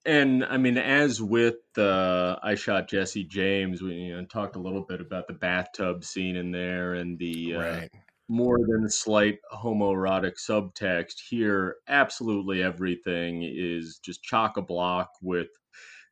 [0.05, 4.59] And I mean, as with uh, I shot Jesse James, we you know, talked a
[4.59, 7.89] little bit about the bathtub scene in there and the uh, right.
[8.29, 11.15] more than slight homoerotic subtext.
[11.29, 15.49] Here, absolutely everything is just chock a block with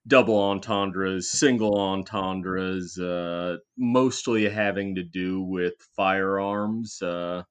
[0.08, 7.02] double entendres, single entendres, uh, mostly having to do with firearms.
[7.02, 7.44] Uh,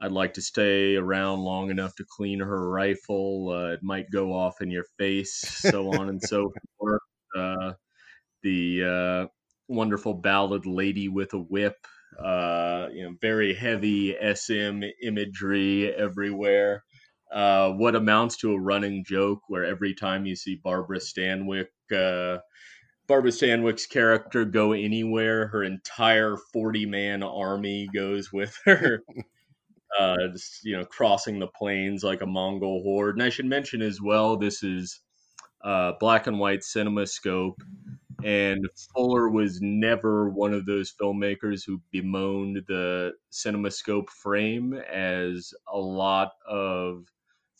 [0.00, 3.50] I'd like to stay around long enough to clean her rifle.
[3.50, 7.00] Uh, it might go off in your face, so on and so forth.
[7.36, 7.72] Uh,
[8.42, 9.26] the uh,
[9.68, 11.76] wonderful ballad "Lady with a Whip."
[12.22, 16.82] Uh, you know, very heavy SM imagery everywhere.
[17.32, 22.38] Uh, what amounts to a running joke where every time you see Barbara Stanwyck, uh,
[23.06, 29.02] Barbara Stanwyck's character go anywhere, her entire 40 man army goes with her.
[29.98, 33.16] uh, just, you know, crossing the plains like a Mongol horde.
[33.16, 35.00] And I should mention as well, this is
[35.64, 37.56] uh, black and white CinemaScope.
[38.24, 45.78] And Fuller was never one of those filmmakers who bemoaned the CinemaScope frame, as a
[45.78, 47.04] lot of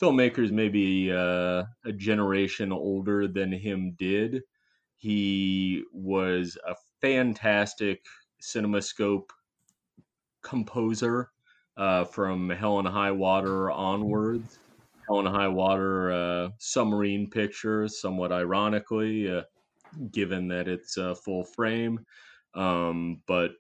[0.01, 4.43] filmmakers, maybe uh, a generation older than him, did.
[4.97, 8.05] He was a fantastic
[8.41, 9.31] CinemaScope
[10.43, 11.31] composer
[11.77, 14.59] uh, from Hell and High Water onwards.
[15.09, 19.43] Hell and High Water uh, submarine picture, somewhat ironically, uh,
[20.13, 22.05] given that it's uh, full frame,
[22.55, 23.53] um, but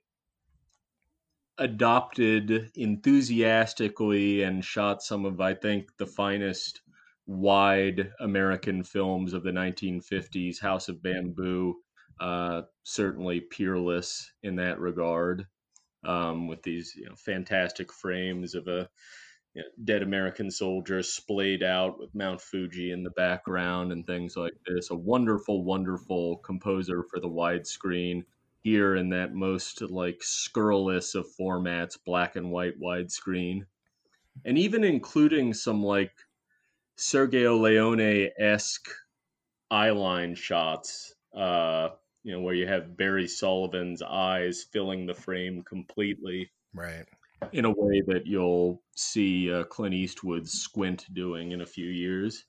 [1.62, 6.82] adopted enthusiastically and shot some of, I think, the finest
[7.26, 10.60] wide American films of the 1950s.
[10.60, 11.76] House of Bamboo,
[12.20, 15.46] uh, certainly peerless in that regard,
[16.04, 18.88] um, with these you know, fantastic frames of a
[19.54, 24.36] you know, dead American soldier splayed out with Mount Fuji in the background and things
[24.36, 24.90] like this.
[24.90, 28.24] A wonderful, wonderful composer for the widescreen
[28.62, 33.66] here in that most like scurrilous of formats, black and white widescreen,
[34.44, 36.12] and even including some like
[36.98, 38.88] Sergio Leone esque
[39.70, 41.14] eyeline shots.
[41.34, 41.90] Uh,
[42.24, 47.06] you know, where you have Barry Sullivan's eyes filling the frame completely Right.
[47.52, 52.44] in a way that you'll see uh, Clint Eastwood squint doing in a few years.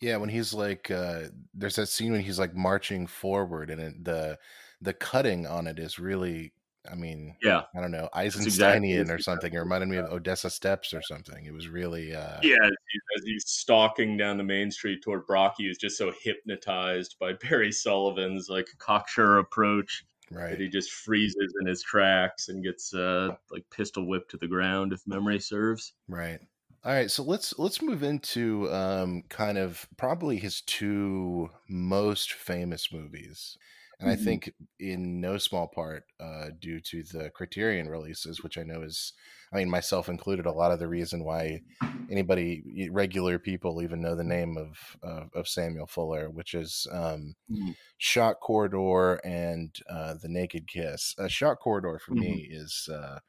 [0.00, 1.24] Yeah, when he's like, uh,
[1.54, 4.38] there's that scene when he's like marching forward, and it, the
[4.80, 6.52] the cutting on it is really,
[6.90, 9.52] I mean, Yeah, I don't know, Eisensteinian that's or something.
[9.52, 11.44] It reminded me of Odessa Steps or something.
[11.46, 12.56] It was really, uh, yeah.
[12.62, 17.16] As, he, as he's stalking down the main street toward Brocky, he's just so hypnotized
[17.18, 20.58] by Barry Sullivan's like cocksure approach that right.
[20.58, 24.92] he just freezes in his tracks and gets uh, like pistol whipped to the ground,
[24.92, 25.92] if memory serves.
[26.08, 26.40] Right.
[26.84, 32.92] All right, so let's let's move into um, kind of probably his two most famous
[32.92, 33.56] movies,
[34.04, 34.16] and I Mhm.
[34.16, 39.12] think in no small part uh, due to the Criterion releases, which I know is,
[39.52, 41.62] I mean, myself included, a lot of the reason why
[42.10, 47.34] anybody, regular people, even know the name of of, of Samuel Fuller, which is um,
[47.48, 47.74] Mhm.
[47.98, 51.14] Shock Corridor and uh, The Naked Kiss.
[51.18, 52.44] Uh, Shock Corridor for me Mm-hmm.
[52.50, 52.88] is.
[52.92, 53.20] Uh,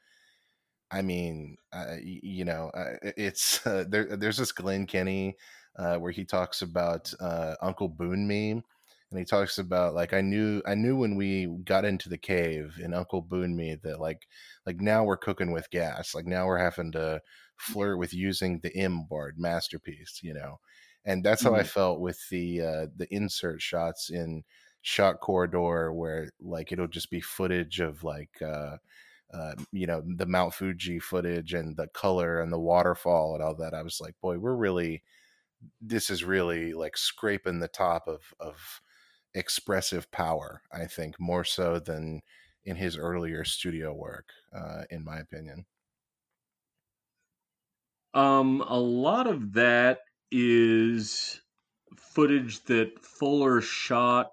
[0.91, 4.15] I mean, uh, you know, uh, it's uh, there.
[4.15, 5.35] There's this Glenn Kenny
[5.77, 8.63] uh, where he talks about uh, Uncle Boonmee,
[9.11, 12.79] and he talks about like I knew I knew when we got into the cave
[12.83, 14.27] and Uncle Boonmee that like
[14.65, 16.13] like now we're cooking with gas.
[16.15, 17.21] Like now we're having to
[17.57, 20.59] flirt with using the M board masterpiece, you know,
[21.05, 21.65] and that's how I Mhm.
[21.65, 24.43] felt with the uh, the insert shots in
[24.81, 28.41] Shock Corridor, where like it'll just be footage of like.
[28.41, 28.77] Uh,
[29.33, 33.55] uh, you know the Mount Fuji footage and the color and the waterfall and all
[33.55, 33.73] that.
[33.73, 35.03] I was like, boy, we're really
[35.81, 38.81] this is really like scraping the top of of
[39.35, 40.61] expressive power.
[40.71, 42.21] I think more so than
[42.63, 45.65] in his earlier studio work, uh, in my opinion.
[48.15, 49.99] Um, a lot of that
[50.31, 51.41] is
[51.95, 54.31] footage that Fuller shot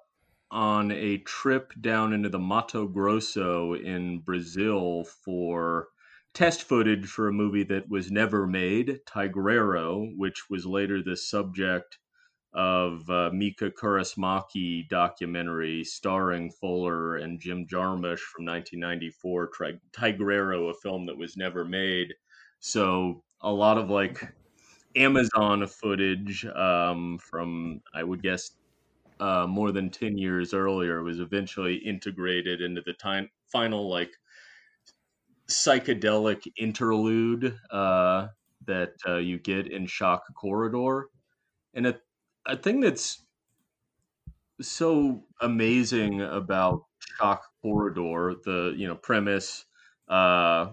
[0.51, 5.89] on a trip down into the Mato Grosso in Brazil for
[6.35, 11.99] test footage for a movie that was never made, Tigrero, which was later the subject
[12.55, 20.75] of uh, Mika Kaurismäki documentary starring Fuller and Jim Jarmusch from 1994, Tri- Tigrero, a
[20.75, 22.13] film that was never made.
[22.61, 24.23] So a lot of like
[24.97, 28.51] Amazon footage um, from, I would guess,
[29.21, 34.11] uh, more than 10 years earlier was eventually integrated into the time, final like
[35.49, 38.29] psychedelic interlude uh,
[38.67, 41.09] that uh, you get in Shock Corridor.
[41.75, 41.99] And a,
[42.47, 43.23] a thing that's
[44.61, 46.85] so amazing about
[47.19, 49.65] Shock Corridor, the you know premise,
[50.09, 50.73] uh,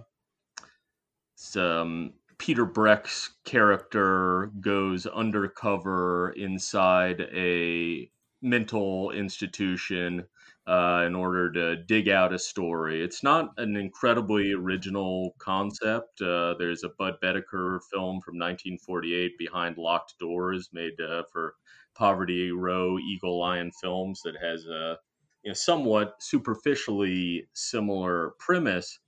[2.38, 8.10] Peter Breck's character goes undercover inside a
[8.42, 10.26] mental institution
[10.70, 13.04] uh, in order to dig out a story.
[13.04, 16.22] It's not an incredibly original concept.
[16.22, 21.56] Uh, there's a Budd Boetticher film from 1948, Behind Locked Doors, made uh, for
[21.96, 24.98] Poverty Row Eagle Lion Films, that has a
[25.42, 29.00] you know, somewhat superficially similar premise,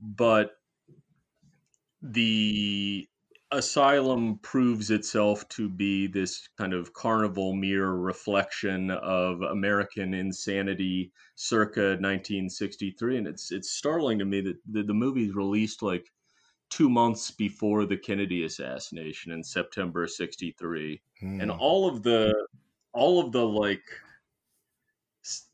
[0.00, 0.52] but
[2.00, 3.06] the
[3.52, 11.96] asylum proves itself to be this kind of carnival mirror reflection of American insanity circa
[12.00, 16.06] 1963 and it's it's startling to me that the, the movie's released like
[16.70, 21.40] 2 months before the Kennedy assassination in September 63 Hmm.
[21.40, 22.32] and all of the
[22.92, 23.84] all of the like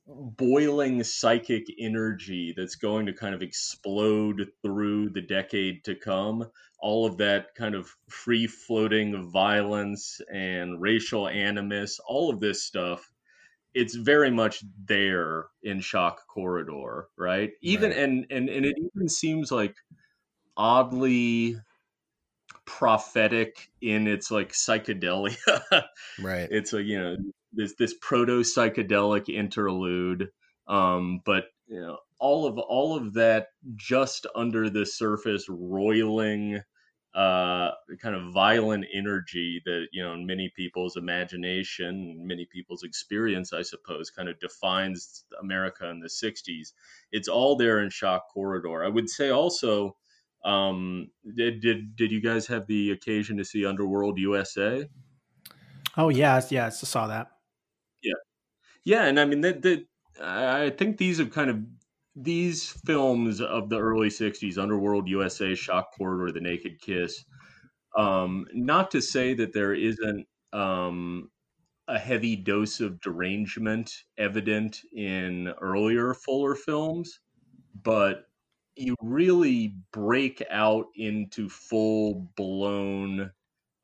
[0.07, 7.07] boiling psychic energy that's going to kind of explode through the decade to come all
[7.07, 13.13] of that kind of free floating violence and racial animus all of this stuff
[13.75, 17.99] it's very much there in shock corridor right even Right.
[17.99, 19.77] and and and it even seems like
[20.57, 21.57] oddly
[22.65, 25.37] prophetic in its like psychedelia
[26.19, 26.49] right.
[26.51, 27.17] it's like, you know
[27.57, 30.29] this this proto psychedelic interlude
[30.69, 36.61] um but you know all of all of that just under the surface roiling
[37.15, 37.71] uh
[38.01, 43.63] kind of violent energy that you know in many people's imagination many people's experience i
[43.63, 46.73] suppose kind of defines america in the 60s
[47.13, 48.85] it's all there in shock corridor.
[48.85, 49.97] I would say also
[50.45, 54.87] um did did, did you guys have the occasion to see underworld usa
[55.97, 57.29] Oh yeah, yeah, I saw that.
[58.87, 59.85] Yeah, and I mean that
[60.23, 61.61] I think these have kind of
[62.15, 67.25] these films of the early '60s, Underworld USA, Shock Corridor, The Naked Kiss.
[67.97, 71.31] Um, not to say that there isn't um,
[71.89, 77.21] a heavy dose of derangement evident in earlier Fuller films,
[77.83, 78.27] but
[78.77, 83.33] you really break out into full blown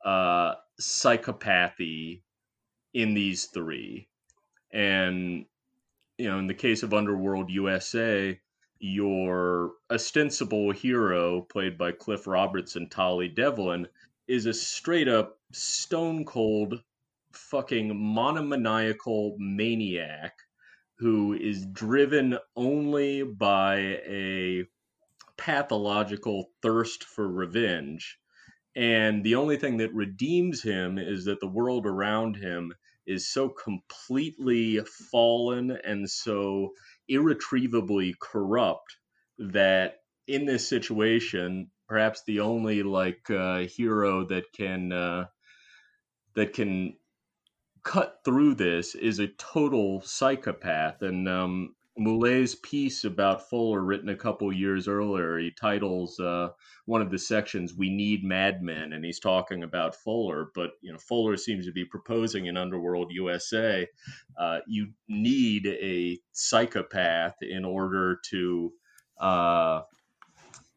[0.05, 2.21] uh, psychopathy
[2.93, 4.07] in these three
[4.73, 5.45] and
[6.17, 8.39] you know in the case of underworld usa
[8.79, 13.87] your ostensible hero played by cliff robertson tolly devlin
[14.27, 16.81] is a straight up stone cold
[17.31, 20.33] fucking monomaniacal maniac
[20.95, 23.77] who is driven only by
[24.07, 24.63] a
[25.37, 28.17] pathological thirst for revenge.
[28.75, 32.73] And the only thing that redeems him is that the world around him
[33.05, 34.79] is so completely
[35.11, 36.71] fallen and so
[37.07, 38.97] irretrievably corrupt
[39.37, 39.95] that
[40.27, 45.25] in this situation perhaps the only like uh, hero that can uh,
[46.35, 46.95] that can
[47.83, 51.01] cut through this is a total psychopath.
[51.01, 56.49] And um Moullet's piece about Fuller, written a couple years earlier, he titles uh,
[56.85, 60.47] one of the sections "We Need Madmen," and he's talking about Fuller.
[60.55, 63.87] But you know, Fuller seems to be proposing in Underworld USA,
[64.37, 68.73] uh, you need a psychopath in order to
[69.19, 69.81] uh,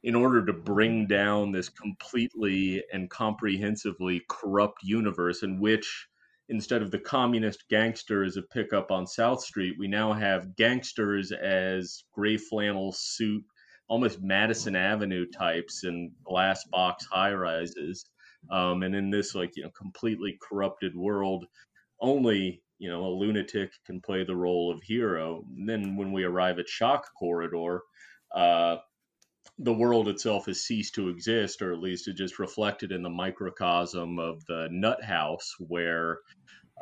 [0.03, 6.09] in order to bring down this completely and comprehensively corrupt universe in which
[6.49, 12.05] instead of the communist gangsters of pickup on South Street, we now have gangsters as
[12.13, 13.45] gray flannel suit,
[13.89, 18.07] almost Madison Avenue types in glass box high rises.
[18.51, 21.47] Um, and in this, like, you know, completely corrupted world,
[22.01, 25.45] only, you know, a lunatic can play the role of hero.
[25.57, 27.83] And then when we arrive at Shock Corridor,
[28.35, 28.77] uh,
[29.59, 33.11] the world itself has ceased to exist, or at least it just reflected in the
[33.11, 36.19] microcosm of the nut house, where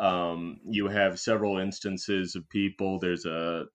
[0.01, 2.99] um, you have several instances of people.
[2.99, 3.67] There's a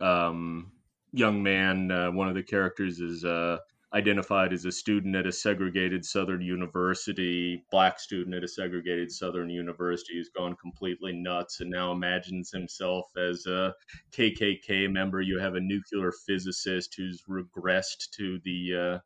[0.00, 0.72] um,
[1.12, 3.58] young man, uh, one of the characters is uh,
[3.96, 9.48] identified as a student at a segregated Southern university, black student at a segregated Southern
[9.48, 13.72] university who's gone completely nuts and now imagines himself as a
[14.12, 15.22] KKK member.
[15.22, 19.00] You have a nuclear physicist who's regressed to the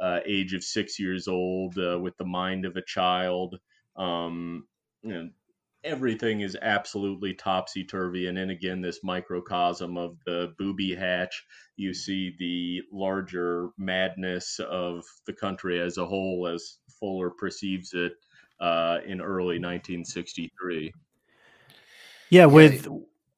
[0.00, 3.58] uh, uh, age of six years old uh, with the mind of a child.
[3.96, 4.68] Um,
[5.02, 5.30] you know,
[5.84, 8.26] everything is absolutely topsy turvy.
[8.26, 11.44] And then again, this microcosm of the booby hatch,
[11.76, 18.12] you see the larger madness of the country as a whole, as Fuller perceives it
[18.60, 20.92] uh, in early 1963.
[22.30, 22.88] Yeah, with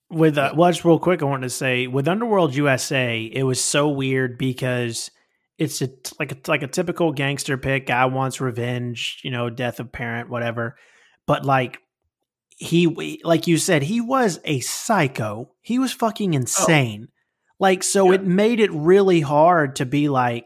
[0.09, 3.61] with uh, well, just real quick, I wanted to say with Underworld USA, it was
[3.63, 5.11] so weird because
[5.59, 7.87] it's a like a like a typical gangster pick.
[7.87, 10.77] Guy wants revenge, you know, death of parent, whatever.
[11.27, 11.79] But like
[12.61, 15.51] he, like you said, he was a psycho.
[15.63, 17.09] He was fucking insane.
[17.59, 18.15] Like so, Yeah.
[18.17, 20.45] it made it really hard to be like,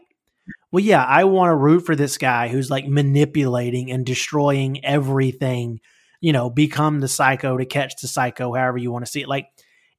[0.71, 5.79] well, yeah, I want to root for this guy who's like manipulating and destroying everything
[6.21, 9.27] you know, become the psycho to catch the psycho, however you want to see it.
[9.27, 9.47] Like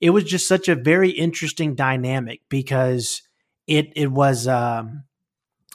[0.00, 3.22] it was just such a very interesting dynamic because
[3.68, 5.04] it it was um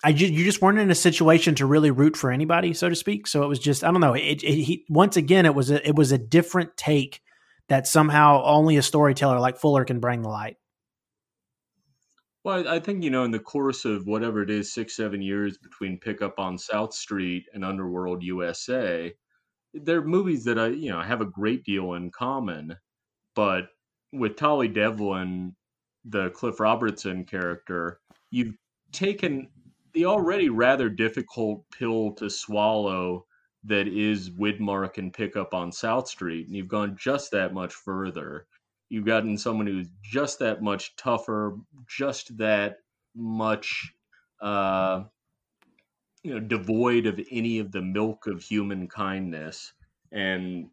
[0.04, 2.96] I just, you just weren't in a situation to really root for anybody, so to
[2.96, 3.28] speak.
[3.28, 4.14] So it was just I don't know.
[4.14, 7.22] It, it he, once again it was a it was a different take
[7.70, 10.58] that somehow only a storyteller like Fuller can bring the light.
[12.44, 15.58] Well, I think you know, in the course of whatever it is, six seven years
[15.58, 19.14] between Pickup on South Street and Underworld USA,
[19.76, 22.76] they're movies that I you know have a great deal in common.
[23.36, 23.68] But
[24.12, 25.56] with Tolly Devlin,
[26.04, 28.00] the Cliff Robertson character,
[28.32, 28.56] you've
[28.92, 29.48] taken
[29.94, 33.26] the already rather difficult pill to swallow
[33.64, 38.48] that is Widmark and Pickup on South Street, and you've gone just that much further.
[38.90, 41.58] You've gotten someone who's just that much tougher,
[41.88, 42.78] just that
[43.16, 43.94] much,
[44.42, 45.04] uh,
[46.24, 49.74] you know, devoid of any of the milk of human kindness,
[50.12, 50.70] and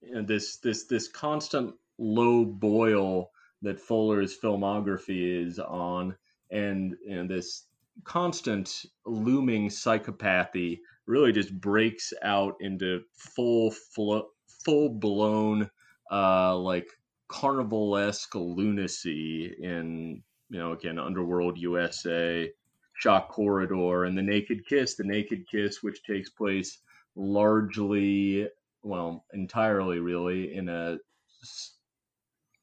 [0.00, 3.30] you know, this this this constant low boil
[3.62, 6.16] that Fuller's filmography is on,
[6.50, 7.66] and and this
[8.04, 14.28] constant looming psychopathy really just breaks out into full flo-
[14.64, 15.70] full blown
[16.10, 16.88] uh like
[17.28, 22.50] carnival-esque lunacy in you know again underworld usa
[22.94, 26.78] shock corridor and the naked kiss the naked kiss which takes place
[27.16, 28.48] largely
[28.82, 30.98] well entirely really in a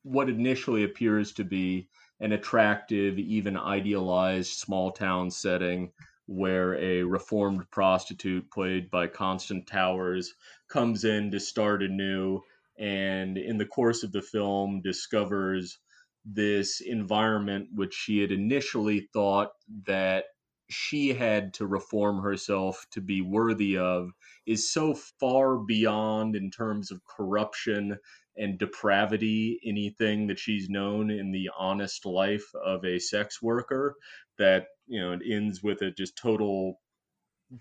[0.04, 5.92] what initially appears to be an attractive, even idealized small town setting
[6.26, 10.34] where a reformed prostitute played by Constance Towers
[10.68, 12.42] comes in to start anew
[12.78, 15.80] and in the course of the film discovers
[16.26, 19.52] this environment which she had initially thought
[19.86, 20.26] that
[20.70, 24.12] she had to reform herself to be worthy of
[24.46, 27.98] is so far beyond in terms of corruption
[28.38, 33.96] and depravity anything that she's known in the honest life of a sex worker
[34.38, 36.80] that you know it ends with a just total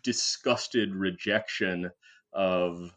[0.03, 1.91] disgusted rejection
[2.33, 2.93] of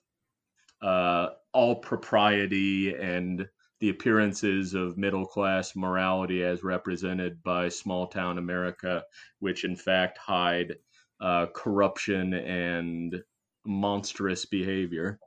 [0.81, 3.47] uh, all propriety and
[3.79, 9.03] the appearances of middle class morality as represented by small town America,
[9.39, 10.75] which in fact hide
[11.21, 13.21] uh, corruption and
[13.65, 15.19] monstrous behavior.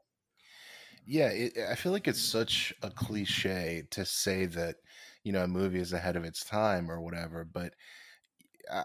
[1.05, 4.77] Yeah, it, I feel like it's such a cliche to say that
[5.25, 7.75] you know a movie is ahead of its time or whatever, but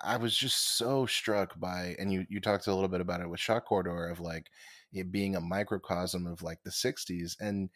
[0.03, 3.29] I, was just so struck by, and you you talked a little bit about it
[3.29, 4.49] with Shock Corridor of like
[4.91, 7.69] it being a microcosm of like the '60s and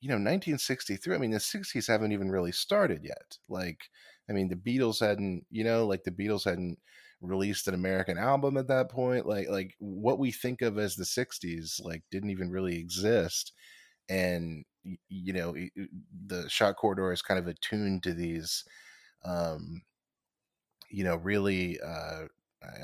[0.00, 3.90] you know 1963 i mean the 60s haven't even really started yet like
[4.28, 6.78] i mean the beatles hadn't you know like the beatles hadn't
[7.22, 11.04] released an american album at that point like like what we think of as the
[11.04, 13.52] 60s like didn't even really exist
[14.08, 14.64] and
[15.08, 15.54] you know
[16.26, 18.64] the shock corridor is kind of attuned to these
[19.24, 19.82] um
[20.90, 22.26] you know really uh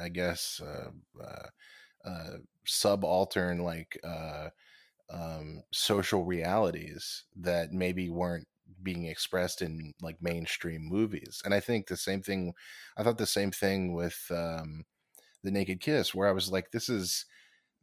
[0.01, 0.90] i guess uh,
[1.23, 1.49] uh,
[2.09, 2.36] uh
[2.66, 4.51] subaltern like uh
[5.11, 8.49] um social realities that maybe weren't
[8.82, 11.43] being expressed in like mainstream movies.
[11.44, 12.55] And i think the same thing
[12.97, 14.85] i thought the same thing with um
[15.43, 17.27] the naked kiss where i was like this is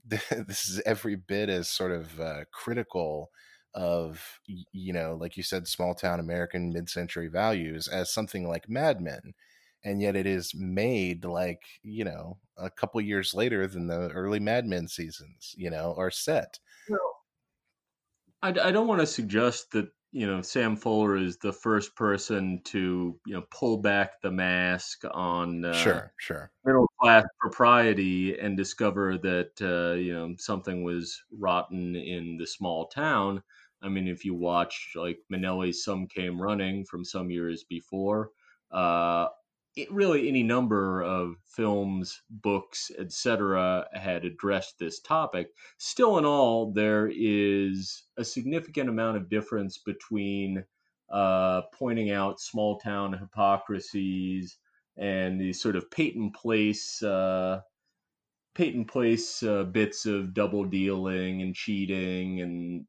[0.48, 3.30] this is every bit as sort of uh, critical
[3.76, 4.40] of
[4.72, 9.36] you know like you said small town american mid-century values as something like mad men
[9.84, 14.40] and yet it is made like you know a couple years later than the early
[14.40, 16.60] mad men seasons you know are set.
[18.42, 22.60] I, I don't want to suggest that you know sam fuller is the first person
[22.64, 26.52] to you know pull back the mask on uh, sure sure.
[26.66, 32.88] middle class propriety and discover that uh, you know something was rotten in the small
[32.88, 33.42] town.
[33.82, 38.32] I mean if you watch like Minnelli's some came running from some years before
[38.72, 39.28] uh,
[39.90, 45.50] really any number of films, books, etc., had addressed this topic.
[45.78, 50.64] Still, in all, there is a significant amount of difference between
[51.10, 54.58] uh, pointing out small town hypocrisies
[54.98, 57.02] and these sort of Peyton Place.
[57.02, 57.62] Uh,
[58.56, 62.86] Peyton Place uh, bits of double dealing and cheating and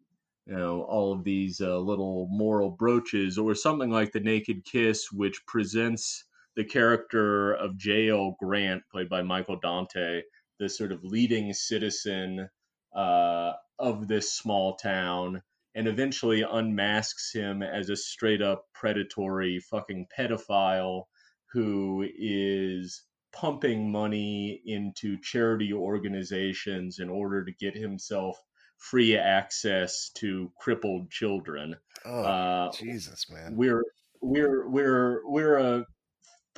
[0.46, 5.12] you know all of these uh, little moral brooches or something like the naked kiss
[5.12, 6.24] which presents
[6.56, 8.36] the character of J.L.
[8.40, 10.22] Grant, played by Michael Dante,
[10.58, 12.48] the sort of leading citizen
[12.94, 15.42] uh, of this small town,
[15.74, 21.04] and eventually unmasks him as a straight up predatory fucking pedophile
[21.52, 23.02] who is
[23.32, 28.36] pumping money into charity organizations in order to get himself
[28.78, 31.76] free access to crippled children.
[32.04, 33.54] Oh, Uh, Jesus, man.
[33.56, 33.84] we're
[34.20, 35.84] we're we're we're a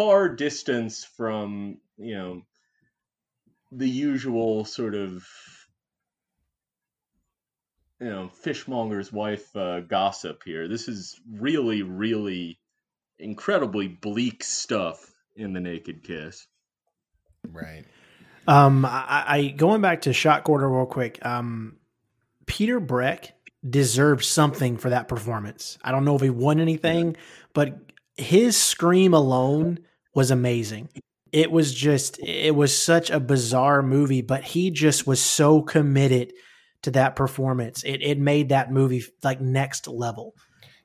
[0.03, 2.43] far distance from you know
[3.71, 5.25] the usual sort of
[8.01, 12.59] you know fishmonger's wife uh, gossip here this is really really
[13.21, 14.99] incredibly bleak stuff
[15.37, 16.47] in the naked kiss
[17.51, 17.85] Right.
[18.47, 21.25] Um, I, I going back to shock corridor real quick.
[21.25, 21.77] Um,
[22.47, 23.35] Peter Breck
[23.69, 25.79] deserved something for that performance.
[25.83, 27.17] I don't know if he won anything,
[27.53, 27.79] but
[28.17, 29.81] his scream alone
[30.15, 30.89] was amazing.
[31.33, 36.33] It was just, it was such a bizarre movie, but he just was so committed
[36.83, 37.83] to that performance.
[37.85, 40.35] It it made that movie like next level.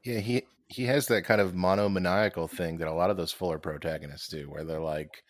[0.03, 3.59] Yeah, he he has that kind of monomaniacal thing that a lot of those Fuller
[3.59, 5.23] protagonists do, where they're like,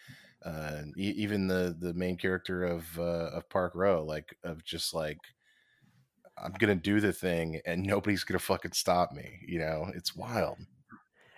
[0.45, 4.93] uh, e- even the the main character of uh, of Park Row, like of just
[4.93, 5.19] like,
[6.37, 9.39] I'm gonna do the thing and nobody's gonna fucking stop me.
[9.47, 10.57] You know, it's wild.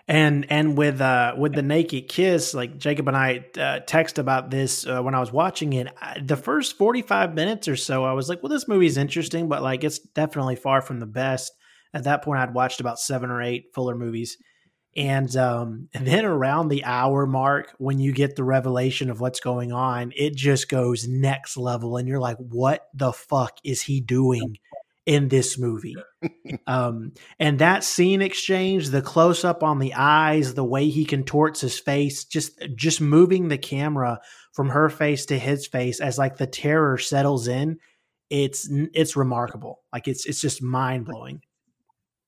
[0.10, 4.50] And and with uh with the naked kiss, like Jacob and I uh, text about
[4.50, 5.88] this uh, when I was watching it.
[6.02, 9.48] I, the first forty five minutes or so, I was like, "Well, this movie's interesting,
[9.48, 11.52] but like it's definitely far from the best."
[11.94, 14.38] At that point, I'd watched about seven or eight Fuller movies,
[14.98, 19.40] and um, and then around the hour mark, when you get the revelation of what's
[19.40, 24.02] going on, it just goes next level, and you're like, "What the fuck is he
[24.02, 24.58] doing?"
[25.06, 25.96] In this movie.
[26.68, 31.62] um, and that scene exchange, the close up on the eyes, the way he contorts
[31.62, 34.20] his face, just just moving the camera
[34.54, 37.78] from her face to his face as like the terror settles in,
[38.30, 39.82] it's it's remarkable.
[39.92, 41.42] Like it's it's just mind blowing.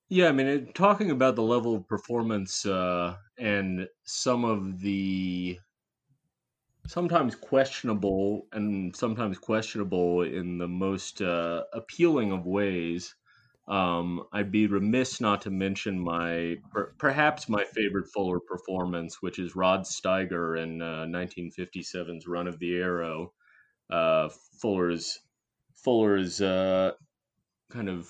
[0.10, 5.58] Yeah, I mean, it, talking about the level of performance uh, and some of the
[6.88, 13.16] sometimes questionable and sometimes questionable in the most uh, appealing of ways.
[13.68, 19.40] Um, I'd be remiss not to mention my per- perhaps my favorite Fuller performance, which
[19.40, 23.32] is Rod Steiger in uh, 1957's Run of the Arrow.
[23.90, 24.30] Uh,
[24.60, 25.20] Fuller's
[25.76, 26.92] Fuller's uh,
[27.70, 28.10] kind of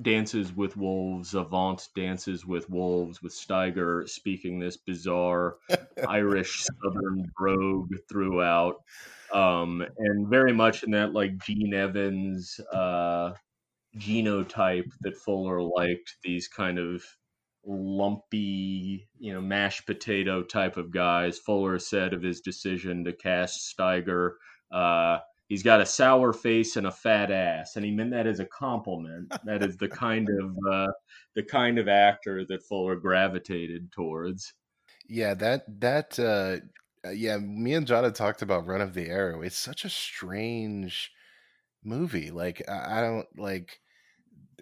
[0.00, 5.56] dances with wolves, avant dances with wolves, with Steiger speaking this bizarre
[6.08, 8.82] Irish Southern brogue throughout,
[9.32, 13.32] um, and very much in that like Gene Evans uh,
[13.96, 16.16] genotype that Fuller liked.
[16.22, 17.04] These kind of
[17.66, 21.38] lumpy, you know, mashed potato type of guys.
[21.38, 24.32] Fuller said of his decision to cast Steiger.
[24.70, 25.18] Uh,
[25.48, 28.46] he's got a sour face and a fat ass and he meant that as a
[28.46, 30.92] compliment that is the kind of uh,
[31.34, 34.54] the kind of actor that fuller gravitated towards
[35.08, 36.58] Yeah, that that uh
[37.12, 39.42] yeah, me and John had talked about Run of the Arrow.
[39.42, 41.12] It's such a strange
[41.84, 42.30] movie.
[42.30, 43.80] Like I, I don't like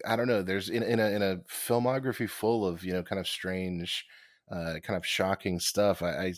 [0.07, 0.43] I don't know.
[0.43, 4.07] There's in, in a in a filmography full of, you know, kind of strange
[4.51, 6.03] uh kind of shocking stuff.
[6.03, 6.35] I, I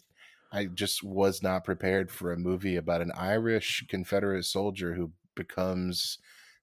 [0.55, 6.18] I just was not prepared for a movie about an Irish Confederate soldier who becomes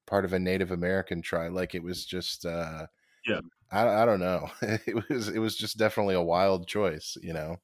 [0.08, 1.54] part of a Native American tribe.
[1.54, 2.88] Like it was just uh
[3.28, 3.42] Yeah.
[3.72, 4.50] I, I don't know.
[4.88, 7.58] It was it was just definitely a wild choice, you know.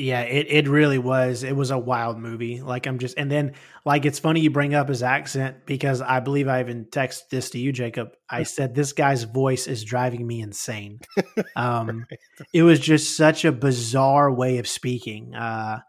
[0.00, 1.42] Yeah, it, it really was.
[1.42, 2.60] It was a wild movie.
[2.62, 3.54] Like I'm just and then
[3.84, 7.50] like it's funny you bring up his accent because I believe I even texted this
[7.50, 8.10] to you, Jacob.
[8.30, 11.00] I said this guy's voice is driving me insane.
[11.56, 12.06] Um
[12.52, 15.34] it was just such a bizarre way of speaking.
[15.34, 15.80] Uh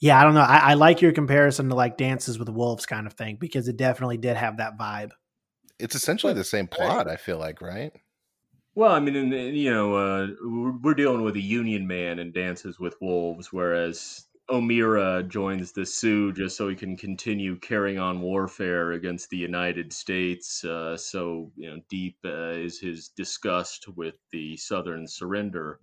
[0.00, 0.40] yeah, I don't know.
[0.40, 3.76] I, I like your comparison to like dances with wolves kind of thing because it
[3.76, 5.10] definitely did have that vibe.
[5.78, 7.92] It's essentially the same plot, I feel like, right?
[8.76, 10.28] Well i mean you know uh,
[10.82, 16.32] we're- dealing with a union man and dances with wolves whereas O'Meara joins the Sioux
[16.32, 20.64] just so he can continue carrying on warfare against the United States.
[20.64, 25.80] Uh, so, you know, deep uh, is his disgust with the Southern surrender.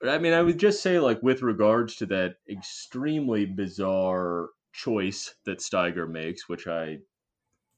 [0.00, 5.34] But I mean, I would just say, like, with regards to that extremely bizarre choice
[5.44, 6.98] that Steiger makes, which I,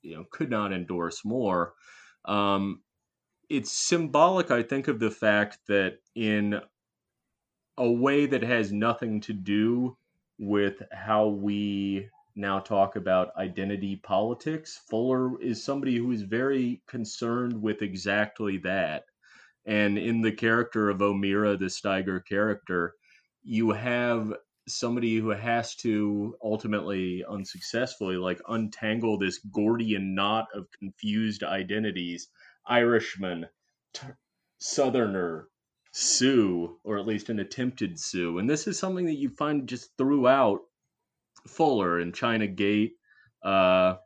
[0.02, 1.72] you know, could not endorse more.
[2.26, 2.82] Um,
[3.48, 6.60] it's symbolic, I think, of the fact that in
[7.76, 9.96] a way that has nothing to do
[10.38, 17.60] with how we now talk about identity politics, Fuller is somebody who is very concerned
[17.60, 19.04] with exactly that.
[19.66, 22.94] And in the character of O'Meara, the Steiger character,
[23.42, 24.32] you have
[24.66, 32.28] somebody who has to ultimately unsuccessfully like untangle this Gordian knot of confused identities
[32.68, 33.46] Irishman,
[33.94, 34.06] t-
[34.58, 35.48] Southerner,
[35.92, 38.38] Sioux, or at least an attempted Sioux.
[38.38, 40.60] And this is something that you find just throughout
[41.46, 42.92] Fuller and China Gate.
[43.42, 43.96] Uh,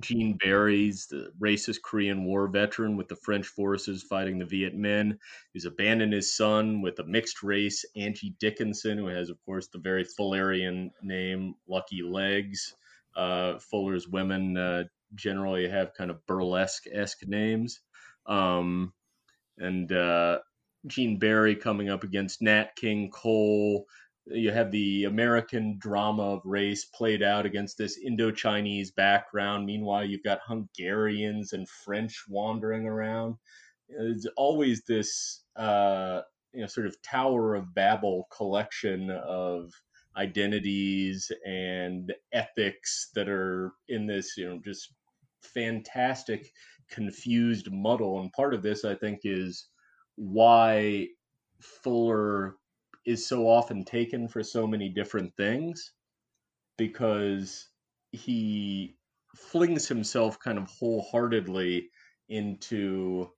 [0.00, 5.18] Gene Barry's the racist Korean War veteran with the French forces fighting the Viet Minh.
[5.52, 9.78] He's abandoned his son with a mixed race, Angie Dickinson, who has, of course, the
[9.78, 12.74] very Fullerian name Lucky Legs.
[13.16, 17.80] Uh, Fuller's women uh, generally have kind of burlesque esque names.
[18.26, 18.92] Um,
[19.56, 20.38] and uh,
[20.86, 23.86] Gene Barry coming up against Nat King Cole,
[24.26, 29.64] you have the American drama of race played out against this Indo Chinese background.
[29.66, 33.36] Meanwhile, you've got Hungarians and French wandering around.
[33.88, 36.20] It's always this, uh,
[36.52, 39.72] you know, sort of Tower of Babel collection of
[40.16, 44.92] identities and ethics that are in this, you know, just
[45.42, 46.52] fantastic,
[46.90, 48.20] confused muddle.
[48.20, 49.68] And part of this, I think, is
[50.16, 51.08] why
[51.60, 52.56] Fuller
[53.06, 55.92] is so often taken for so many different things
[56.76, 57.68] because
[58.12, 58.96] he
[59.36, 61.88] flings himself kind of wholeheartedly
[62.28, 63.30] into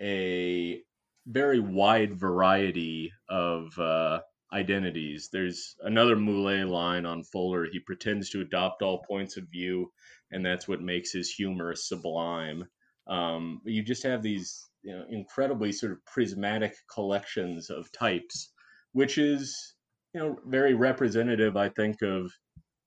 [0.00, 0.80] a
[1.26, 4.20] very wide variety of uh,
[4.52, 5.28] identities.
[5.32, 7.66] There's another Moullet line on Fuller.
[7.70, 9.92] He pretends to adopt all points of view,
[10.32, 12.64] and that's what makes his humor sublime.
[13.06, 18.52] Um, you just have these you know, incredibly sort of prismatic collections of types
[18.92, 19.74] which is
[20.14, 22.30] you know very representative, I think, of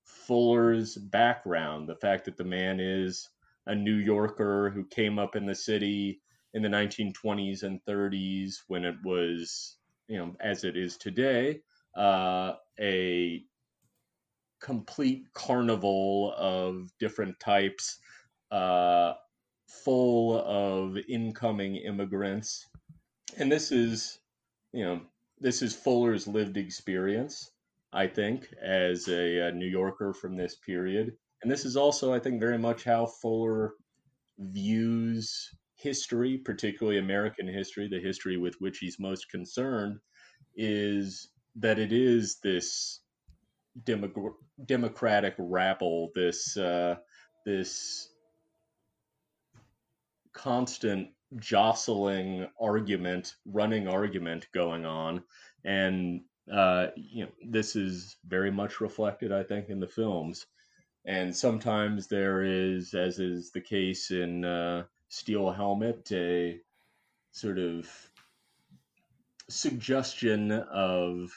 [0.04, 1.88] Fuller's background.
[1.88, 3.28] The fact that the man is
[3.66, 6.20] a New Yorker who came up in the city
[6.54, 9.76] in the 1920s and 30s when it was,
[10.08, 11.60] you know, as it is today,
[11.96, 13.42] uh, a
[14.60, 17.98] complete carnival of different types,
[18.50, 19.14] uh,
[19.84, 22.66] full of incoming immigrants.
[23.38, 24.18] And this is,
[24.72, 25.00] you know,
[25.40, 27.50] this is Fuller's lived experience,
[27.92, 31.12] I think, as a, a, New Yorker from this period.
[31.42, 33.74] And this is also, I think, very much how Fuller
[34.38, 39.98] views history, particularly American history, the history with which he's most concerned,
[40.56, 43.00] is that it is this
[43.84, 46.96] democratic rabble, this uh,
[47.44, 48.08] this
[50.32, 55.22] constant jostling argument, running argument going on,
[55.64, 56.22] and
[56.52, 60.46] uh, you know this is very much reflected, I think, in the films.
[61.04, 66.58] And sometimes there is, as is the case in uh, Steel Helmet, a
[67.30, 67.88] sort of
[69.48, 71.30] suggestion of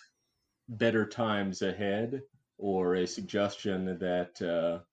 [0.67, 2.21] better times ahead,
[2.60, 4.84] or a suggestion that uh,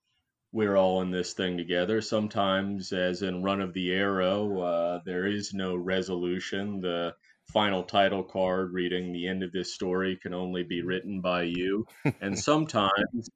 [0.53, 2.01] we're all in this thing together.
[2.01, 6.81] Sometimes, as in Run of the Arrow, uh, there is no resolution.
[6.81, 7.15] The
[7.53, 11.87] final title card reading the end of this story can only be written by you.
[12.21, 13.29] and sometimes,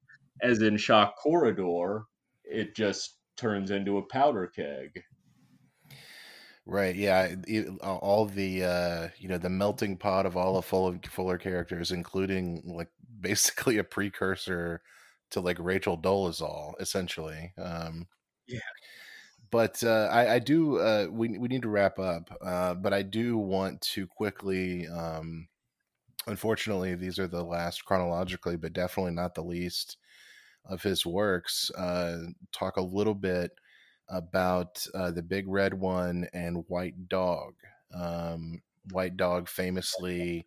[0.42, 2.04] as in Shock Corridor,
[2.44, 5.02] it just turns into a powder keg.
[6.66, 6.94] Right.
[6.94, 7.34] Yeah.
[7.48, 11.90] It, all the uh, you know the melting pot of all the Fuller, Fuller characters,
[11.90, 12.90] including like
[13.20, 14.82] basically a precursor
[15.30, 17.52] to like Rachel Dolezal, essentially.
[17.58, 18.06] Um,
[18.46, 18.60] yeah.
[19.50, 20.78] But uh, I, I do.
[20.78, 22.30] Uh, we we need to wrap up.
[22.40, 24.86] Uh, but I do want to quickly.
[24.86, 25.48] Um,
[26.26, 29.96] unfortunately, these are the last chronologically, but definitely not the least
[30.66, 31.70] of his works.
[31.72, 32.18] Uh,
[32.52, 33.50] talk a little bit
[34.08, 37.54] about uh, the Big Red One and White Dog.
[37.94, 40.46] Um, White Dog famously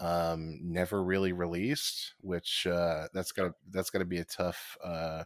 [0.00, 5.24] um, never really released, which uh, that's got that's got to be a tough uh,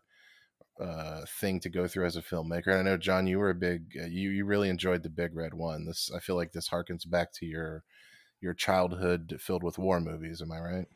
[0.80, 2.68] uh, thing to go through as a filmmaker.
[2.68, 5.34] And I know John, you were a big uh, you you really enjoyed the Big
[5.34, 5.86] Red One.
[5.86, 7.84] This I feel like this harkens back to your
[8.40, 10.40] your childhood filled with war movies.
[10.40, 10.86] Am I right?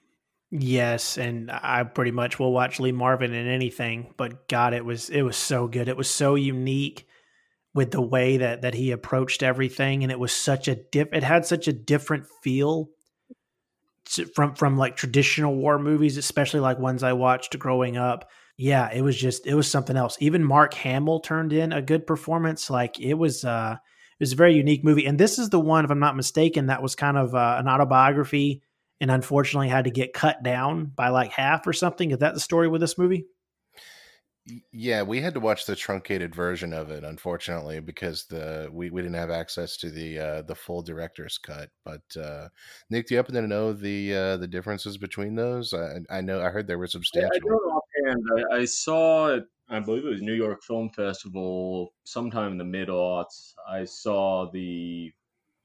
[0.50, 4.14] Yes, and I pretty much will watch Lee Marvin in anything.
[4.16, 5.88] But God, it was it was so good.
[5.88, 7.06] It was so unique
[7.74, 11.08] with the way that that he approached everything, and it was such a diff.
[11.12, 12.88] It had such a different feel
[14.34, 18.30] from from like traditional war movies, especially like ones I watched growing up.
[18.56, 20.16] Yeah, it was just it was something else.
[20.20, 22.70] Even Mark Hamill turned in a good performance.
[22.70, 25.06] Like it was uh it was a very unique movie.
[25.06, 27.66] And this is the one, if I'm not mistaken, that was kind of uh, an
[27.66, 28.62] autobiography
[29.00, 32.12] and unfortunately had to get cut down by like half or something.
[32.12, 33.26] Is that the story with this movie?
[34.72, 39.00] Yeah, we had to watch the truncated version of it, unfortunately, because the we, we
[39.00, 41.70] didn't have access to the uh, the full director's cut.
[41.82, 42.48] But uh,
[42.90, 45.72] Nick, do you happen to know the uh, the differences between those?
[45.72, 47.40] I, I know I heard there were substantial.
[47.48, 48.54] I, I.
[48.56, 49.44] I, I saw it.
[49.70, 53.54] I believe it was New York Film Festival sometime in the mid aughts.
[53.66, 55.10] I saw the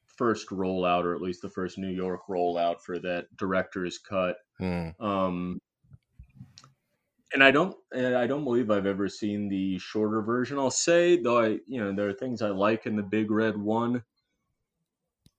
[0.05, 4.37] first rollout, or at least the first New York rollout for that director's cut.
[4.57, 4.89] Hmm.
[4.99, 5.59] Um,
[7.33, 10.57] and I don't and I don't believe I've ever seen the shorter version.
[10.57, 13.57] I'll say though I you know there are things I like in the big red
[13.57, 14.03] one.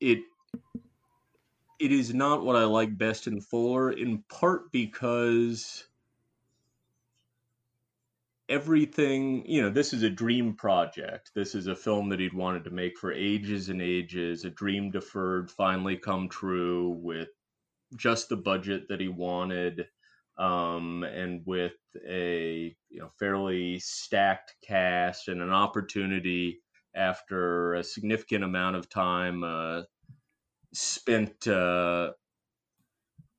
[0.01, 0.21] It
[1.79, 5.85] it is not what I like best in Fuller in part because
[8.49, 12.65] everything you know this is a dream project this is a film that he'd wanted
[12.65, 17.29] to make for ages and ages a dream deferred finally come true with
[17.97, 19.87] just the budget that he wanted
[20.41, 21.77] um, and with
[22.09, 26.61] a you know fairly stacked cast and an opportunity
[26.97, 29.83] after a significant amount of time uh,
[30.73, 32.11] spent uh,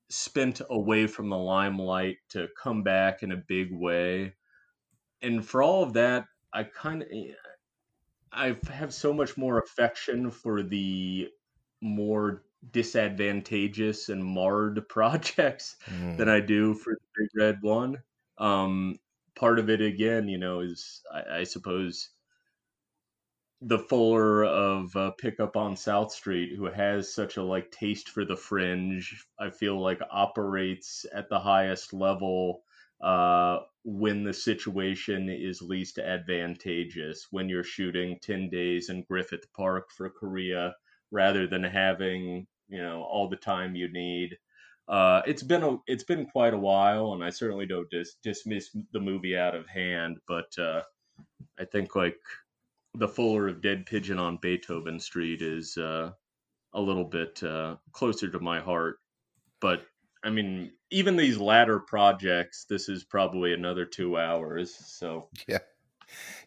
[0.10, 4.34] spent away from the limelight to come back in a big way.
[5.24, 7.08] And for all of that, I kind of
[8.32, 11.30] I have so much more affection for the
[11.82, 16.18] more disadvantageous and marred projects Mm.
[16.18, 18.04] than I do for the Big Red One.
[18.38, 19.00] Um,
[19.36, 22.10] part of it, again, you know, is I, I suppose
[23.62, 28.26] the Fuller of uh, Pickup on South Street, who has such a like taste for
[28.26, 32.64] the fringe, I feel like operates at the highest level
[33.02, 37.28] uh, when the situation is least advantageous.
[37.32, 40.76] When you're shooting ten days in Griffith Park for Korea,
[41.12, 44.38] rather than having you know all the time you need.
[44.88, 48.76] Uh, it's been a it's been quite a while, and I certainly don't dis- dismiss
[48.94, 50.82] the movie out of hand, but uh,
[51.60, 52.18] I think like
[52.96, 56.12] the Fuller of Dead Pigeon on Beethoven Street is uh,
[56.74, 58.98] a little bit uh, closer to my heart.
[59.62, 59.84] But
[60.24, 64.74] I mean, even these latter projects, this is probably another two hours.
[64.74, 65.60] So Yeah.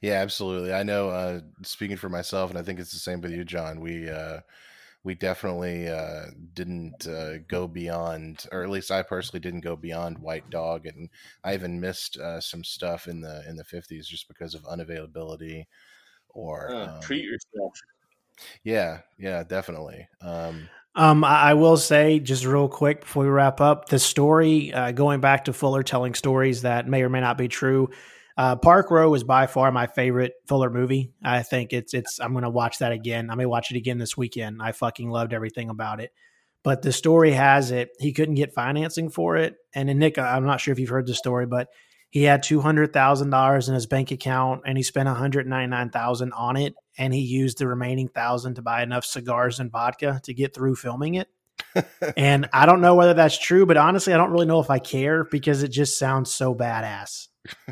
[0.03, 0.73] Yeah, absolutely.
[0.75, 3.81] I know uh speaking for myself and I think it's the same with you, John.
[3.81, 4.41] We uh
[5.05, 10.19] we definitely uh didn't uh go beyond or at least I personally didn't go beyond
[10.19, 11.11] White Dog and
[11.45, 15.65] I even missed uh some stuff in the in the 50s just because of unavailability
[16.31, 17.75] or uh, um, treat yourself.
[18.63, 20.09] yeah, yeah, definitely.
[20.21, 24.73] Um Um, I, I will say just real quick before we wrap up the story.
[24.73, 27.91] Uh, going back to Fuller telling stories that may or may not be true.
[28.37, 31.13] Uh, Park Row is by far my favorite Fuller movie.
[31.23, 32.19] I think it's it's.
[32.19, 33.31] I'm going to watch that again.
[33.31, 34.61] I may watch it again this weekend.
[34.61, 36.13] I fucking loved everything about it.
[36.65, 37.91] But the story has it.
[38.01, 41.07] He couldn't get financing for it, and then Nick, I'm not sure if you've heard
[41.07, 41.69] the story, but
[42.11, 45.47] he had two hundred thousand dollars in his bank account, and he spent one hundred
[45.47, 49.61] ninety nine thousand on it, and he used the remaining thousand to buy enough cigars
[49.61, 51.29] and vodka to get through filming it.
[52.17, 54.81] and I don't know whether that's true, but honestly, I don't really know if I
[54.81, 57.29] care because it just sounds so badass.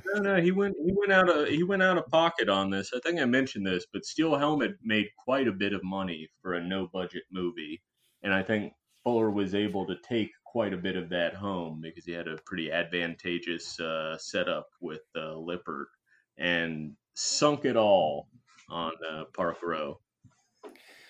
[0.06, 2.92] No, no, he went he went out of he went out of pocket on this.
[2.94, 6.54] I think I mentioned this, but Steel Helmet made quite a bit of money for
[6.54, 7.82] a no budget movie,
[8.22, 12.04] and I think Fuller was able to take quite a bit of that home because
[12.04, 15.88] he had a pretty advantageous uh, setup with uh, Lippert
[16.36, 18.28] and sunk it all
[18.68, 19.98] on uh, Park Row.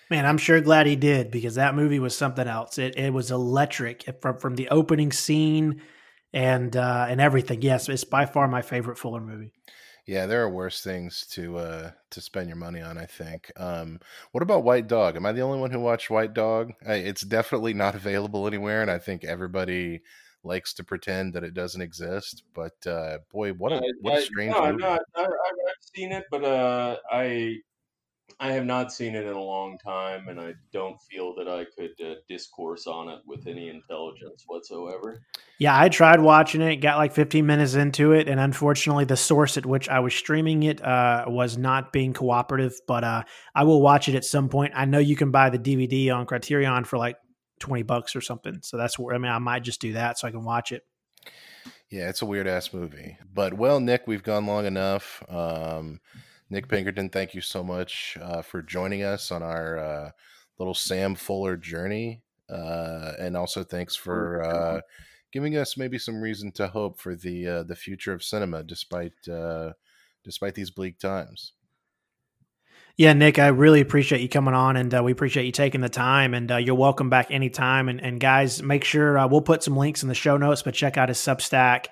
[0.09, 2.77] Man, I'm sure glad he did because that movie was something else.
[2.77, 5.81] It it was electric from from the opening scene
[6.33, 7.61] and uh, and everything.
[7.61, 9.51] Yes, it's by far my favorite Fuller movie.
[10.05, 13.51] Yeah, there are worse things to uh to spend your money on, I think.
[13.55, 13.99] Um
[14.31, 15.15] what about White Dog?
[15.15, 16.73] Am I the only one who watched White Dog?
[16.85, 20.01] I, it's definitely not available anywhere and I think everybody
[20.43, 24.53] likes to pretend that it doesn't exist, but uh boy, what a what a strange
[24.53, 24.83] no, movie.
[24.83, 27.59] no, I, I've seen it, but uh, I
[28.39, 31.65] I have not seen it in a long time, and I don't feel that I
[31.65, 35.21] could uh, discourse on it with any intelligence whatsoever.
[35.59, 39.55] Yeah, I tried watching it, got like 15 minutes into it, and unfortunately, the source
[39.57, 42.73] at which I was streaming it uh, was not being cooperative.
[42.87, 43.23] But uh,
[43.55, 44.73] I will watch it at some point.
[44.75, 47.15] I know you can buy the DVD on Criterion for like
[47.59, 48.59] 20 bucks or something.
[48.61, 50.83] So that's where I mean, I might just do that so I can watch it.
[51.89, 53.17] Yeah, it's a weird ass movie.
[53.33, 55.23] But well, Nick, we've gone long enough.
[55.29, 56.01] Um
[56.53, 60.11] Nick Pinkerton, thank you so much uh, for joining us on our uh,
[60.59, 62.21] little Sam Fuller journey.
[62.47, 64.81] Uh, and also thanks for uh,
[65.31, 69.13] giving us maybe some reason to hope for the uh, the future of cinema despite
[69.27, 69.71] uh,
[70.23, 71.53] despite these bleak times.
[72.97, 75.89] Yeah, Nick, I really appreciate you coming on, and uh, we appreciate you taking the
[75.89, 76.35] time.
[76.35, 77.89] And uh, you're welcome back anytime.
[77.89, 80.75] And, and guys, make sure uh, we'll put some links in the show notes, but
[80.75, 81.87] check out his Substack.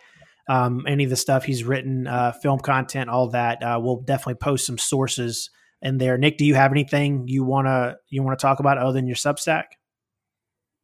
[0.52, 3.64] Um, any of the stuff he's written, uh, film content, all that.
[3.64, 5.50] Uh, we'll definitely post some sources
[5.82, 6.18] in there.
[6.18, 9.64] Nick, do you have anything you wanna you wanna talk about other than your Substack?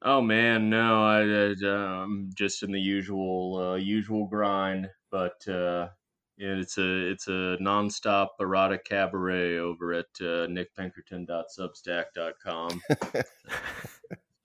[0.04, 5.90] Oh man, no, I, I I'm just in the usual uh, usual grind, but uh,
[6.38, 12.82] it's a it's a nonstop erotic cabaret over at uh, nickpinkerton.substack.com.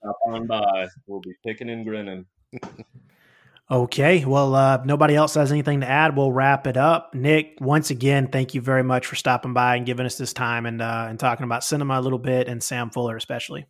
[0.03, 0.87] Stop on by.
[1.07, 2.25] We'll be picking and grinning.
[3.71, 4.25] Okay.
[4.25, 6.17] Well, uh, nobody else has anything to add.
[6.17, 7.15] We'll wrap it up.
[7.15, 10.65] Nick, once again, thank you very much for stopping by and giving us this time
[10.65, 13.65] and uh, and talking about cinema a little bit and Sam Fuller especially.